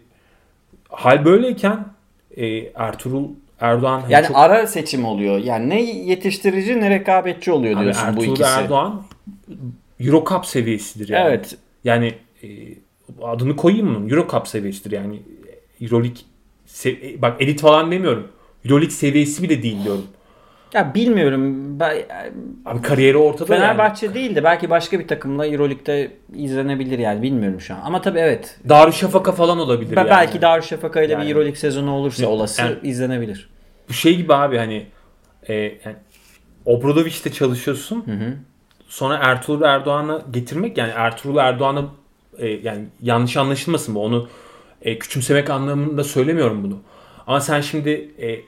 hal 0.88 1.24
böyleyken 1.24 1.84
e, 2.36 2.46
Ertuğrul 2.74 3.28
Erdoğan 3.60 4.00
hani 4.00 4.12
Yani 4.12 4.26
çok- 4.26 4.36
ara 4.36 4.66
seçim 4.66 5.04
oluyor. 5.04 5.38
Yani 5.38 5.68
ne 5.68 5.82
yetiştirici 5.82 6.80
ne 6.80 6.90
rekabetçi 6.90 7.52
oluyor 7.52 7.76
Abi 7.76 7.82
diyorsun 7.82 8.04
bu 8.16 8.20
Ertuğrul 8.20 8.34
ikisi. 8.34 8.50
Erdoğan 8.50 9.02
Euro 10.00 10.24
Cup 10.28 10.46
seviyesidir 10.46 11.08
yani. 11.08 11.28
Evet. 11.28 11.56
Yani 11.84 12.14
e, 12.42 12.48
adını 13.22 13.56
koyayım 13.56 13.88
mı? 14.00 14.10
Euro 14.10 14.28
Cup 14.30 14.48
seviyesidir 14.48 14.92
yani. 14.92 15.22
Euroleague 15.82 16.22
bak 17.22 17.42
elit 17.42 17.60
falan 17.60 17.90
demiyorum. 17.92 18.28
Euroleague 18.64 18.90
seviyesi 18.90 19.42
bile 19.42 19.62
değil 19.62 19.84
diyorum. 19.84 20.04
Ya 20.74 20.94
bilmiyorum. 20.94 21.80
Ben, 21.80 21.96
Abi 22.66 22.82
kariyeri 22.82 23.16
ortada 23.16 23.54
yani. 23.54 23.62
Fenerbahçe 23.62 24.14
değil 24.14 24.34
de 24.34 24.44
belki 24.44 24.70
başka 24.70 24.98
bir 24.98 25.08
takımla 25.08 25.46
Euroleague'de 25.46 26.12
izlenebilir 26.34 26.98
yani 26.98 27.22
bilmiyorum 27.22 27.60
şu 27.60 27.74
an. 27.74 27.80
Ama 27.84 28.00
tabii 28.00 28.18
evet. 28.18 28.58
Darüşşafaka 28.68 29.32
falan 29.32 29.58
olabilir 29.58 29.96
Ben 29.96 30.00
yani. 30.00 30.10
Belki 30.10 30.42
Darüşşafaka 30.42 31.02
ile 31.02 31.12
Yani- 31.12 31.24
bir 31.24 31.30
Euroleague 31.30 31.56
sezonu 31.56 31.90
olursa 31.90 32.26
olası 32.26 32.62
Yani- 32.62 32.76
izlenebilir. 32.82 33.48
Bu 33.88 33.92
şey 33.92 34.16
gibi 34.16 34.34
abi 34.34 34.56
hani 34.58 34.86
e, 35.48 35.54
yani 35.54 35.96
Obradoviç'te 36.64 37.32
çalışıyorsun. 37.32 38.04
Sonra 38.88 39.18
Ertuğrul 39.22 39.62
Erdoğan'ı 39.62 40.22
getirmek 40.30 40.78
yani 40.78 40.92
Ertuğrul 40.96 41.36
Erdoğan'ı 41.36 41.84
e, 42.38 42.46
yani 42.48 42.84
yanlış 43.02 43.36
anlaşılmasın 43.36 43.94
bu 43.94 44.04
onu 44.04 44.28
e, 44.82 44.98
küçümsemek 44.98 45.50
anlamında 45.50 46.04
söylemiyorum 46.04 46.62
bunu. 46.64 46.78
Ama 47.26 47.40
sen 47.40 47.60
şimdi 47.60 48.10
e, 48.20 48.40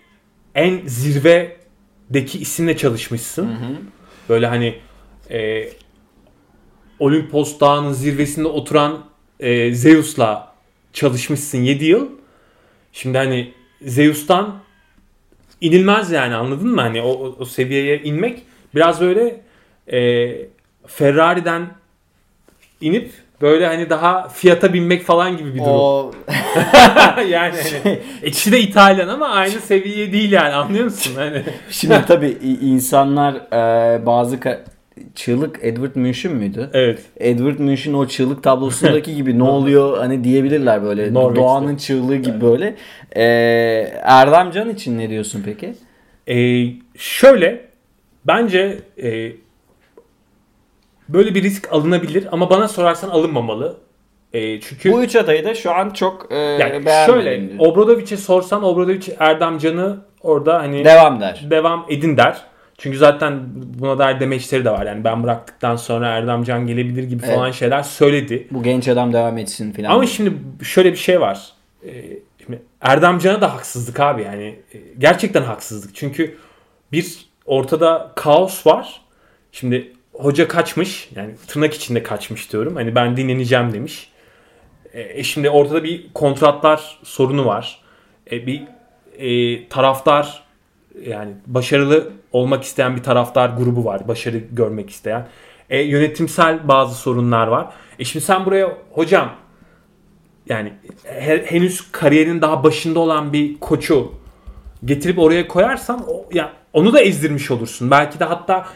en 0.55 0.81
zirvedeki 0.87 2.39
isimle 2.39 2.77
çalışmışsın. 2.77 3.59
Böyle 4.29 4.47
hani 4.47 4.79
e, 5.31 5.69
Olimpos 6.99 7.61
Dağı'nın 7.61 7.93
zirvesinde 7.93 8.49
oturan 8.49 9.05
e, 9.41 9.75
Zeus'la 9.75 10.55
çalışmışsın 10.93 11.59
7 11.59 11.85
yıl. 11.85 12.09
Şimdi 12.93 13.19
hani 13.19 13.53
Zeus'tan 13.83 14.59
inilmez 15.61 16.11
yani 16.11 16.35
anladın 16.35 16.69
mı? 16.69 16.81
Hani 16.81 17.03
o, 17.03 17.09
o, 17.09 17.37
o 17.39 17.45
seviyeye 17.45 18.03
inmek 18.03 18.43
biraz 18.75 19.01
böyle 19.01 19.41
e, 19.93 20.31
Ferrari'den 20.87 21.69
inip 22.81 23.13
böyle 23.41 23.67
hani 23.67 23.91
daha 23.91 24.29
fiyata 24.29 24.73
binmek 24.73 25.03
falan 25.03 25.37
gibi 25.37 25.55
bir 25.55 25.59
durum. 25.59 25.71
O 25.71 26.13
yani 27.29 27.55
hani, 27.85 28.01
ikisi 28.25 28.53
de 28.53 28.61
İtalyan 28.61 29.09
ama 29.09 29.29
aynı 29.29 29.61
seviye 29.61 30.13
değil 30.13 30.33
yani 30.33 30.55
anlıyor 30.55 30.85
musun? 30.85 31.13
Hani 31.17 31.43
şimdi 31.71 32.01
tabii 32.09 32.39
insanlar 32.61 33.35
e, 33.35 34.07
bazı 34.07 34.39
çığlık 35.15 35.59
Edward 35.63 35.97
Munch'un 35.97 36.33
müydü? 36.33 36.71
evet. 36.73 37.01
Edward 37.17 37.59
Munch'un 37.59 37.95
o 37.95 38.07
çığlık 38.07 38.43
tablosundaki 38.43 39.17
gibi 39.17 39.39
ne 39.39 39.43
oluyor 39.59 39.99
hani 39.99 40.25
diyebilirler 40.25 40.83
böyle. 40.83 41.15
Norveç'te. 41.15 41.43
Doğanın 41.43 41.77
çığlığı 41.77 42.17
gibi 42.17 42.41
böyle. 42.41 42.75
E, 43.17 43.25
Erdem 44.03 44.51
Can 44.51 44.71
için 44.71 44.99
ne 44.99 45.11
diyorsun 45.11 45.43
peki? 45.45 45.75
E, 46.29 46.67
şöyle 46.97 47.61
bence 48.25 48.79
e, 49.03 49.33
böyle 51.09 51.35
bir 51.35 51.43
risk 51.43 51.73
alınabilir 51.73 52.29
ama 52.33 52.51
bana 52.51 52.69
sorarsan 52.69 53.09
alınmamalı. 53.09 53.77
E, 54.33 54.61
çünkü 54.61 54.93
Bu 54.93 55.05
üç 55.05 55.17
adayı 55.17 55.45
da 55.45 55.55
şu 55.55 55.75
an 55.75 55.91
çok 55.91 56.33
e, 56.33 56.37
yani 56.37 56.85
şöyle 57.07 57.41
diyor. 57.41 57.55
Obradovic'e 57.59 58.17
sorsan 58.17 58.65
Obradovic 58.65 59.13
Erdem 59.19 59.59
Can'ı 59.59 59.97
orada 60.23 60.59
hani 60.59 60.85
Devam 60.85 61.21
der. 61.21 61.47
devam 61.51 61.87
edin 61.89 62.17
der. 62.17 62.41
Çünkü 62.79 62.99
zaten 62.99 63.43
buna 63.55 63.99
dair 63.99 64.21
demeçleri 64.21 64.65
de 64.65 64.71
var. 64.71 64.87
Yani 64.87 65.05
ben 65.05 65.23
bıraktıktan 65.23 65.77
sonra 65.77 66.09
Erdem 66.09 66.45
Can 66.45 66.67
gelebilir 66.67 67.03
gibi 67.03 67.23
falan 67.23 67.51
şeyler 67.51 67.83
söyledi. 67.83 68.49
Bu 68.51 68.63
genç 68.63 68.89
adam 68.89 69.13
devam 69.13 69.39
etsin 69.39 69.73
filan. 69.73 69.91
Ama 69.91 70.07
şimdi 70.07 70.33
şöyle 70.65 70.93
bir 70.93 70.97
şey 70.97 71.21
var. 71.21 71.53
Ee, 71.87 71.91
şimdi 72.45 72.61
da 73.41 73.55
haksızlık 73.55 74.01
abi 74.01 74.23
yani. 74.23 74.59
Ee, 74.75 74.79
Gerçekten 74.99 75.43
haksızlık. 75.43 75.95
Çünkü 75.95 76.37
bir 76.93 77.27
ortada 77.47 78.13
kaos 78.17 78.67
var. 78.67 79.01
Şimdi 79.53 79.93
hoca 80.15 80.49
kaçmış. 80.49 81.09
Yani 81.17 81.35
tırnak 81.47 81.75
içinde 81.75 82.03
kaçmış 82.03 82.53
diyorum. 82.53 82.77
Hani 82.77 82.95
ben 82.95 83.17
dinleneceğim 83.17 83.73
demiş. 83.73 84.09
E, 84.93 85.23
şimdi 85.23 85.51
ortada 85.51 85.85
bir 85.85 86.13
kontratlar 86.15 86.99
sorunu 87.03 87.47
var. 87.47 87.81
E, 88.31 88.47
bir 88.47 88.63
e, 89.19 89.69
taraftar 89.69 90.43
yani 91.07 91.33
başarılı 91.47 92.13
olmak 92.33 92.65
isteyen 92.65 92.97
bir 92.97 93.03
taraftar 93.03 93.49
grubu 93.49 93.85
var. 93.85 94.09
Başarı 94.09 94.39
görmek 94.39 94.91
isteyen. 94.91 95.29
E, 95.71 95.81
yönetimsel 95.81 96.69
bazı 96.69 96.95
sorunlar 96.95 97.47
var. 97.47 97.67
E 97.99 98.05
şimdi 98.05 98.25
sen 98.25 98.47
buraya 98.47 98.77
hocam 98.91 99.35
yani 100.49 100.73
he- 101.05 101.45
henüz 101.47 101.93
kariyerin 101.93 102.41
daha 102.41 102.65
başında 102.65 102.99
olan 102.99 103.33
bir 103.33 103.61
koçu 103.61 104.13
getirip 104.85 105.19
oraya 105.19 105.49
koyarsan 105.49 106.05
o, 106.09 106.27
ya 106.33 106.53
onu 106.73 106.93
da 106.93 107.01
ezdirmiş 107.01 107.51
olursun. 107.51 107.91
Belki 107.91 108.21
de 108.21 108.25
hatta 108.25 108.67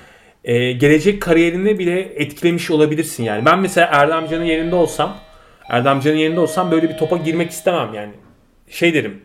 e, 0.48 0.72
gelecek 0.72 1.22
kariyerini 1.22 1.78
bile 1.78 2.00
etkilemiş 2.00 2.70
olabilirsin 2.70 3.24
yani. 3.24 3.44
Ben 3.44 3.58
mesela 3.58 3.88
Erdem 3.92 4.28
Can'ın 4.28 4.44
yerinde 4.44 4.74
olsam 4.74 5.18
Erdem 5.68 6.00
Can'ın 6.00 6.16
yerinde 6.16 6.40
olsam 6.40 6.70
böyle 6.70 6.88
bir 6.88 6.96
topa 6.96 7.16
girmek 7.16 7.50
istemem 7.50 7.94
yani. 7.94 8.12
Şey 8.70 8.94
derim. 8.94 9.22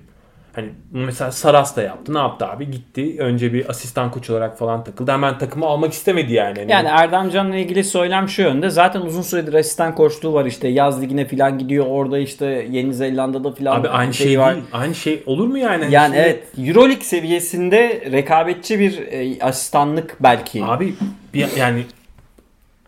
Hani 0.56 0.70
mesela 0.92 1.32
Saras 1.32 1.78
da 1.78 1.82
yaptı. 1.82 2.14
Ne 2.14 2.18
yaptı 2.18 2.46
abi? 2.48 2.72
Gitti. 2.72 3.16
Önce 3.20 3.54
bir 3.54 3.70
asistan 3.70 4.12
koç 4.12 4.30
olarak 4.30 4.58
falan 4.58 4.84
takıldı. 4.84 5.12
Hemen 5.12 5.38
takımı 5.38 5.66
almak 5.66 5.94
istemedi 5.94 6.34
yani. 6.34 6.60
Hani 6.60 6.72
Yani 6.72 6.88
Erdem 6.88 7.30
Can'la 7.30 7.56
ilgili 7.56 7.84
söylem 7.84 8.30
şu 8.30 8.42
yönde. 8.42 8.70
Zaten 8.70 9.02
uzun 9.02 9.22
süredir 9.22 9.54
asistan 9.54 9.96
koçluğu 9.96 10.34
var 10.34 10.46
işte. 10.46 10.68
Yaz 10.68 11.02
ligine 11.02 11.28
falan 11.28 11.58
gidiyor. 11.58 11.86
Orada 11.90 12.18
işte 12.20 12.68
Yeni 12.72 12.94
Zelanda'da 12.94 13.52
falan 13.52 13.80
abi 13.80 13.90
aynı 13.90 14.14
şey, 14.14 14.40
var. 14.40 14.54
değil. 14.54 14.66
Aynı 14.74 14.96
şey 14.96 15.24
olur 15.26 15.48
mu 15.48 15.58
yani? 15.58 15.86
Yani 15.90 16.06
Şimdi- 16.06 16.18
evet 16.18 16.44
Euroleague 16.68 17.04
seviyesinde 17.04 18.04
rekabetçi 18.12 18.80
bir 18.80 18.98
e, 19.12 19.44
asistanlık 19.44 20.18
belki. 20.20 20.64
Abi 20.66 20.94
bir, 21.34 21.48
yani 21.58 21.84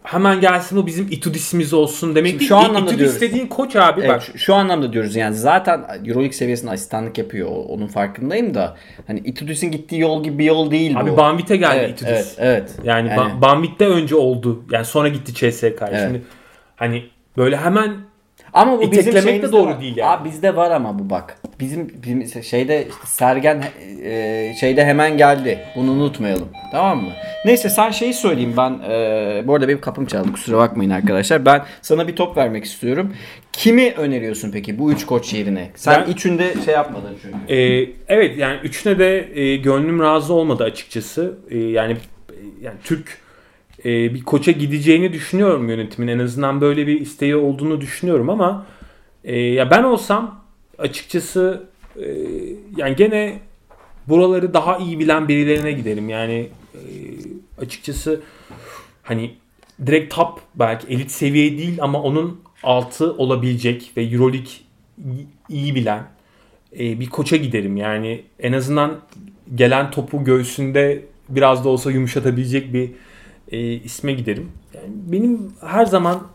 hemen 0.06 0.42
gelsin 0.42 0.78
o 0.78 0.86
bizim 0.86 1.08
Itudis'imiz 1.12 1.74
olsun 1.74 2.16
demek 2.16 2.30
Şimdi 2.30 2.40
değil. 2.40 2.50
şu 2.50 2.56
anlamda 2.58 2.80
Itudis 2.80 3.00
diyoruz. 3.00 3.22
dediğin 3.22 3.48
koç 3.48 3.76
abi 3.76 4.00
Evet, 4.02 4.10
bak. 4.10 4.22
şu, 4.24 4.38
şu 4.38 4.56
anlamda 4.56 4.94
diyoruz 4.94 5.16
yani 5.16 5.36
zaten 5.36 5.80
Euroleague 6.06 6.32
seviyesinde 6.34 6.72
asistanlık 6.72 7.18
yapıyor. 7.18 7.50
Onun 7.70 7.88
farkındayım 7.88 8.54
da. 8.54 8.76
Hani 9.08 9.20
Itudis'in 9.20 9.72
gittiği 9.72 10.00
yol 10.00 10.24
gibi 10.24 10.40
bir 10.40 10.46
yol 10.46 10.72
değil 10.72 11.00
Abi 11.00 11.12
bu. 11.12 11.18
Banvit'e 11.18 11.58
geldi 11.58 11.76
evet, 11.80 11.90
Itudis. 11.90 12.12
evet, 12.14 12.36
evet. 12.38 12.72
Yani, 12.84 13.10
Yani- 13.10 13.20
Ba- 13.20 13.42
Banvit'te 13.42 13.86
önce 13.88 14.16
oldu. 14.16 14.64
Yani 14.72 14.86
sonra 14.86 15.08
gitti 15.08 15.34
CSK'ya. 15.34 15.90
Evet. 15.92 16.02
Şimdi 16.08 16.22
hani 16.76 17.04
böyle 17.38 17.58
hemen 17.58 17.94
Ama 18.54 18.78
bu 18.78 18.92
bizim 18.92 19.14
de 19.14 19.52
doğru 19.52 19.70
var. 19.70 19.82
değil 19.82 19.98
yani. 19.98 20.10
Abi 20.10 20.30
bizde 20.30 20.56
var 20.56 20.72
ama 20.72 21.00
bu 21.00 21.10
bak. 21.10 21.38
Bizim, 21.60 21.94
bizim 22.04 22.44
şeyde 22.44 22.82
işte 22.82 23.06
Sergen 23.06 23.64
e, 24.04 24.54
şeyde 24.60 24.86
hemen 24.86 25.18
geldi. 25.18 25.60
Bunu 25.76 25.92
unutmayalım. 25.92 26.50
Tamam 26.72 27.04
mı? 27.04 27.10
Neyse 27.46 27.70
sen 27.70 27.92
şeyi 27.92 28.14
söyleyeyim 28.14 28.54
ben. 28.58 28.80
E, 28.90 29.44
bu 29.48 29.56
arada 29.56 29.68
benim 29.68 29.82
kapım 29.82 30.06
çaldı. 30.06 30.32
Kusura 30.32 30.58
bakmayın 30.58 30.90
arkadaşlar. 30.90 31.46
Ben 31.46 31.66
sana 31.82 32.08
bir 32.08 32.16
top 32.16 32.38
vermek 32.38 32.66
istiyorum. 32.66 33.14
Kimi 33.54 33.92
öneriyorsun 33.92 34.52
peki 34.52 34.80
bu 34.80 34.92
üç 34.92 35.06
koç 35.06 35.34
yerine? 35.34 35.72
Sen 35.76 36.04
Ben- 36.08 36.12
üçünde 36.12 36.54
şey 36.66 36.74
yapmadın 36.74 37.16
çünkü. 37.22 37.54
Ee, 37.54 37.90
evet 38.08 38.38
yani 38.38 38.60
üçüne 38.64 39.00
de 39.00 39.40
e, 39.40 39.56
gönlüm 39.56 40.00
razı 40.00 40.34
olmadı 40.34 40.64
açıkçası. 40.64 41.38
E, 41.50 41.58
yani 41.58 41.94
e, 42.30 42.36
yani 42.62 42.76
Türk 42.84 43.18
e, 43.86 44.14
bir 44.14 44.24
koça 44.24 44.52
gideceğini 44.52 45.14
düşünüyorum 45.14 45.70
yönetimin. 45.70 46.08
En 46.08 46.20
azından 46.20 46.62
böyle 46.62 46.88
bir 46.88 47.02
isteği 47.02 47.36
olduğunu 47.36 47.82
düşünüyorum 47.82 48.30
ama 48.30 48.66
e, 49.24 49.40
ya 49.40 49.72
ben 49.72 49.84
olsam 49.84 50.42
açıkçası 50.78 51.64
e, 52.00 52.06
yani 52.78 52.96
gene 52.96 53.40
buraları 54.08 54.54
daha 54.54 54.78
iyi 54.78 55.00
bilen 55.00 55.28
birilerine 55.28 55.72
giderim. 55.72 56.10
Yani 56.10 56.34
e, 56.34 56.50
açıkçası 57.62 58.22
hani 59.04 59.32
direkt 59.86 60.16
top 60.16 60.40
belki 60.56 60.88
elit 60.88 61.12
seviye 61.12 61.58
değil 61.58 61.78
ama 61.82 62.02
onun 62.02 62.42
altı 62.64 63.14
olabilecek 63.14 63.92
ve 63.98 64.04
Euroleague 64.04 64.52
iyi- 65.50 65.76
bilen 65.76 66.04
e, 66.80 67.00
bir 67.00 67.10
koça 67.10 67.36
giderim. 67.36 67.78
Yani 67.78 68.22
en 68.40 68.54
azından 68.54 69.00
gelen 69.56 69.92
topu 69.92 70.24
göğsünde 70.24 71.02
biraz 71.30 71.66
da 71.66 71.70
olsa 71.70 71.92
yumuşatabilecek 71.92 72.74
bir 72.74 72.90
e, 73.52 73.60
isme 73.74 74.14
giderim. 74.14 74.52
Yani 74.74 74.88
benim 75.12 75.54
her 75.68 75.86
zaman 75.86 76.28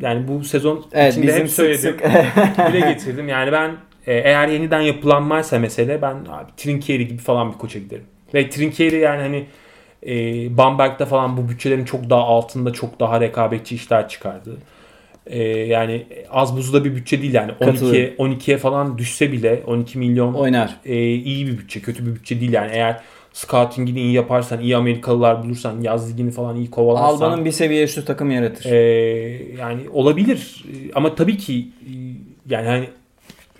yani 0.00 0.28
bu 0.28 0.44
sezon 0.44 0.86
Evet 0.92 1.12
içinde 1.12 1.34
hep 1.34 1.50
söyledim. 1.50 1.78
sık 1.80 2.02
dile 2.72 2.80
getirdim. 2.92 3.28
Yani 3.28 3.52
ben 3.52 3.70
e, 4.06 4.14
eğer 4.14 4.48
yeniden 4.48 4.80
yapılanmaysa 4.80 5.58
mesele 5.58 6.02
ben 6.02 6.14
abi 6.14 6.50
Trinkieri 6.56 7.08
gibi 7.08 7.18
falan 7.18 7.52
bir 7.52 7.58
koça 7.58 7.78
giderim. 7.78 8.04
Ve 8.34 8.50
Trinkieri 8.50 8.96
yani 8.96 9.22
hani 9.22 9.46
e, 10.06 10.56
Bamberg'de 10.56 11.06
falan 11.06 11.36
bu 11.36 11.48
bütçelerin 11.48 11.84
çok 11.84 12.10
daha 12.10 12.22
altında 12.22 12.72
çok 12.72 13.00
daha 13.00 13.20
rekabetçi 13.20 13.74
işler 13.74 14.08
çıkardı. 14.08 14.56
E, 15.26 15.42
yani 15.48 16.06
az 16.30 16.56
buzda 16.56 16.84
bir 16.84 16.96
bütçe 16.96 17.22
değil 17.22 17.34
yani 17.34 17.52
12 17.60 17.64
Katılıyorum. 17.64 18.14
12'ye 18.16 18.58
falan 18.58 18.98
düşse 18.98 19.32
bile 19.32 19.62
12 19.66 19.98
milyon 19.98 20.34
Oynar. 20.34 20.76
e, 20.84 21.14
iyi 21.14 21.46
bir 21.46 21.58
bütçe, 21.58 21.80
kötü 21.80 22.06
bir 22.06 22.14
bütçe 22.14 22.40
değil 22.40 22.52
yani 22.52 22.70
eğer 22.72 23.00
scouting'ini 23.32 24.00
iyi 24.00 24.12
yaparsan, 24.12 24.60
iyi 24.60 24.76
Amerikalılar 24.76 25.42
bulursan, 25.44 25.80
yaz 25.80 26.12
ligini 26.12 26.30
falan 26.30 26.56
iyi 26.56 26.70
kovalarsan 26.70 27.26
Alba'nın 27.26 27.44
bir 27.44 27.52
seviye 27.52 27.84
üstü 27.84 28.04
takım 28.04 28.30
yaratır. 28.30 28.72
ee, 28.72 28.76
yani 29.58 29.80
olabilir 29.92 30.64
ama 30.94 31.14
tabii 31.14 31.36
ki 31.36 31.68
e, 31.82 31.92
yani 32.48 32.66
hani 32.66 32.88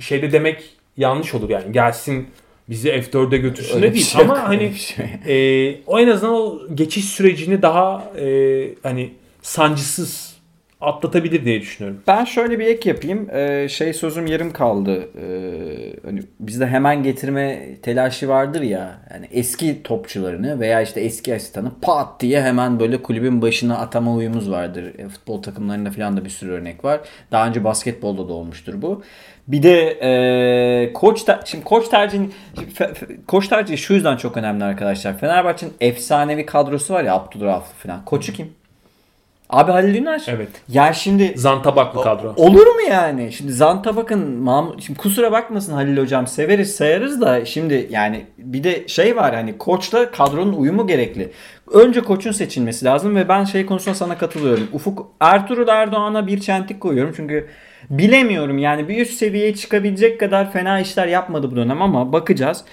şeyde 0.01 0.33
demek 0.33 0.65
yanlış 0.97 1.35
olur 1.35 1.51
yani 1.51 1.73
gelsin 1.73 2.27
bizi 2.69 2.89
F4'e 2.89 3.39
götürsün 3.39 3.83
de 3.83 3.95
değil 3.95 4.05
şey 4.05 4.23
yok, 4.23 4.31
ama 4.31 4.49
hani 4.49 4.75
şey. 4.75 5.07
e, 5.27 5.81
o 5.87 6.01
en 6.01 6.09
azından 6.09 6.35
o 6.35 6.61
geçiş 6.75 7.05
sürecini 7.05 7.62
daha 7.62 8.12
e, 8.19 8.69
hani 8.83 9.12
sancısız 9.43 10.36
atlatabilir 10.87 11.45
diye 11.45 11.61
düşünüyorum. 11.61 12.03
Ben 12.07 12.24
şöyle 12.24 12.59
bir 12.59 12.66
ek 12.66 12.89
yapayım. 12.89 13.28
Ee, 13.32 13.68
şey 13.68 13.93
sözüm 13.93 14.26
yarım 14.26 14.53
kaldı. 14.53 15.09
Ee, 15.18 15.97
hani 16.05 16.22
bizde 16.41 16.66
hemen 16.66 17.03
getirme 17.03 17.74
telaşı 17.82 18.28
vardır 18.28 18.62
ya. 18.62 18.99
Yani 19.12 19.28
eski 19.32 19.82
topçularını 19.82 20.61
veya 20.61 20.80
işte 20.82 21.01
eski 21.01 21.34
asistanı 21.34 21.70
pat 21.82 22.20
diye 22.20 22.43
hemen 22.43 22.80
böyle 22.80 23.03
kulübün 23.03 23.43
başına 23.43 23.78
atama 23.78 24.14
uyumuz 24.14 24.51
vardır. 24.51 24.84
E, 24.99 25.09
futbol 25.09 25.43
takımlarında 25.43 25.91
falan 25.91 26.16
da 26.16 26.24
bir 26.24 26.30
sürü 26.30 26.51
örnek 26.53 26.84
var. 26.84 27.01
Daha 27.32 27.49
önce 27.49 27.64
basketbolda 27.64 28.28
da 28.28 28.32
olmuştur 28.32 28.74
bu. 28.82 29.03
Bir 29.49 29.62
de 29.62 29.99
e, 30.03 30.93
koç 30.93 31.22
ter- 31.22 31.41
şimdi 31.45 31.64
koç 31.64 31.89
tercihi 31.89 32.30
fe- 32.57 32.93
fe- 32.95 33.24
koç 33.26 33.49
tercihi 33.49 33.78
şu 33.78 33.95
yüzden 33.95 34.16
çok 34.16 34.37
önemli 34.37 34.64
arkadaşlar. 34.64 35.18
Fenerbahçe'nin 35.18 35.72
efsanevi 35.80 36.47
kadrosu 36.47 36.95
var 36.95 37.05
ya 37.05 37.14
Abdülrahman 37.14 37.62
falan. 37.82 38.05
Koçu 38.05 38.32
kim? 38.32 38.51
Abi 39.51 39.73
Halil 39.73 39.95
Üner. 39.95 40.23
Evet. 40.29 40.49
Ya 40.69 40.93
şimdi 40.93 41.33
Zantabaklı 41.37 42.03
kadro. 42.03 42.35
Olur 42.37 42.67
mu 42.67 42.81
yani? 42.91 43.33
Şimdi 43.33 43.53
Zanta 43.53 43.97
bakın 43.97 44.31
Mahmut, 44.31 44.83
şimdi 44.83 44.99
kusura 44.99 45.33
bakmasın 45.33 45.73
Halil 45.73 45.97
hocam 45.97 46.27
severiz 46.27 46.77
sayarız 46.77 47.21
da 47.21 47.45
şimdi 47.45 47.87
yani 47.91 48.27
bir 48.39 48.65
de 48.65 48.89
şey 48.89 49.17
var 49.17 49.35
hani 49.35 49.59
koçla 49.59 50.11
kadronun 50.11 50.53
uyumu 50.53 50.87
gerekli. 50.87 51.31
Önce 51.73 52.01
koçun 52.01 52.33
seçilmesi 52.33 52.85
lazım 52.85 53.17
ve 53.17 53.29
ben 53.29 53.45
şey 53.45 53.67
konusunda 53.67 53.95
sana 53.95 54.19
katılıyorum. 54.19 54.69
Ufuk 54.73 55.07
Ertuğrul 55.21 55.69
Erdoğan'a 55.69 56.27
bir 56.27 56.41
çentik 56.41 56.81
koyuyorum 56.81 57.13
çünkü 57.17 57.49
bilemiyorum 57.91 58.59
yani 58.59 58.89
bir 58.89 59.01
üst 59.03 59.15
seviyeye 59.15 59.55
çıkabilecek 59.55 60.21
kadar 60.21 60.53
fena 60.53 60.81
işler 60.81 61.07
yapmadı 61.07 61.51
bu 61.51 61.57
dönem 61.57 61.83
ama 61.83 62.13
bakacağız. 62.13 62.65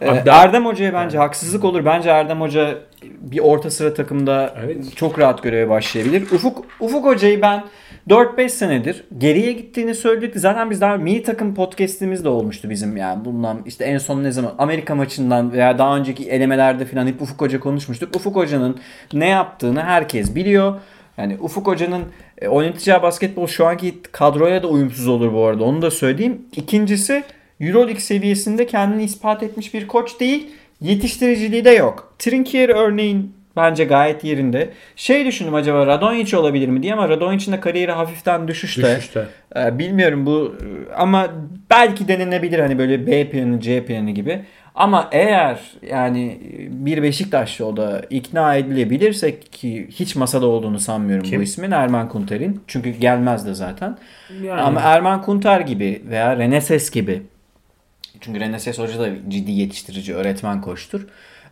Ee, 0.00 0.08
Abi 0.10 0.26
daha- 0.26 0.44
Erdem 0.44 0.66
Hoca'ya 0.66 0.92
bence 0.94 1.18
haksızlık 1.18 1.64
olur. 1.64 1.84
Bence 1.84 2.10
Erdem 2.10 2.40
Hoca 2.40 2.74
bir 3.20 3.38
orta 3.38 3.70
sıra 3.70 3.94
takımda 3.94 4.54
Evet. 4.64 4.96
çok 4.96 5.18
rahat 5.18 5.42
göreve 5.42 5.68
başlayabilir. 5.70 6.22
Ufuk 6.22 6.64
Ufuk 6.80 7.04
Hoca'yı 7.04 7.42
ben 7.42 7.64
4-5 8.08 8.52
senedir 8.52 9.04
geriye 9.18 9.52
gittiğini 9.52 9.94
söyledik. 9.94 10.36
Zaten 10.36 10.70
biz 10.70 10.80
daha 10.80 10.96
mini 10.96 11.22
takım 11.22 11.54
podcast'imiz 11.54 12.24
de 12.24 12.28
olmuştu 12.28 12.70
bizim 12.70 12.96
yani. 12.96 13.24
Bundan 13.24 13.58
işte 13.66 13.84
en 13.84 13.98
son 13.98 14.22
ne 14.24 14.30
zaman 14.32 14.54
Amerika 14.58 14.94
maçından 14.94 15.52
veya 15.52 15.78
daha 15.78 15.96
önceki 15.96 16.30
elemelerde 16.30 16.84
falan 16.84 17.06
hep 17.06 17.22
Ufuk 17.22 17.40
Hoca 17.40 17.60
konuşmuştuk. 17.60 18.16
Ufuk 18.16 18.36
Hoca'nın 18.36 18.76
ne 19.12 19.28
yaptığını 19.28 19.82
herkes 19.82 20.34
biliyor. 20.34 20.80
Yani 21.18 21.36
Ufuk 21.40 21.66
Hoca'nın 21.66 22.02
e, 22.38 22.48
oynatacağı 22.48 23.02
basketbol 23.02 23.46
şu 23.46 23.66
anki 23.66 23.94
kadroya 24.12 24.62
da 24.62 24.66
uyumsuz 24.68 25.08
olur 25.08 25.32
bu 25.32 25.44
arada. 25.44 25.64
Onu 25.64 25.82
da 25.82 25.90
söyleyeyim. 25.90 26.42
İkincisi 26.56 27.24
Euroleague 27.60 28.00
seviyesinde 28.00 28.66
kendini 28.66 29.04
ispat 29.04 29.42
etmiş 29.42 29.74
bir 29.74 29.86
koç 29.86 30.20
değil. 30.20 30.50
Yetiştiriciliği 30.80 31.64
de 31.64 31.70
yok. 31.70 32.14
Trinkier 32.18 32.68
örneğin 32.68 33.36
bence 33.56 33.84
gayet 33.84 34.24
yerinde. 34.24 34.70
Şey 34.96 35.26
düşündüm 35.26 35.54
acaba 35.54 35.86
Radonjic 35.86 36.36
olabilir 36.36 36.68
mi 36.68 36.82
diye 36.82 36.92
ama 36.92 37.08
Radonjic'in 37.08 37.56
de 37.56 37.60
kariyeri 37.60 37.92
hafiften 37.92 38.48
düşüşte. 38.48 38.96
Düşüşte. 38.96 39.26
Ee, 39.56 39.78
bilmiyorum 39.78 40.26
bu 40.26 40.54
ama 40.96 41.28
belki 41.70 42.08
denenebilir 42.08 42.58
hani 42.58 42.78
böyle 42.78 43.06
B 43.06 43.30
planı 43.30 43.60
C 43.60 43.84
planı 43.84 44.10
gibi. 44.10 44.40
Ama 44.74 45.08
eğer 45.12 45.60
yani 45.90 46.38
bir 46.70 47.02
Beşiktaşlı 47.02 47.66
o 47.66 47.76
da 47.76 48.02
ikna 48.10 48.56
edilebilirse 48.56 49.40
ki 49.40 49.88
hiç 49.90 50.16
masada 50.16 50.46
olduğunu 50.46 50.78
sanmıyorum 50.78 51.24
Kim? 51.24 51.38
bu 51.38 51.42
ismin 51.42 51.70
Erman 51.70 52.08
Kunter'in. 52.08 52.60
Çünkü 52.66 52.90
gelmez 52.90 53.46
de 53.46 53.54
zaten. 53.54 53.98
Yani. 54.42 54.60
Ama 54.60 54.80
Erman 54.80 55.22
Kunter 55.22 55.60
gibi 55.60 56.02
veya 56.08 56.36
Reneses 56.36 56.90
gibi. 56.90 57.22
Çünkü 58.20 58.40
Reneses 58.40 58.78
Hoca 58.78 58.98
da 58.98 59.08
ciddi 59.28 59.52
yetiştirici, 59.52 60.14
öğretmen 60.14 60.60
koçtur. 60.60 61.06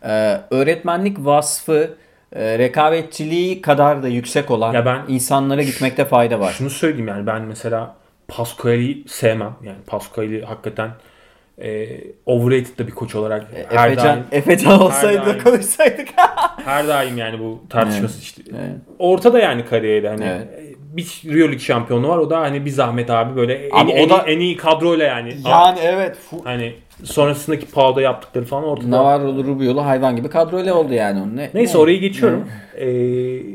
Ee, 0.04 0.40
öğretmenlik 0.50 1.16
vasfı 1.18 1.94
e, 2.32 2.58
rekabetçiliği 2.58 3.62
kadar 3.62 4.02
da 4.02 4.08
yüksek 4.08 4.50
olan 4.50 4.72
Ya 4.74 4.86
ben- 4.86 5.02
insanlara 5.08 5.62
gitmekte 5.62 6.04
fayda 6.04 6.40
var. 6.40 6.52
Şunu 6.52 6.70
söyleyeyim 6.70 7.08
yani 7.08 7.26
ben 7.26 7.42
mesela 7.42 7.96
Pascual'i 8.28 9.04
sevmem. 9.08 9.52
Yani 9.62 9.78
Pascual'i 9.86 10.42
hakikaten 10.44 10.90
e, 11.62 11.88
overrated 12.26 12.78
da 12.78 12.86
bir 12.86 12.92
koç 12.92 13.14
olarak 13.14 13.46
her 13.70 13.88
Efecan, 13.88 14.06
daim, 14.06 14.24
Efecan 14.32 14.80
olsaydı 14.82 15.18
Her 15.20 15.26
daim. 15.26 15.44
konuşsaydık. 15.44 16.08
her 16.64 16.88
daim 16.88 17.18
yani 17.18 17.38
bu 17.38 17.62
tartışması 17.70 18.20
işte. 18.22 18.42
Evet. 18.50 18.76
Ortada 18.98 19.38
yani 19.38 19.64
kariyeri 19.66 20.08
hani 20.08 20.24
Evet. 20.24 20.48
Bir 20.96 21.22
Euroleague 21.26 21.58
şampiyonu 21.58 22.08
var 22.08 22.18
o 22.18 22.30
da 22.30 22.40
hani 22.40 22.64
bir 22.64 22.70
zahmet 22.70 23.10
abi 23.10 23.36
böyle 23.36 23.54
en, 23.54 23.70
Abi 23.84 23.90
o 23.92 23.94
en, 23.94 24.10
da- 24.10 24.22
en 24.26 24.38
iyi 24.40 24.56
kadroyla 24.56 25.04
yani. 25.06 25.36
yani 25.48 25.78
evet. 25.82 26.16
fu- 26.30 26.44
Hani 26.44 26.74
sonrasındaki 27.04 27.66
Pau'da 27.66 28.00
yaptıkları 28.00 28.44
falan 28.44 28.64
ortada. 28.64 28.90
Navarro'lu 28.90 29.44
Rubio'lu 29.44 29.84
hayvan 29.86 30.16
gibi 30.16 30.28
kadroyla 30.28 30.74
oldu 30.74 30.94
yani 30.94 31.20
onun. 31.22 31.36
Ne, 31.36 31.50
Neyse 31.54 31.74
ne? 31.78 31.82
orayı 31.82 32.00
geçiyorum. 32.00 32.48
Ee, 32.76 32.86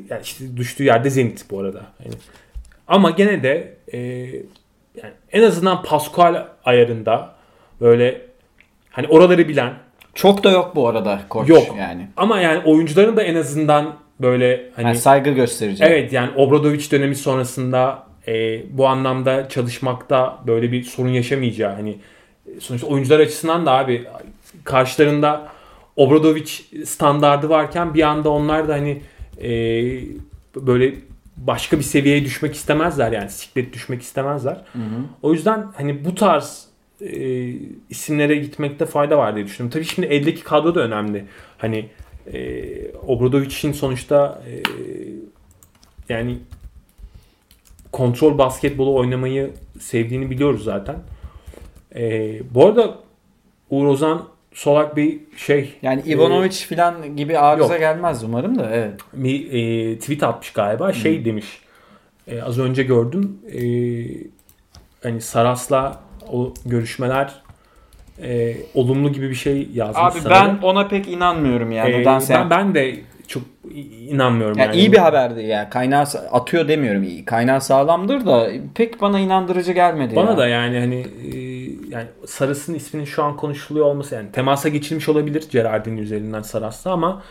yani 0.09 0.21
işte 0.23 0.57
düştüğü 0.57 0.83
yerde 0.83 1.09
Zenit 1.09 1.45
bu 1.51 1.59
arada. 1.59 1.81
Yani 2.05 2.15
ama 2.87 3.09
gene 3.11 3.43
de 3.43 3.73
e, 3.93 3.97
yani 3.99 5.13
en 5.31 5.43
azından 5.43 5.83
Pascual 5.83 6.45
ayarında 6.65 7.29
böyle 7.81 8.21
hani 8.91 9.07
oraları 9.07 9.47
bilen 9.47 9.73
Çok 10.13 10.43
da 10.43 10.51
yok 10.51 10.75
bu 10.75 10.87
arada 10.87 11.19
koç 11.29 11.49
yok. 11.49 11.75
yani. 11.79 12.07
Ama 12.17 12.39
yani 12.41 12.61
oyuncuların 12.65 13.17
da 13.17 13.23
en 13.23 13.35
azından 13.35 13.93
böyle 14.21 14.69
hani 14.75 14.85
Yani 14.87 14.97
saygı 14.97 15.29
gösterici. 15.29 15.83
evet 15.83 16.13
yani 16.13 16.31
Obradoviç 16.35 16.91
dönemi 16.91 17.15
sonrasında 17.15 18.03
e, 18.27 18.61
bu 18.77 18.87
anlamda 18.87 19.49
çalışmakta 19.49 20.39
böyle 20.47 20.71
bir 20.71 20.83
sorun 20.83 21.09
yaşamayacağı 21.09 21.73
hani 21.75 21.97
sonuçta 22.59 22.87
oyuncular 22.87 23.19
açısından 23.19 23.65
da 23.65 23.71
abi 23.71 24.03
karşılarında 24.63 25.47
Obradoviç 25.95 26.65
standardı 26.85 27.49
varken 27.49 27.93
bir 27.93 28.01
anda 28.03 28.29
onlar 28.29 28.67
da 28.67 28.73
hani 28.73 29.01
e, 29.41 29.49
böyle 30.55 30.93
başka 31.37 31.77
bir 31.77 31.83
seviyeye 31.83 32.25
düşmek 32.25 32.55
istemezler 32.55 33.11
yani 33.11 33.29
siklet 33.29 33.73
düşmek 33.73 34.01
istemezler. 34.01 34.61
O 35.21 35.33
yüzden 35.33 35.65
hani 35.75 36.05
bu 36.05 36.15
tarz 36.15 36.65
e, 37.01 37.49
isimlere 37.89 38.35
gitmekte 38.35 38.85
fayda 38.85 39.17
var 39.17 39.35
diye 39.35 39.45
düşünüyorum. 39.45 39.71
Tabii 39.73 39.85
şimdi 39.85 40.07
eldeki 40.07 40.43
kadro 40.43 40.75
da 40.75 40.79
önemli. 40.79 41.25
Hani 41.57 41.85
e, 42.33 42.91
Obradoviç'in 43.07 43.71
sonuçta 43.71 44.41
e, 44.47 44.53
yani 46.09 46.37
kontrol 47.91 48.37
basketbolu 48.37 48.95
oynamayı 48.95 49.53
sevdiğini 49.79 50.29
biliyoruz 50.29 50.63
zaten. 50.63 50.95
E, 51.95 52.33
bu 52.53 52.65
arada 52.65 52.97
Uğur 53.69 53.85
Ozan 53.85 54.27
Solak 54.53 54.95
bir 54.95 55.19
şey 55.37 55.73
Yani 55.81 56.01
Ivanovic 56.07 56.51
falan 56.51 57.15
gibi 57.15 57.37
arıza 57.37 57.73
yok. 57.73 57.79
gelmez 57.79 58.23
umarım 58.23 58.59
da 58.59 58.69
evet. 58.71 58.99
bir 59.13 59.53
e, 59.53 59.99
tweet 59.99 60.23
atmış 60.23 60.53
galiba. 60.53 60.93
Şey 60.93 61.25
demiş. 61.25 61.61
e, 62.27 62.41
az 62.41 62.59
önce 62.59 62.83
gördüm. 62.83 63.39
E, 63.51 63.61
hani 65.03 65.21
Saras'la 65.21 66.01
o 66.31 66.53
görüşmeler 66.65 67.41
e, 68.23 68.55
olumlu 68.73 69.11
gibi 69.11 69.29
bir 69.29 69.35
şey 69.35 69.69
yazmış 69.73 69.97
Abi 70.15 70.19
sanırım. 70.19 70.57
ben 70.61 70.67
ona 70.67 70.87
pek 70.87 71.07
inanmıyorum 71.07 71.71
yani. 71.71 71.91
E, 71.91 71.99
Nedense 71.99 72.33
ben, 72.33 72.49
ben 72.49 72.75
de 72.75 72.95
çok 73.27 73.43
inanmıyorum. 74.09 74.57
yani 74.57 74.67
yani. 74.67 74.77
iyi 74.77 74.91
bir 74.91 74.97
haberdi 74.97 75.43
ya. 75.43 75.69
Kaynağı 75.69 76.03
atıyor 76.31 76.67
demiyorum. 76.67 77.03
iyi. 77.03 77.25
Kaynağı 77.25 77.61
sağlamdır 77.61 78.25
da 78.25 78.49
pek 78.75 79.01
bana 79.01 79.19
inandırıcı 79.19 79.71
gelmedi 79.71 80.15
Bana 80.15 80.31
ya. 80.31 80.37
da 80.37 80.47
yani 80.47 80.79
hani 80.79 81.05
e, 81.33 81.37
yani 81.89 82.07
Saras'ın 82.25 82.73
isminin 82.73 83.05
şu 83.05 83.23
an 83.23 83.35
konuşuluyor 83.35 83.85
olması 83.85 84.15
yani 84.15 84.31
temasa 84.31 84.69
geçilmiş 84.69 85.09
olabilir 85.09 85.43
Gerardin 85.51 85.97
üzerinden 85.97 86.41
Saras'la 86.41 86.91
ama 86.91 87.21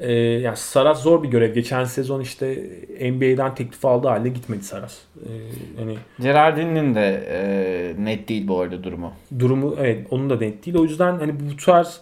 e, 0.00 0.12
yani 0.12 0.56
Saras 0.56 1.02
zor 1.02 1.22
bir 1.22 1.28
görev. 1.28 1.54
Geçen 1.54 1.84
sezon 1.84 2.20
işte 2.20 2.66
NBA'den 3.00 3.54
teklif 3.54 3.84
aldığı 3.84 4.08
halde 4.08 4.28
gitmedi 4.28 4.64
Saras. 4.64 4.98
E, 5.16 5.30
hani 5.78 5.96
Gerardin'in 6.20 6.94
de 6.94 7.24
e, 7.30 8.04
net 8.04 8.28
değil 8.28 8.48
bu 8.48 8.60
arada 8.60 8.84
durumu. 8.84 9.12
durumu 9.38 9.76
evet 9.80 10.06
onun 10.10 10.30
da 10.30 10.36
net 10.36 10.66
değil. 10.66 10.76
O 10.76 10.82
yüzden 10.82 11.18
hani 11.18 11.34
bu 11.40 11.56
tarz 11.64 12.00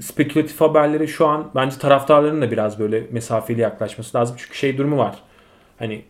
spekülatif 0.00 0.60
haberlere 0.60 1.06
şu 1.06 1.26
an 1.26 1.50
bence 1.54 1.78
taraftarların 1.78 2.42
da 2.42 2.50
biraz 2.50 2.78
böyle 2.78 3.06
mesafeli 3.10 3.60
yaklaşması 3.60 4.18
lazım. 4.18 4.36
Çünkü 4.38 4.56
şey 4.56 4.78
durumu 4.78 4.98
var. 4.98 5.18
Hani 5.78 6.02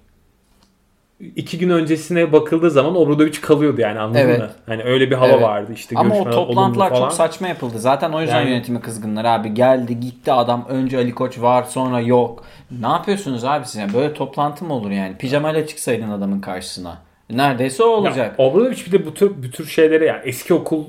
iki 1.21 1.59
gün 1.59 1.71
öncesine 1.71 2.33
bakıldığı 2.33 2.71
zaman 2.71 2.97
Obradoviç 2.97 3.41
kalıyordu 3.41 3.81
yani 3.81 4.01
anladın 4.01 4.19
Evet. 4.19 4.39
mı? 4.39 4.51
Hani 4.67 4.83
öyle 4.83 5.11
bir 5.11 5.15
hava 5.17 5.27
Evet. 5.33 5.43
vardı 5.43 5.73
işte 5.75 5.97
Ama 5.99 6.15
o 6.15 6.31
toplantılar 6.31 6.91
falan. 6.91 7.01
çok 7.01 7.13
saçma 7.13 7.49
yapıldı. 7.49 7.79
Zaten 7.79 8.13
o 8.13 8.21
yüzden 8.21 8.41
Yani- 8.41 8.51
yönetimi 8.51 8.81
kızgınlar 8.81 9.25
abi. 9.25 9.55
Geldi 9.55 10.01
gitti 10.01 10.33
adam. 10.33 10.65
Önce 10.69 10.99
Ali 10.99 11.15
Koç 11.15 11.41
var 11.41 11.63
sonra 11.63 12.01
yok. 12.01 12.45
Ne 12.81 12.87
yapıyorsunuz 12.87 13.45
abi 13.45 13.67
siz? 13.67 13.77
Yani 13.81 13.95
Böyle 13.95 14.15
toplantı 14.15 14.65
mı 14.65 14.75
olur 14.75 14.91
yani? 14.91 15.17
Pijamayla 15.17 15.67
çıksaydın 15.67 16.11
adamın 16.11 16.41
karşısına. 16.41 16.99
Neredeyse 17.31 17.83
o 17.85 17.87
olacak. 17.87 18.35
Ya, 18.39 18.45
Obradoviç 18.47 18.87
bir 18.87 18.93
de 18.93 19.07
bu 19.07 19.15
tür, 19.15 19.31
bu 19.43 19.51
tür 19.51 19.67
şeylere 19.67 20.05
yani 20.07 20.21
eski 20.25 20.55
okul 20.55 20.85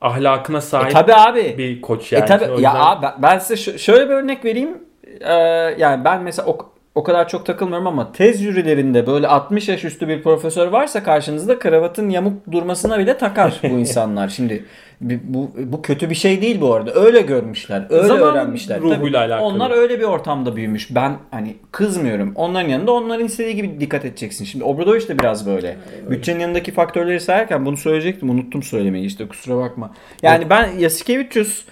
ahlakına 0.00 0.58
E 0.58 0.60
sahip 0.60 0.90
tabi 0.92 1.14
abi. 1.14 1.54
bir 1.58 1.80
koç 1.80 2.12
yani. 2.12 2.22
E 2.22 2.26
tabi 2.26 2.44
O 2.44 2.48
ya 2.48 2.54
yüzden- 2.54 2.74
abi 2.74 3.06
ben- 3.22 3.38
size 3.38 3.78
şöyle 3.78 4.08
bir 4.08 4.14
örnek 4.14 4.44
vereyim. 4.44 4.78
Ee, 5.20 5.32
yani 5.78 6.04
ben 6.04 6.22
mesela 6.22 6.48
o, 6.48 6.58
o 6.98 7.02
kadar 7.02 7.28
çok 7.28 7.46
takılmıyorum 7.46 7.86
ama 7.86 8.12
tez 8.12 8.42
jürilerinde 8.42 9.06
böyle 9.06 9.28
60 9.28 9.68
yaş 9.68 9.84
üstü 9.84 10.08
bir 10.08 10.22
profesör 10.22 10.66
varsa 10.68 11.02
karşınızda 11.02 11.58
kravatın 11.58 12.10
yamuk 12.10 12.52
durmasına 12.52 12.98
bile 12.98 13.18
takar 13.18 13.60
bu 13.62 13.66
insanlar. 13.78 14.28
Şimdi 14.28 14.64
bu 15.00 15.50
bu 15.58 15.82
kötü 15.82 16.10
bir 16.10 16.14
şey 16.14 16.42
değil 16.42 16.60
bu 16.60 16.74
arada. 16.74 16.94
Öyle 16.94 17.20
görmüşler. 17.20 17.86
Öyle 17.90 18.06
Zamanın 18.08 18.32
öğrenmişler. 18.32 18.80
ruhuyla 18.80 18.98
Tabii 18.98 19.18
alakalı. 19.18 19.46
Onlar 19.46 19.70
öyle 19.70 19.98
bir 19.98 20.04
ortamda 20.04 20.56
büyümüş. 20.56 20.94
Ben 20.94 21.16
hani 21.30 21.56
kızmıyorum. 21.72 22.32
Onların 22.34 22.68
yanında 22.68 22.92
onların 22.92 23.26
istediği 23.26 23.56
gibi 23.56 23.80
dikkat 23.80 24.04
edeceksin. 24.04 24.44
Şimdi 24.44 24.64
Obradoviç 24.64 25.08
de 25.08 25.18
biraz 25.18 25.46
böyle. 25.46 25.76
Bütçenin 26.10 26.40
yanındaki 26.40 26.72
faktörleri 26.72 27.20
sayarken 27.20 27.66
bunu 27.66 27.76
söyleyecektim. 27.76 28.30
Unuttum 28.30 28.62
söylemeyi 28.62 29.06
işte 29.06 29.28
kusura 29.28 29.56
bakma. 29.56 29.94
Yani 30.22 30.50
ben 30.50 30.70
Yasikevicius 30.78 31.64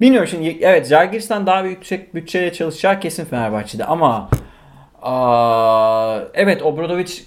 bilmiyorum 0.00 0.28
şimdi 0.28 0.58
evet 0.60 0.86
Jalgiris'ten 0.86 1.46
daha 1.46 1.64
büyük 1.64 2.14
bütçeyle 2.14 2.52
çalışacağı 2.52 3.00
kesin 3.00 3.24
Fenerbahçe'de 3.24 3.84
ama 3.84 4.30
aa, 5.04 6.20
evet 6.34 6.62
Obradoviç 6.62 7.24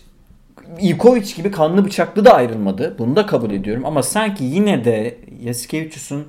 Ivkovic 0.82 1.36
gibi 1.36 1.52
kanlı 1.52 1.86
bıçaklı 1.86 2.26
da 2.26 2.34
ayrılmadı. 2.34 2.96
Bunu 3.00 3.16
da 3.16 3.26
kabul 3.26 3.52
ediyorum 3.52 3.86
ama 3.86 4.04
sanki 4.04 4.44
yine 4.44 4.86
de 4.86 5.18
Yasikevicius'un 5.44 6.28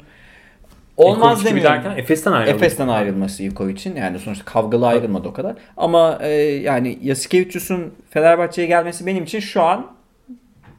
olmaz 0.96 1.38
Ivkovic 1.38 1.51
demiyorum. 1.57 1.84
derken 1.84 1.99
Efes'ten 2.03 2.32
ayrıldı. 2.32 2.57
Efes'ten 2.57 2.88
ayrılması 2.88 3.42
Ivkovic'in 3.42 3.96
yani 3.96 4.18
sonuçta 4.18 4.44
kavgalı 4.44 4.86
ayrılmadı 4.86 5.28
o 5.28 5.32
kadar. 5.32 5.55
Ama 5.76 6.18
e, 6.22 6.30
yani 6.42 6.99
Yasikevicius'un 7.03 7.94
Fenerbahçe'ye 8.11 8.66
gelmesi 8.68 9.07
benim 9.07 9.24
için 9.24 9.40
şu 9.40 9.62
an 9.62 9.86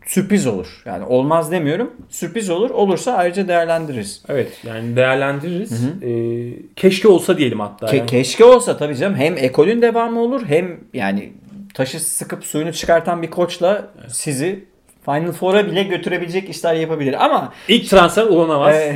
sürpriz 0.10 0.48
olur. 0.48 0.82
Yani 0.86 1.06
olmaz 1.06 1.52
demiyorum. 1.52 1.92
Sürpriz 2.10 2.50
olur. 2.50 2.70
Olursa 2.70 3.14
ayrıca 3.14 3.48
değerlendiririz. 3.48 4.24
Evet 4.30 4.60
yani 4.64 4.96
değerlendiririz. 4.96 5.84
Ee, 6.02 6.72
keşke 6.76 7.08
olsa 7.08 7.38
diyelim 7.38 7.60
hatta. 7.60 7.86
Ke- 7.86 7.96
yani. 7.96 8.08
keşke 8.08 8.46
olsa 8.46 8.78
tabii 8.78 8.96
canım. 8.96 9.16
Hem 9.16 9.38
ekolün 9.38 9.82
devamı 9.82 10.20
olur 10.20 10.42
hem 10.46 10.80
yani 10.94 11.34
taşı 11.74 12.00
sıkıp 12.00 12.46
suyunu 12.46 12.74
çıkartan 12.74 13.22
bir 13.22 13.30
koçla 13.30 13.88
sizi 14.08 14.66
Final 15.06 15.32
Four'a 15.32 15.68
bile 15.68 15.84
götürebilecek 15.84 16.50
işler 16.50 16.74
yapabilir. 16.74 17.26
Ama 17.26 17.54
İlk 17.68 17.90
transfer 17.90 18.24
ulanamaz. 18.24 18.76
Ee, 18.76 18.96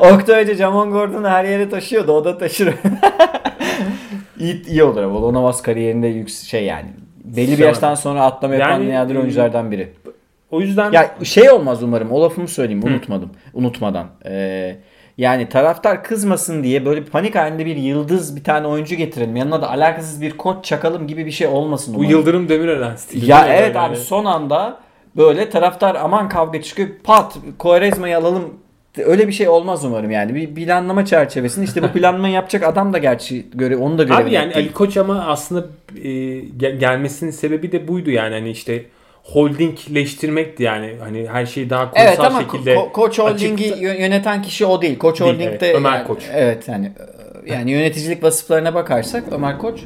Oktay 0.00 0.42
Hoca 0.42 0.54
Jamon 0.54 0.90
Gordon'u 0.90 1.28
her 1.28 1.44
yere 1.44 1.68
taşıyordu. 1.68 2.12
O 2.12 2.24
da 2.24 2.38
taşır. 2.38 2.74
iyi, 4.38 4.66
iyi 4.66 4.82
olur 4.82 5.02
ama. 5.02 5.18
Olamaz 5.18 5.62
kariyerinde 5.62 6.06
yüks 6.06 6.42
şey 6.42 6.64
yani. 6.64 6.88
Belli 7.24 7.58
bir 7.58 7.64
yaştan 7.64 7.94
sonra 7.94 8.22
atlama 8.22 8.54
yapan 8.54 8.70
Yani, 8.70 8.94
nadir 8.94 9.14
e, 9.14 9.18
oyunculardan 9.18 9.70
biri. 9.70 9.92
O 10.50 10.60
yüzden 10.60 10.92
Ya 10.92 11.14
şey 11.24 11.50
olmaz 11.50 11.82
umarım. 11.82 12.10
O 12.12 12.22
lafımı 12.22 12.48
söyleyeyim. 12.48 12.82
Unutmadım. 12.84 13.30
Unutmadan. 13.54 14.06
Ee, 14.26 14.76
yani 15.18 15.48
taraftar 15.48 16.04
kızmasın 16.04 16.64
diye 16.64 16.84
böyle 16.84 17.04
panik 17.04 17.34
halinde 17.34 17.66
bir 17.66 17.76
yıldız 17.76 18.36
bir 18.36 18.44
tane 18.44 18.66
oyuncu 18.66 18.94
getirelim. 18.94 19.36
Yanına 19.36 19.62
da 19.62 19.70
alakasız 19.70 20.22
bir 20.22 20.36
koç 20.36 20.64
çakalım 20.64 21.06
gibi 21.06 21.26
bir 21.26 21.30
şey 21.30 21.46
olmasın 21.46 21.94
bu 21.94 21.98
umarım. 21.98 22.10
Yıldırım 22.10 22.48
Demirören 22.48 22.96
stili. 22.96 23.30
Ya 23.30 23.46
evet 23.48 23.66
Böyle 23.74 23.78
abi 23.78 23.96
son 23.96 24.24
anda 24.24 24.78
böyle 25.16 25.50
taraftar 25.50 25.94
aman 25.94 26.28
kavga 26.28 26.62
çıkıyor 26.62 26.88
pat 27.04 27.36
Quaresma'yı 27.58 28.18
alalım 28.18 28.54
öyle 28.98 29.28
bir 29.28 29.32
şey 29.32 29.48
olmaz 29.48 29.84
umarım 29.84 30.10
yani. 30.10 30.34
Bir 30.34 30.54
planlama 30.54 31.04
çerçevesinde 31.04 31.64
işte 31.64 31.82
bu 31.82 31.88
planlamayı 31.92 32.34
yapacak 32.34 32.62
adam 32.62 32.92
da 32.92 32.98
gerçi 32.98 33.46
göre 33.54 33.76
onu 33.76 33.98
da 33.98 34.02
görevi 34.02 34.22
Abi 34.22 34.32
yani 34.32 34.54
Ali 34.54 34.72
Koç 34.72 34.96
ama 34.96 35.24
aslında 35.26 35.66
e, 36.04 36.10
gel- 36.38 36.76
gelmesinin 36.78 37.30
sebebi 37.30 37.72
de 37.72 37.88
buydu 37.88 38.10
yani 38.10 38.34
hani 38.34 38.50
işte 38.50 38.84
holdingleştirmekti 39.22 40.62
yani 40.62 40.94
hani 41.00 41.28
her 41.32 41.46
şeyi 41.46 41.70
daha 41.70 41.90
kurumsal 41.90 42.08
Evet 42.08 42.20
ama 42.20 42.40
şekilde 42.40 42.74
Ko- 42.74 42.92
Koç 42.92 43.18
Holding'i 43.18 43.64
açıkta- 43.64 43.80
yö- 43.84 44.00
yöneten 44.00 44.42
kişi 44.42 44.66
o 44.66 44.82
değil. 44.82 44.98
Koç 44.98 45.20
Değil, 45.20 45.32
Holding'de 45.32 45.66
evet. 45.66 45.76
Ömer 45.76 45.92
yani- 45.96 46.06
Koç. 46.06 46.22
Evet 46.34 46.68
yani 46.68 46.92
yani 47.46 47.70
yöneticilik 47.70 48.22
vasıflarına 48.22 48.74
bakarsak 48.74 49.24
Ömer 49.32 49.58
Koç 49.58 49.80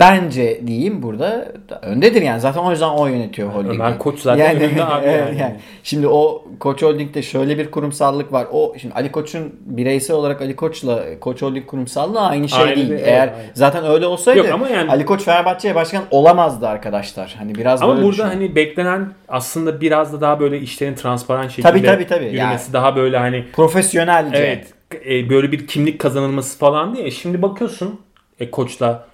bence 0.00 0.60
diyeyim 0.66 1.02
burada 1.02 1.48
öndedir 1.82 2.22
yani. 2.22 2.40
Zaten 2.40 2.60
o 2.60 2.70
yüzden 2.70 2.88
o 2.88 3.06
yönetiyor 3.06 3.48
Holding'i. 3.48 3.74
Ömer 3.74 3.98
Koç 3.98 4.18
zaten 4.20 4.56
önünde 4.56 4.84
abi 4.84 5.06
evet, 5.06 5.40
yani. 5.40 5.56
Şimdi 5.82 6.08
o 6.08 6.44
Koç 6.60 6.82
Holding'de 6.82 7.22
şöyle 7.22 7.58
bir 7.58 7.70
kurumsallık 7.70 8.32
var. 8.32 8.46
O 8.52 8.74
şimdi 8.80 8.94
Ali 8.94 9.12
Koç'un 9.12 9.54
bireysel 9.66 10.16
olarak 10.16 10.42
Ali 10.42 10.56
Koç'la 10.56 11.04
Koç 11.20 11.42
Holding 11.42 11.66
kurumsallığı 11.66 12.20
aynı 12.20 12.48
şey 12.48 12.64
Aynı 12.64 12.76
değil. 12.76 12.90
Eğer 12.90 13.28
evet, 13.28 13.36
aynı. 13.38 13.50
zaten 13.54 13.84
öyle 13.84 14.06
olsaydı 14.06 14.38
Yok 14.38 14.48
ama 14.52 14.68
yani- 14.68 14.90
Ali 14.90 15.04
Koç 15.06 15.22
Fenerbahçe'ye 15.22 15.74
başkan 15.74 16.02
olamazdı 16.10 16.68
arkadaşlar. 16.68 17.34
Hani 17.38 17.54
biraz 17.54 17.82
Ama 17.82 17.96
burada 17.96 18.10
düşünün. 18.12 18.28
hani 18.28 18.54
beklenen 18.54 19.12
aslında 19.28 19.80
biraz 19.80 20.12
da 20.12 20.20
daha 20.20 20.40
böyle 20.40 20.60
işlerin 20.60 20.94
transparan 20.94 21.48
şekilde 21.48 21.68
Tabii, 21.68 21.82
tabii, 21.82 22.06
tabii. 22.06 22.24
yürümesi 22.24 22.40
Yani- 22.64 22.72
daha 22.72 22.96
böyle 22.96 23.18
hani 23.18 23.44
profesyonelce. 23.52 24.36
evet 24.38 24.66
e, 25.06 25.30
böyle 25.30 25.52
bir 25.52 25.66
kimlik 25.66 25.98
kazanılması 26.00 26.58
falan 26.58 26.94
diye. 26.96 27.10
Şimdi 27.10 27.42
bakıyorsun 27.42 28.00
e, 28.40 28.50
koçla 28.50 29.07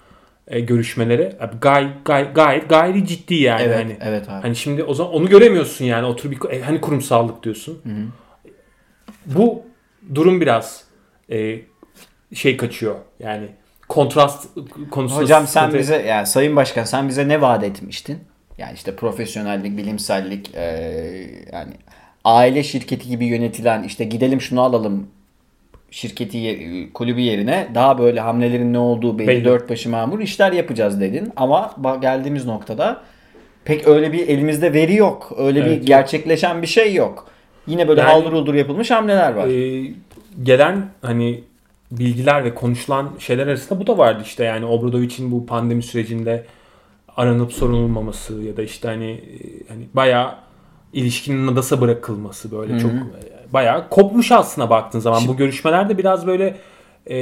e, 0.47 0.59
görüşmelere 0.59 1.37
abi 1.39 1.55
gay, 1.61 1.89
gay, 2.05 2.33
gayet 2.33 2.69
gayri 2.69 3.05
ciddi 3.07 3.35
yani 3.35 3.61
Evet, 3.61 3.75
hani. 3.77 3.97
evet 4.01 4.29
abi. 4.29 4.41
Hani 4.41 4.55
şimdi 4.55 4.83
o 4.83 4.93
zaman 4.93 5.13
onu 5.13 5.29
göremiyorsun 5.29 5.85
yani 5.85 6.05
otur 6.05 6.31
bir 6.31 6.49
e, 6.49 6.61
hani 6.61 6.81
kurumsallık 6.81 7.43
diyorsun. 7.43 7.81
Bu 9.25 9.63
durum 10.15 10.41
biraz 10.41 10.83
e, 11.31 11.59
şey 12.33 12.57
kaçıyor. 12.57 12.95
Yani 13.19 13.47
kontrast 13.89 14.47
konusunda 14.91 15.21
Hocam 15.21 15.47
sen 15.47 15.61
sıkıntı- 15.61 15.79
bize 15.79 16.01
yani 16.01 16.27
Sayın 16.27 16.55
Başkan 16.55 16.83
sen 16.83 17.09
bize 17.09 17.27
ne 17.27 17.41
vaat 17.41 17.63
etmiştin? 17.63 18.19
Yani 18.57 18.73
işte 18.75 18.95
profesyonellik, 18.95 19.77
bilimsellik, 19.77 20.53
eee, 20.53 21.45
yani 21.53 21.73
aile 22.23 22.63
şirketi 22.63 23.07
gibi 23.07 23.25
yönetilen 23.25 23.83
işte 23.83 24.03
gidelim 24.03 24.41
şunu 24.41 24.61
alalım 24.61 25.07
şirketi 25.95 26.89
kulübü 26.93 27.21
yerine 27.21 27.67
daha 27.75 27.97
böyle 27.97 28.19
hamlelerin 28.19 28.73
ne 28.73 28.77
olduğu 28.77 29.19
belli, 29.19 29.27
Belli. 29.27 29.45
dört 29.45 29.69
başı 29.69 29.89
mamur 29.89 30.19
işler 30.19 30.51
yapacağız 30.51 31.01
dedin. 31.01 31.33
Ama 31.35 31.75
geldiğimiz 32.01 32.45
noktada 32.45 33.01
pek 33.65 33.87
öyle 33.87 34.13
bir 34.13 34.27
elimizde 34.27 34.73
veri 34.73 34.95
yok. 34.95 35.31
Öyle 35.37 35.59
Evet, 35.59 35.81
bir 35.81 35.85
gerçekleşen 35.87 36.61
bir 36.61 36.67
şey 36.67 36.93
yok. 36.93 37.27
Yine 37.67 37.87
böyle 37.87 38.01
Yani- 38.01 38.11
haldır 38.11 38.31
uldur 38.31 38.53
yapılmış 38.53 38.91
hamleler 38.91 39.33
var. 39.33 39.47
Ee, 39.47 39.91
gelen 40.43 40.85
hani 41.01 41.43
bilgiler 41.91 42.43
ve 42.45 42.55
konuşulan 42.55 43.09
şeyler 43.19 43.47
arasında 43.47 43.79
bu 43.79 43.87
da 43.87 43.97
vardı 43.97 44.21
işte 44.25 44.43
yani 44.43 44.65
Obradovic'in 44.65 45.31
bu 45.31 45.45
pandemi 45.45 45.83
sürecinde 45.83 46.45
aranıp 47.17 47.53
sorulmaması 47.53 48.41
ya 48.41 48.57
da 48.57 48.61
işte 48.63 48.87
hani 48.87 49.11
e, 49.11 49.37
hani 49.67 49.83
bayağı 49.93 50.35
ilişkinin 50.93 51.47
nadasa 51.47 51.81
bırakılması 51.81 52.51
böyle 52.51 52.79
çok 52.79 52.91
e, 52.91 53.34
bayağı 53.53 53.89
kopmuş 53.89 54.31
aslında 54.31 54.69
baktığın 54.69 54.99
zaman 54.99 55.27
bu 55.27 55.37
görüşmeler 55.37 55.89
de 55.89 55.97
biraz 55.97 56.27
böyle 56.27 56.55
e, 57.09 57.17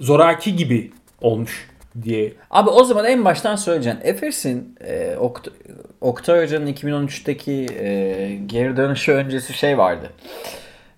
zoraki 0.00 0.56
gibi 0.56 0.90
olmuş 1.20 1.68
diye 2.02 2.32
Abi 2.50 2.70
o 2.70 2.84
zaman 2.84 3.04
en 3.04 3.24
baştan 3.24 3.56
söyleyeceksin. 3.56 4.00
Efes'in 4.04 4.76
e, 4.80 5.14
Okt- 5.20 5.50
Oktay 6.00 6.42
Hoca'nın 6.42 6.66
2013'teki 6.72 7.66
e, 7.80 8.38
geri 8.46 8.76
dönüşü 8.76 9.12
öncesi 9.12 9.52
şey 9.52 9.78
vardı. 9.78 10.10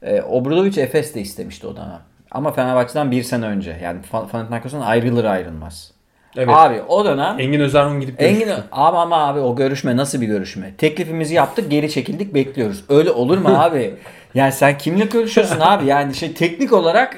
E, 0.02 0.22
Obradovic 0.22 0.82
Efes 0.82 1.14
de 1.14 1.20
istemişti 1.20 1.66
o 1.66 1.76
dönem. 1.76 2.00
Ama 2.30 2.52
Fenerbahçe'den 2.52 3.10
bir 3.10 3.22
sene 3.22 3.46
önce. 3.46 3.76
Yani 3.82 3.98
Panathinaikos'tan 4.12 4.80
ayrılır 4.80 5.24
ayrılmaz. 5.24 5.94
Evet. 6.36 6.54
Abi 6.54 6.82
o 6.88 7.04
dönem 7.04 7.36
Engin 7.40 7.60
Özerhun 7.60 8.00
gidip 8.00 8.22
Engin 8.22 8.48
ama 8.72 9.02
ama 9.02 9.26
abi 9.26 9.40
o 9.40 9.56
görüşme 9.56 9.96
nasıl 9.96 10.20
bir 10.20 10.26
görüşme? 10.26 10.74
Teklifimizi 10.78 11.34
yaptık, 11.34 11.70
geri 11.70 11.90
çekildik, 11.90 12.34
bekliyoruz. 12.34 12.84
Öyle 12.88 13.10
olur 13.10 13.38
mu 13.38 13.48
abi? 13.62 13.94
Yani 14.34 14.52
sen 14.52 14.78
kimle 14.78 15.04
görüşüyorsun 15.04 15.56
abi? 15.60 15.86
Yani 15.86 16.14
şey 16.14 16.32
teknik 16.34 16.72
olarak 16.72 17.16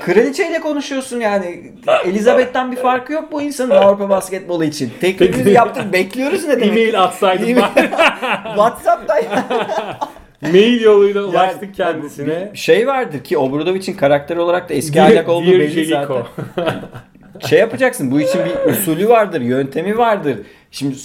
kraliçeyle 0.00 0.60
konuşuyorsun 0.60 1.20
yani. 1.20 1.72
Elizabeth'ten 2.04 2.72
bir 2.72 2.76
farkı 2.76 3.12
yok 3.12 3.32
bu 3.32 3.42
insanın 3.42 3.70
Avrupa 3.70 4.08
basketbolu 4.08 4.64
için. 4.64 4.92
Teklifimizi 5.00 5.50
yaptık, 5.50 5.92
bekliyoruz 5.92 6.44
ne 6.44 6.50
demek? 6.50 6.68
E-mail 6.68 7.02
atsaydım 7.02 7.48
ben. 7.56 7.82
WhatsApp'ta 8.44 9.18
ya. 9.18 9.44
Mail 10.42 10.80
yoluyla 10.80 11.20
Yani 11.20 11.30
ulaştık 11.30 11.74
kendisine. 11.74 12.50
bir 12.52 12.58
şey 12.58 12.86
vardır 12.86 13.24
ki 13.24 13.38
Obradovic'in 13.38 13.96
karakter 13.96 14.36
olarak 14.36 14.68
da 14.68 14.74
eski 14.74 15.02
ahlak 15.02 15.28
olduğu 15.28 15.50
belli 15.52 15.84
Jeliko. 15.84 16.26
zaten. 16.56 16.74
şey 17.48 17.58
yapacaksın. 17.58 18.10
Bu 18.10 18.20
için 18.20 18.40
bir 18.44 18.70
usulü 18.72 19.08
vardır, 19.08 19.40
yöntemi 19.40 19.98
vardır. 19.98 20.38
Şimdi 20.70 20.96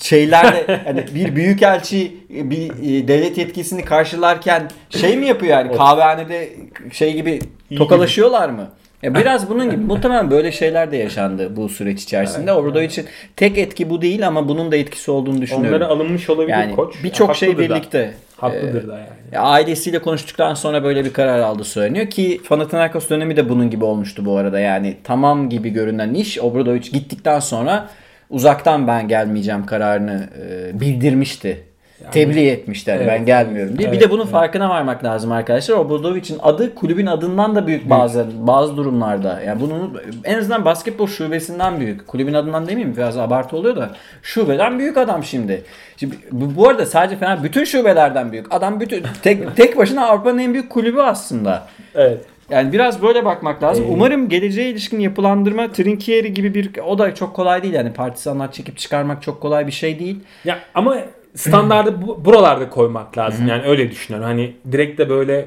şeylerde 0.00 0.80
hani 0.84 1.04
bir 1.14 1.36
büyükelçi 1.36 2.16
bir 2.30 2.70
e, 2.70 3.08
devlet 3.08 3.38
yetkisini 3.38 3.84
karşılarken 3.84 4.70
şey 4.90 5.16
mi 5.16 5.26
yapıyor 5.26 5.52
yani 5.58 5.72
kahvehanede 5.76 6.48
şey 6.92 7.14
gibi 7.14 7.40
tokalaşıyorlar 7.76 8.48
mı? 8.48 8.70
Ya 9.02 9.14
biraz 9.20 9.50
bunun 9.50 9.70
gibi 9.70 9.84
muhtemelen 9.84 10.30
böyle 10.30 10.52
şeyler 10.52 10.92
de 10.92 10.96
yaşandı 10.96 11.56
bu 11.56 11.68
süreç 11.68 12.02
içerisinde. 12.02 12.52
Obradovic'in 12.52 13.06
tek 13.36 13.58
etki 13.58 13.90
bu 13.90 14.02
değil 14.02 14.26
ama 14.26 14.48
bunun 14.48 14.72
da 14.72 14.76
etkisi 14.76 15.10
olduğunu 15.10 15.42
düşünüyorum. 15.42 15.76
Onlara 15.76 15.88
alınmış 15.88 16.30
olabilir 16.30 16.56
yani 16.56 16.76
koç. 16.76 16.94
birçok 17.04 17.36
şey 17.36 17.48
Haklıdır 17.48 17.70
da. 17.70 17.74
birlikte. 17.74 18.14
Haklıdır 18.36 18.88
da 18.88 18.92
yani. 18.92 19.06
Ya 19.32 19.40
ailesiyle 19.40 19.98
konuştuktan 19.98 20.54
sonra 20.54 20.84
böyle 20.84 21.04
bir 21.04 21.12
karar 21.12 21.38
aldı 21.38 21.64
söyleniyor 21.64 22.10
ki 22.10 22.40
Panathinaikos 22.48 23.10
dönemi 23.10 23.36
de 23.36 23.48
bunun 23.48 23.70
gibi 23.70 23.84
olmuştu 23.84 24.24
bu 24.24 24.36
arada. 24.36 24.60
Yani 24.60 24.96
tamam 25.04 25.48
gibi 25.48 25.70
görünen 25.70 26.14
iş 26.14 26.38
Obradovic 26.38 26.90
gittikten 26.90 27.40
sonra 27.40 27.88
uzaktan 28.30 28.86
ben 28.86 29.08
gelmeyeceğim 29.08 29.66
kararını 29.66 30.28
e, 30.42 30.80
bildirmişti. 30.80 31.66
Tebliğ 32.10 32.48
etmişti 32.48 32.90
hani 32.90 33.02
Evet, 33.02 33.12
ben 33.12 33.26
gelmiyorum 33.26 33.78
diye. 33.78 33.92
bir 33.92 33.96
evet, 33.96 34.08
de 34.08 34.10
bunun 34.10 34.26
farkına 34.26 34.68
varmak 34.70 35.04
lazım 35.04 35.32
arkadaşlar. 35.32 35.76
Obradovic'in 35.76 36.38
adı 36.42 36.74
kulübün 36.74 37.06
adından 37.06 37.56
da 37.56 37.66
büyük 37.66 37.90
bazı 37.90 38.26
bazı 38.38 38.76
durumlarda. 38.76 39.40
Yani 39.40 39.60
bunun 39.60 40.00
en 40.24 40.38
azından 40.38 40.64
basketbol 40.64 41.06
şubesinden 41.06 41.80
büyük. 41.80 42.06
Kulübün 42.06 42.34
adından 42.34 42.66
demeyeyim 42.66 42.96
biraz 42.96 43.18
abartı 43.18 43.56
oluyor 43.56 43.76
da 43.76 43.90
şubeden 44.22 44.78
büyük 44.78 44.96
adam 44.96 45.24
şimdi. 45.24 45.62
Şimdi 45.96 46.16
bu, 46.32 46.68
arada 46.68 46.86
sadece 46.86 47.16
Fener 47.16 47.42
bütün 47.42 47.64
şubelerden 47.64 48.32
büyük. 48.32 48.54
Adam 48.54 48.80
bütün 48.80 49.02
tek 49.22 49.56
tek 49.56 49.76
başına 49.76 50.06
Avrupa'nın 50.06 50.38
en 50.38 50.52
büyük 50.52 50.70
kulübü 50.70 51.00
aslında. 51.00 51.66
Evet. 51.94 52.20
Yani 52.50 52.72
biraz 52.72 53.02
böyle 53.02 53.24
bakmak 53.24 53.62
lazım. 53.62 53.84
Ee, 53.84 53.88
Umarım 53.88 54.28
geleceğe 54.28 54.70
ilişkin 54.70 55.00
yapılandırma 55.00 55.72
Trinkieri 55.72 56.34
gibi 56.34 56.54
bir 56.54 56.70
o 56.86 56.98
da 56.98 57.14
çok 57.14 57.36
kolay 57.36 57.62
değil 57.62 57.74
yani 57.74 57.92
partizanlar 57.92 58.52
çekip 58.52 58.78
çıkarmak 58.78 59.22
çok 59.22 59.40
kolay 59.40 59.66
bir 59.66 59.72
şey 59.72 59.98
değil. 59.98 60.20
Ya 60.44 60.58
ama 60.74 60.96
standardı 61.34 62.02
bu, 62.02 62.24
buralarda 62.24 62.70
koymak 62.70 63.18
lazım. 63.18 63.48
Yani 63.48 63.62
öyle 63.62 63.90
düşünüyorum. 63.90 64.28
Hani 64.28 64.52
direkt 64.72 64.98
de 64.98 65.08
böyle 65.08 65.46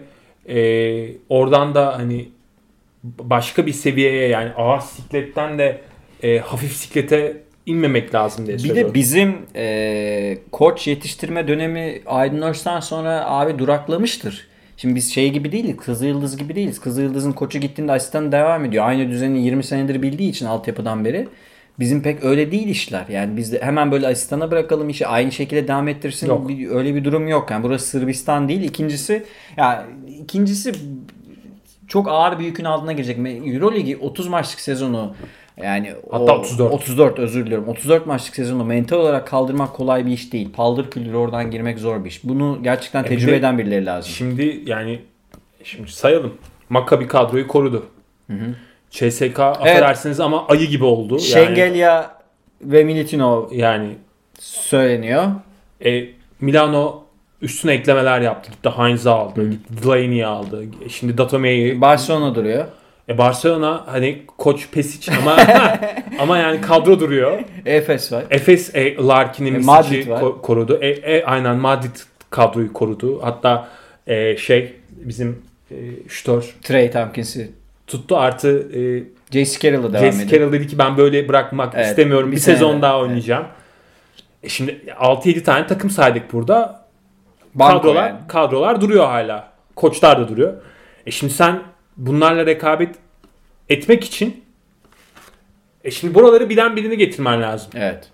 e, 0.49 0.57
oradan 1.29 1.75
da 1.75 1.97
hani 1.97 2.29
başka 3.03 3.65
bir 3.65 3.73
seviyeye 3.73 4.27
yani 4.27 4.51
ağır 4.57 4.79
sikletten 4.79 5.59
de 5.59 5.81
e, 6.23 6.37
hafif 6.39 6.71
siklete 6.71 7.37
inmemek 7.65 8.15
lazım 8.15 8.47
diye 8.47 8.57
Bir 8.57 8.61
söylüyorum. 8.61 8.89
de 8.91 8.93
bizim 8.93 9.35
e, 9.55 10.37
koç 10.51 10.87
yetiştirme 10.87 11.47
dönemi 11.47 12.01
Aydın 12.05 12.41
Öz'ten 12.41 12.79
sonra 12.79 13.25
abi 13.25 13.59
duraklamıştır. 13.59 14.47
Şimdi 14.81 14.95
biz 14.95 15.13
şey 15.13 15.29
gibi 15.31 15.51
değiliz. 15.51 15.77
Kızıl 15.77 16.05
Yıldız 16.05 16.37
gibi 16.37 16.55
değiliz. 16.55 16.79
Kızıl 16.79 17.01
Yıldız'ın 17.01 17.31
koçu 17.31 17.59
gittiğinde 17.59 17.91
asistan 17.91 18.31
devam 18.31 18.65
ediyor. 18.65 18.85
Aynı 18.87 19.09
düzeni 19.09 19.45
20 19.45 19.63
senedir 19.63 20.01
bildiği 20.01 20.29
için 20.29 20.45
altyapıdan 20.45 21.05
beri. 21.05 21.27
Bizim 21.79 22.01
pek 22.01 22.23
öyle 22.23 22.51
değil 22.51 22.67
işler. 22.67 23.05
Yani 23.09 23.37
biz 23.37 23.53
de 23.53 23.61
hemen 23.61 23.91
böyle 23.91 24.07
asistana 24.07 24.51
bırakalım 24.51 24.89
işi 24.89 25.07
aynı 25.07 25.31
şekilde 25.31 25.67
devam 25.67 25.87
ettirsin. 25.87 26.27
Yok. 26.27 26.49
Bir- 26.49 26.69
öyle 26.69 26.95
bir 26.95 27.03
durum 27.03 27.27
yok. 27.27 27.51
Yani 27.51 27.63
burası 27.63 27.87
Sırbistan 27.87 28.49
değil. 28.49 28.61
İkincisi 28.61 29.23
ya 29.57 29.85
ikincisi 30.19 30.71
çok 31.87 32.07
ağır 32.07 32.39
bir 32.39 32.45
yükün 32.45 32.63
altına 32.63 32.93
girecek. 32.93 33.17
Euroligi 33.53 33.97
30 33.97 34.27
maçlık 34.27 34.59
sezonu 34.59 35.15
yani 35.63 35.93
Hatta 36.11 36.33
o- 36.33 36.39
34. 36.39 36.73
34 36.73 37.19
özür 37.19 37.45
diliyorum. 37.45 37.67
34 37.67 38.05
maçlık 38.05 38.35
sezonu 38.35 38.63
mental 38.65 38.97
olarak 38.97 39.27
kaldırmak 39.27 39.73
kolay 39.73 40.05
bir 40.05 40.11
iş 40.11 40.33
değil. 40.33 40.51
Paldır 40.53 40.89
küldür 40.89 41.13
oradan 41.13 41.51
girmek 41.51 41.79
zor 41.79 42.03
bir 42.03 42.09
iş. 42.09 42.23
Bunu 42.23 42.59
gerçekten 42.63 43.03
bir 43.03 43.09
tecrübe 43.09 43.31
de 43.31 43.37
eden 43.37 43.57
birileri 43.57 43.85
lazım. 43.85 44.11
Şimdi 44.11 44.63
yani 44.65 44.99
şimdi 45.63 45.91
sayalım. 45.91 46.33
Maccabi 46.69 47.07
kadroyu 47.07 47.47
korudu. 47.47 47.85
CSK 48.91 49.39
affedersiniz 49.39 50.19
ama 50.19 50.47
ayı 50.47 50.67
gibi 50.67 50.83
oldu. 50.83 51.13
Yani, 51.13 51.21
Şengelya 51.21 52.11
ve 52.61 52.83
Militinov 52.83 53.51
yani 53.51 53.89
söyleniyor. 54.39 55.23
e, 55.85 56.05
Milano 56.41 57.03
üstüne 57.41 57.73
eklemeler 57.73 58.21
yaptı. 58.21 58.51
Gitti 58.51 58.69
Heinz'i 58.69 59.09
aldı. 59.09 59.49
Gitti 59.49 59.83
Delaney'i 59.83 60.25
aldı. 60.25 60.63
Şimdi 60.89 61.17
Datome'yi 61.17 61.81
Barcelona 61.81 62.35
duruyor. 62.35 62.65
E 63.09 63.17
Barcelona 63.17 63.83
hani 63.87 64.21
koç 64.37 64.67
Pesic 64.71 65.11
ama 65.21 65.37
ama 66.19 66.37
yani 66.37 66.61
kadro 66.61 66.99
duruyor. 66.99 67.39
Efes 67.65 68.11
var. 68.11 68.23
Efes 68.31 68.75
e, 68.75 68.95
Larkin'i 68.95 69.49
E, 69.49 69.57
Madrid 69.59 70.07
ko- 70.07 70.41
korudu. 70.41 70.77
E, 70.81 70.87
e, 70.89 71.23
aynen 71.23 71.55
Madrid 71.55 71.95
kadroyu 72.29 72.73
korudu. 72.73 73.19
Hatta 73.23 73.67
e, 74.07 74.37
şey 74.37 74.73
bizim 74.91 75.41
e, 75.71 75.75
şutör 76.07 76.55
Trey 76.61 76.91
Tompkins'i. 76.91 77.51
tuttu 77.87 78.17
artı 78.17 78.67
e, 78.79 79.03
J.C. 79.31 79.59
Carroll'la 79.59 79.93
devam 79.93 80.11
Jace. 80.11 80.27
Carroll 80.27 80.51
dedi 80.53 80.67
ki 80.67 80.77
ben 80.77 80.97
böyle 80.97 81.27
bırakmak 81.27 81.73
Evet, 81.75 81.85
istemiyorum. 81.87 82.31
bir 82.31 82.35
Bir, 82.35 82.41
sezon 82.41 82.77
de, 82.77 82.81
daha 82.81 82.93
evet. 82.97 83.03
oynayacağım. 83.07 83.45
E 84.43 84.49
şimdi 84.49 84.71
6-7 85.01 85.43
tane 85.43 85.67
takım 85.67 85.89
saydık 85.89 86.33
burada. 86.33 86.85
Banko 87.55 87.77
kadrolar 87.81 88.07
yani. 88.07 88.19
kadrolar 88.27 88.81
duruyor 88.81 89.05
hala. 89.05 89.47
Koçlar 89.75 90.19
da 90.19 90.27
duruyor. 90.27 90.53
E 91.05 91.11
şimdi 91.11 91.33
sen 91.33 91.59
bunlarla 91.99 92.45
rekabet 92.45 92.95
etmek 93.69 94.03
için 94.03 94.43
e 95.83 95.91
şimdi 95.91 96.13
buraları 96.13 96.49
bilen 96.49 96.75
birini 96.75 96.97
getirmen 96.97 97.41
lazım. 97.41 97.71
Evet. 97.75 98.09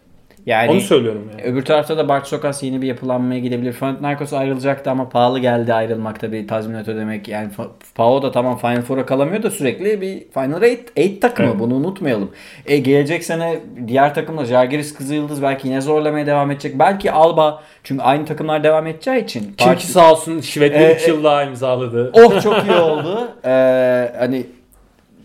Yani 0.45 0.71
Onu 0.71 0.81
söylüyorum 0.81 1.29
yani. 1.31 1.41
Öbür 1.51 1.65
tarafta 1.65 1.97
da 1.97 2.07
Bart 2.09 2.27
Sokas 2.27 2.63
yeni 2.63 2.81
bir 2.81 2.87
yapılanmaya 2.87 3.39
gidebilir. 3.39 3.73
Panathinaikos 3.73 4.33
ayrılacaktı 4.33 4.91
ama 4.91 5.09
pahalı 5.09 5.39
geldi 5.39 5.73
ayrılmak 5.73 6.19
tabii 6.19 6.47
tazminat 6.47 6.87
ödemek. 6.87 7.27
Yani 7.27 7.49
Pau 7.95 8.21
da 8.21 8.31
tamam 8.31 8.57
Final 8.57 8.81
Four'a 8.81 9.05
kalamıyor 9.05 9.43
da 9.43 9.51
sürekli 9.51 10.01
bir 10.01 10.19
Final 10.33 10.61
8, 10.95 11.19
takımı 11.19 11.49
Evet. 11.49 11.59
bunu 11.59 11.75
unutmayalım. 11.75 12.31
E, 12.65 12.77
gelecek 12.77 13.23
sene 13.23 13.59
diğer 13.87 14.13
takımla 14.13 14.45
Žalgiris 14.45 14.93
Kızılyıldız 14.93 15.41
belki 15.41 15.67
yine 15.67 15.81
zorlamaya 15.81 16.25
devam 16.25 16.51
edecek. 16.51 16.79
Belki 16.79 17.11
Alba 17.11 17.63
çünkü 17.83 18.03
aynı 18.03 18.25
takımlar 18.25 18.63
devam 18.63 18.87
edeceği 18.87 19.23
için. 19.23 19.55
Çünkü 19.57 19.83
sağ 19.83 20.11
olsun 20.11 20.41
Şivet'le 20.41 20.75
E, 20.75 20.95
3 20.95 21.07
yıl 21.07 21.23
daha 21.23 21.43
imzaladı. 21.43 22.11
Oh 22.13 22.41
çok 22.41 22.63
iyi 22.65 22.75
oldu. 22.77 23.31
Ee, 23.45 24.11
hani 24.19 24.45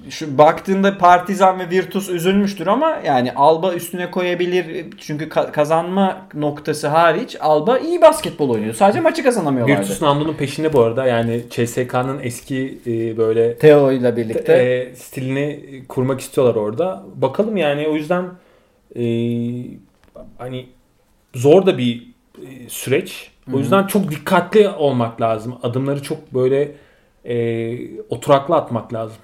şu 0.08 0.38
baktığında 0.38 0.98
Partizan 0.98 1.58
ve 1.58 1.70
Virtus 1.70 2.08
üzülmüştür 2.08 2.66
ama 2.66 2.98
yani 3.04 3.32
Alba 3.32 3.74
üstüne 3.74 4.10
koyabilir. 4.10 4.86
Çünkü 4.98 5.28
ka- 5.28 5.52
kazanma 5.52 6.26
noktası 6.34 6.88
hariç 6.88 7.36
Alba 7.40 7.78
iyi 7.78 8.00
basketbol 8.02 8.50
oynuyor. 8.50 8.74
Sadece 8.74 9.00
maçı 9.00 9.22
kazanamıyorlardı. 9.22 9.80
Virtus 9.82 10.02
Nando'nun 10.02 10.34
peşinde 10.34 10.72
bu 10.72 10.80
arada. 10.80 11.06
Yani 11.06 11.42
CSK'nın 11.50 12.18
eski 12.22 12.78
e, 12.86 13.16
böyle 13.16 13.56
Theo 13.58 13.92
ile 13.92 14.16
birlikte. 14.16 14.52
e, 14.52 14.94
stilini 14.96 15.60
kurmak 15.88 16.20
istiyorlar 16.20 16.54
orada. 16.54 17.02
Bakalım 17.14 17.56
yani 17.56 17.88
o 17.88 17.94
yüzden 17.94 18.24
e, 18.96 19.02
hani 20.38 20.66
zor 21.34 21.66
da 21.66 21.78
bir 21.78 22.06
e, 22.38 22.68
süreç. 22.68 23.30
O 23.54 23.58
yüzden 23.58 23.86
çok 23.86 24.10
dikkatli 24.10 24.68
olmak 24.68 25.20
lazım. 25.20 25.54
Adımları 25.62 26.02
çok 26.02 26.34
böyle 26.34 26.72
e, 27.24 27.76
oturaklı 28.08 28.56
atmak 28.56 28.94
lazım. 28.94 29.16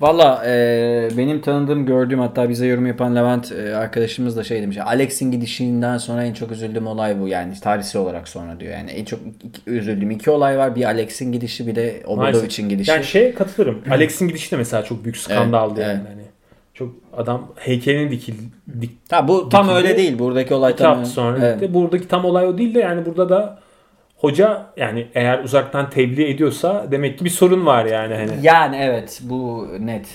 Valla 0.00 0.42
e, 0.46 1.08
benim 1.18 1.40
tanıdığım 1.40 1.86
gördüğüm 1.86 2.18
hatta 2.18 2.48
bize 2.48 2.66
yorum 2.66 2.86
yapan 2.86 3.16
Levent 3.16 3.52
e, 3.52 3.76
arkadaşımız 3.76 4.36
da 4.36 4.44
şey 4.44 4.62
demiş. 4.62 4.78
Alex'in 4.78 5.30
gidişinden 5.32 5.98
sonra 5.98 6.24
en 6.24 6.32
çok 6.32 6.52
üzüldüğüm 6.52 6.86
olay 6.86 7.20
bu 7.20 7.28
yani 7.28 7.54
tarihsel 7.60 8.02
olarak 8.02 8.28
sonra 8.28 8.60
diyor. 8.60 8.72
Yani 8.72 8.90
en 8.90 9.04
çok 9.04 9.20
iki- 9.44 9.70
üzüldüğüm 9.70 10.10
iki 10.10 10.30
olay 10.30 10.58
var. 10.58 10.76
Bir 10.76 10.84
Alex'in 10.84 11.32
gidişi 11.32 11.66
bir 11.66 11.74
de 11.74 12.02
Obradovic'in 12.06 12.68
gidişi. 12.68 12.90
Yani 12.90 13.04
şeye 13.04 13.34
katılırım. 13.34 13.78
Alex'in 13.90 14.28
gidişi 14.28 14.50
de 14.52 14.56
mesela 14.56 14.82
çok 14.84 15.04
büyük 15.04 15.16
skandaldı 15.16 15.80
Evet, 15.80 15.88
yani. 15.88 16.00
evet. 16.06 16.10
Hani 16.16 16.22
çok 16.74 16.94
adam 17.16 17.52
heykelini 17.56 18.10
dikil, 18.10 18.34
dik, 18.80 18.90
Ha, 19.12 19.28
bu 19.28 19.48
tam 19.48 19.64
Dikildi. 19.68 19.78
öyle 19.84 19.96
değil. 19.96 20.18
Buradaki 20.18 20.54
olay 20.54 20.76
tam 20.76 21.06
sonra 21.06 21.38
Evet. 21.46 21.60
gitti. 21.60 21.74
Buradaki 21.74 22.08
tam 22.08 22.24
olay 22.24 22.46
o 22.46 22.58
değil 22.58 22.74
de 22.74 22.78
yani 22.80 23.06
burada 23.06 23.28
da 23.28 23.58
hoca 24.20 24.66
yani 24.76 25.06
eğer 25.14 25.44
uzaktan 25.44 25.90
tebliğ 25.90 26.30
ediyorsa 26.30 26.86
demek 26.90 27.18
ki 27.18 27.24
bir 27.24 27.30
sorun 27.30 27.66
var 27.66 27.84
yani 27.84 28.14
hani. 28.14 28.32
Yani 28.42 28.76
evet 28.80 29.20
bu 29.22 29.68
net. 29.80 30.06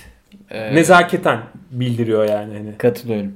Ee, 0.52 0.76
Nezaketen 0.76 1.40
bildiriyor 1.72 2.30
yani 2.30 2.54
hani. 2.54 2.78
Katılıyorum. 2.78 3.34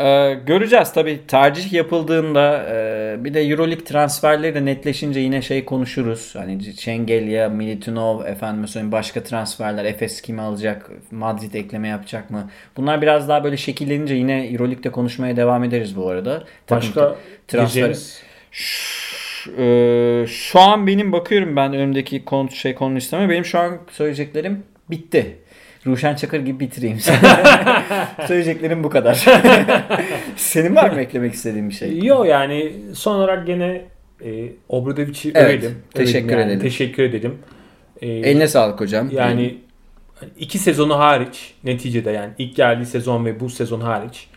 Ee, 0.00 0.34
göreceğiz 0.46 0.92
tabii 0.92 1.20
tercih 1.28 1.72
yapıldığında 1.72 2.66
e, 2.70 3.16
bir 3.24 3.34
de 3.34 3.40
Euroleague 3.40 3.84
transferleri 3.84 4.54
de 4.54 4.64
netleşince 4.64 5.20
yine 5.20 5.42
şey 5.42 5.64
konuşuruz. 5.64 6.34
Hani 6.36 6.74
Şengelya, 6.74 7.48
Militinov, 7.48 8.24
efendim 8.24 8.68
söyleyeyim 8.68 8.92
başka 8.92 9.22
transferler, 9.22 9.84
Efes 9.84 10.20
kimi 10.20 10.40
alacak, 10.40 10.90
Madrid 11.10 11.54
ekleme 11.54 11.88
yapacak 11.88 12.30
mı? 12.30 12.50
Bunlar 12.76 13.02
biraz 13.02 13.28
daha 13.28 13.44
böyle 13.44 13.56
şekillenince 13.56 14.14
yine 14.14 14.46
Euroleague'de 14.46 14.90
konuşmaya 14.90 15.36
devam 15.36 15.64
ederiz 15.64 15.96
bu 15.96 16.08
arada. 16.08 16.44
Takım 16.66 16.88
Başka 16.88 17.16
transfer. 17.48 17.60
diyeceğimiz 17.60 18.22
Ee, 19.58 20.24
şu 20.28 20.60
an 20.60 20.86
benim 20.86 21.12
bakıyorum 21.12 21.56
ben 21.56 21.74
önümdeki 21.74 22.24
konu, 22.24 22.50
şey 22.50 22.74
konu 22.74 22.96
listeme. 22.96 23.28
Benim 23.28 23.44
şu 23.44 23.58
an 23.58 23.78
söyleyeceklerim 23.90 24.62
bitti. 24.90 25.36
Ruşen 25.86 26.14
Çakır 26.14 26.40
gibi 26.40 26.60
bitireyim. 26.60 26.98
söyleyeceklerim 28.26 28.84
bu 28.84 28.90
kadar. 28.90 29.14
Senin 30.36 30.76
var 30.76 30.90
mı 30.90 31.00
eklemek 31.00 31.34
istediğin 31.34 31.68
bir 31.68 31.74
şey? 31.74 31.98
Yok 31.98 32.26
yani 32.26 32.72
son 32.94 33.14
olarak 33.14 33.46
gene 33.46 33.84
e, 34.24 34.48
Obradovic'i 34.68 35.32
Evet, 35.34 35.64
övelim. 35.64 35.78
teşekkür 35.94 36.26
Övelim 36.26 36.38
yani, 36.38 36.46
edelim. 36.46 36.60
Teşekkür 36.60 37.02
edelim. 37.02 37.38
E, 38.02 38.08
Eline 38.08 38.48
sağlık 38.48 38.80
hocam. 38.80 39.10
Yani 39.12 39.56
iki 40.38 40.58
sezonu 40.58 40.98
hariç 40.98 41.54
neticede 41.64 42.10
yani 42.10 42.32
ilk 42.38 42.56
geldiği 42.56 42.86
sezon 42.86 43.24
ve 43.24 43.40
bu 43.40 43.50
sezon 43.50 43.80
hariç 43.80 44.28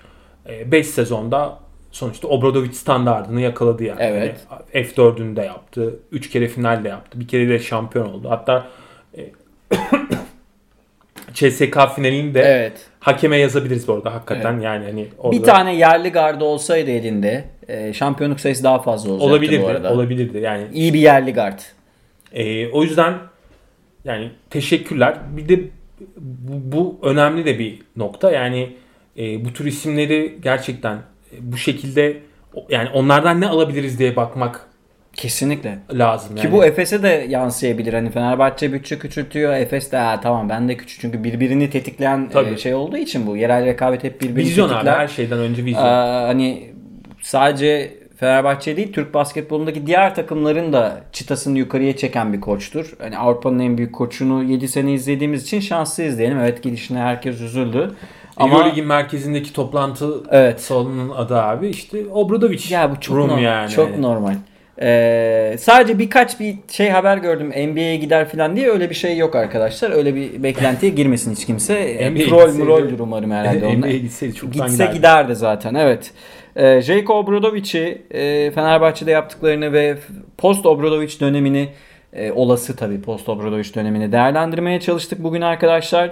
5 0.65 0.87
sezonda 0.87 1.59
sonuçta 1.97 2.27
Obradovic 2.27 2.73
standartını 2.73 3.41
yakaladı 3.41 3.83
yani. 3.83 3.97
Evet. 4.01 4.35
Yani 4.73 4.85
F4'ünü 4.85 5.35
de 5.35 5.41
yaptı. 5.41 5.99
3 6.11 6.29
kere 6.29 6.47
final 6.47 6.83
de 6.83 6.87
yaptı. 6.87 7.19
Bir 7.19 7.27
kere 7.27 7.49
de 7.49 7.59
şampiyon 7.59 8.05
oldu. 8.13 8.29
Hatta 8.29 8.67
e, 9.17 9.31
CSK 11.33 11.77
finalini 11.95 12.33
de 12.33 12.41
Evet. 12.41 12.85
hakeme 12.99 13.37
yazabiliriz 13.37 13.87
bu 13.87 13.93
arada 13.93 14.13
hakikaten 14.13 14.59
yani 14.59 14.85
hani 14.85 15.07
orada 15.17 15.37
Bir 15.39 15.43
tane 15.43 15.75
yerli 15.75 16.09
gardı 16.09 16.43
olsaydı 16.43 16.91
elinde 16.91 17.43
e, 17.67 17.93
şampiyonluk 17.93 18.39
sayısı 18.39 18.63
daha 18.63 18.79
fazla 18.81 19.11
olacaktı 19.11 19.31
olabilirdi. 19.31 19.63
bu 19.63 19.67
arada. 19.67 19.93
Olabilirdi 19.93 20.37
yani. 20.37 20.63
İyi 20.73 20.93
bir 20.93 20.99
yerli 20.99 21.33
gard. 21.33 21.59
Ee, 22.33 22.67
o 22.67 22.83
yüzden 22.83 23.13
yani 24.05 24.31
teşekkürler. 24.49 25.17
Bir 25.37 25.49
de 25.49 25.59
bu, 26.17 26.77
bu 26.77 26.99
önemli 27.07 27.45
de 27.45 27.59
bir 27.59 27.79
nokta. 27.95 28.31
Yani 28.31 28.73
e, 29.17 29.45
bu 29.45 29.53
tür 29.53 29.65
isimleri 29.65 30.37
gerçekten 30.41 30.95
e, 30.95 31.01
bu 31.41 31.57
şekilde 31.57 32.17
yani 32.69 32.89
onlardan 32.93 33.41
ne 33.41 33.47
alabiliriz 33.47 33.99
diye 33.99 34.15
bakmak 34.15 34.61
Kesinlikle. 35.13 35.79
lazım. 35.93 36.37
Yani. 36.37 36.47
Ki 36.47 36.51
bu 36.53 36.65
Efes'e 36.65 37.03
de 37.03 37.25
yansıyabilir. 37.29 37.93
Hani 37.93 38.09
Fenerbahçe 38.11 38.73
bütçe 38.73 38.99
küçültüyor. 38.99 39.53
Efes 39.53 39.91
de 39.91 39.97
"Ha, 39.97 40.19
tamam 40.23 40.49
ben 40.49 40.69
de 40.69 40.77
küçük. 40.77 41.01
Çünkü 41.01 41.23
birbirini 41.23 41.69
tetikleyen 41.69 42.29
Tabii. 42.29 42.53
e, 42.53 42.57
şey 42.57 42.73
olduğu 42.75 42.97
için 42.97 43.27
bu. 43.27 43.37
Yerel 43.37 43.65
rekabet 43.65 44.03
hep 44.03 44.21
birbirini 44.21 44.39
vizyon 44.49 44.65
abi 44.67 44.73
tetikler. 44.73 44.99
her 44.99 45.07
şeyden 45.07 45.39
önce 45.39 45.65
vizyon. 45.65 45.83
Aa, 45.83 46.27
hani 46.27 46.73
sadece 47.21 47.93
Fenerbahçe 48.17 48.77
değil 48.77 48.93
Türk 48.93 49.13
basketbolundaki 49.13 49.87
diğer 49.87 50.15
takımların 50.15 50.73
da 50.73 51.01
çıtasını 51.13 51.57
yukarıya 51.57 51.97
çeken 51.97 52.33
bir 52.33 52.41
koçtur. 52.41 52.93
Hani 52.99 53.17
Avrupa'nın 53.17 53.59
en 53.59 53.77
büyük 53.77 53.95
koçunu 53.95 54.43
7 54.43 54.67
sene 54.67 54.93
izlediğimiz 54.93 55.43
için 55.43 55.59
şanslıyız 55.59 56.17
diyelim. 56.17 56.39
Evet 56.39 56.63
gidişine 56.63 56.99
herkes 56.99 57.41
üzüldü. 57.41 57.95
Ama 58.39 58.53
Euroleague'in 58.53 58.87
merkezindeki 58.87 59.53
toplantı 59.53 60.09
Evet. 60.31 60.61
salonunun 60.61 61.09
adı 61.09 61.41
abi 61.41 61.67
işte 61.67 61.97
Obradovic. 62.13 62.59
ya 62.69 62.91
bu 62.91 62.99
çok 62.99 63.17
Room 63.17 63.27
normal. 63.27 63.43
yani. 63.43 63.69
Çok 63.69 63.97
normal. 63.99 64.33
Ee, 64.81 65.55
sadece 65.59 65.99
birkaç 65.99 66.39
bir 66.39 66.55
şey 66.71 66.89
haber 66.89 67.17
gördüm 67.17 67.49
NBA'ye 67.49 67.95
gider 67.95 68.29
falan 68.29 68.55
diye 68.55 68.69
öyle 68.69 68.89
bir 68.89 68.95
şey 68.95 69.17
yok 69.17 69.35
arkadaşlar. 69.35 69.91
Öyle 69.91 70.15
bir 70.15 70.43
beklentiye 70.43 70.91
girmesin 70.91 71.31
hiç 71.35 71.45
kimse. 71.45 71.73
NBA'ye 72.11 72.27
Troll 72.27 72.53
muroldür 72.53 72.99
umarım 72.99 73.31
herhalde 73.31 73.65
onlar. 73.67 73.77
NBA'ye 73.77 73.97
gitseydi 73.97 74.33
çoktan 74.35 74.61
Gitse 74.67 74.83
giderdi. 74.83 74.95
giderdi 74.97 75.35
zaten 75.35 75.73
evet. 75.75 76.11
Ee, 76.55 76.81
Jake 76.81 77.13
Obradovic'i 77.13 78.01
e, 78.11 78.51
Fenerbahçe'de 78.51 79.11
yaptıklarını 79.11 79.73
ve 79.73 79.97
post 80.37 80.65
Obradovic 80.65 81.19
dönemini 81.19 81.69
e, 82.13 82.31
olası 82.31 82.75
tabii 82.75 83.01
post 83.01 83.29
Obradovic 83.29 83.73
dönemini 83.75 84.11
değerlendirmeye 84.11 84.79
çalıştık 84.79 85.23
bugün 85.23 85.41
arkadaşlar. 85.41 86.11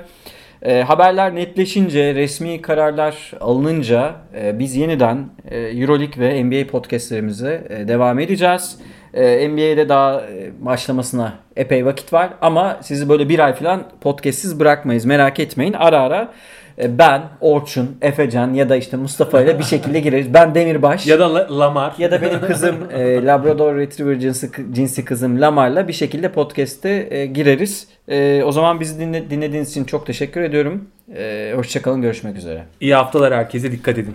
E, 0.66 0.82
haberler 0.82 1.36
netleşince, 1.36 2.16
resmi 2.16 2.62
kararlar 2.62 3.32
alınınca 3.40 4.16
e, 4.42 4.60
biz 4.60 4.76
yeniden 4.76 5.30
e, 5.52 5.58
Euroleague 5.60 6.18
ve 6.20 6.44
NBA 6.44 6.68
podcastlerimize 6.68 7.68
e, 7.70 7.88
devam 7.88 8.20
edeceğiz. 8.20 8.78
E, 9.14 9.50
NBA'de 9.50 9.90
daha 9.90 10.22
e, 10.22 10.52
başlamasına 10.66 11.34
epey 11.56 11.86
vakit 11.86 12.14
var 12.14 12.30
ama 12.42 12.80
sizi 12.82 13.10
böyle 13.10 13.30
bir 13.30 13.40
ay 13.40 13.54
falan 13.54 13.84
podcastsiz 14.02 14.60
bırakmayız 14.60 15.06
merak 15.06 15.40
etmeyin. 15.40 15.74
Ara 15.74 16.02
ara 16.02 16.32
ben, 16.78 17.22
Orçun, 17.42 17.98
Efecan 18.02 18.54
ya 18.54 18.70
da 18.70 18.76
işte 18.76 18.98
Mustafa 18.98 19.42
ile 19.42 19.60
bir 19.60 19.64
şekilde 19.64 20.00
gireriz. 20.00 20.34
Ben 20.34 20.56
Demirbaş. 20.56 21.08
Ya 21.08 21.20
da 21.20 21.34
La- 21.34 21.60
Lamar. 21.60 21.94
Ya 21.98 22.12
da 22.12 22.22
benim 22.22 22.42
kızım 22.42 22.76
e, 22.94 23.26
Labrador 23.26 23.76
Retriever 23.76 24.20
cinsi, 24.20 24.52
cinsi 24.72 25.06
kızım 25.06 25.42
Lamar'la 25.42 25.88
bir 25.88 25.94
şekilde 25.94 26.32
podcast'e 26.32 27.08
e, 27.12 27.26
gireriz. 27.26 27.88
E, 28.08 28.44
o 28.44 28.52
zaman 28.52 28.80
bizi 28.80 29.00
dinle, 29.00 29.30
dinlediğiniz 29.30 29.70
için 29.72 29.84
çok 29.84 30.06
teşekkür 30.08 30.42
ediyorum. 30.42 30.88
E, 31.16 31.54
hoşçakalın 31.56 32.02
görüşmek 32.02 32.38
üzere. 32.38 32.64
İyi 32.82 32.96
haftalar 32.96 33.34
herkese 33.34 33.72
dikkat 33.72 33.98
edin. 33.98 34.14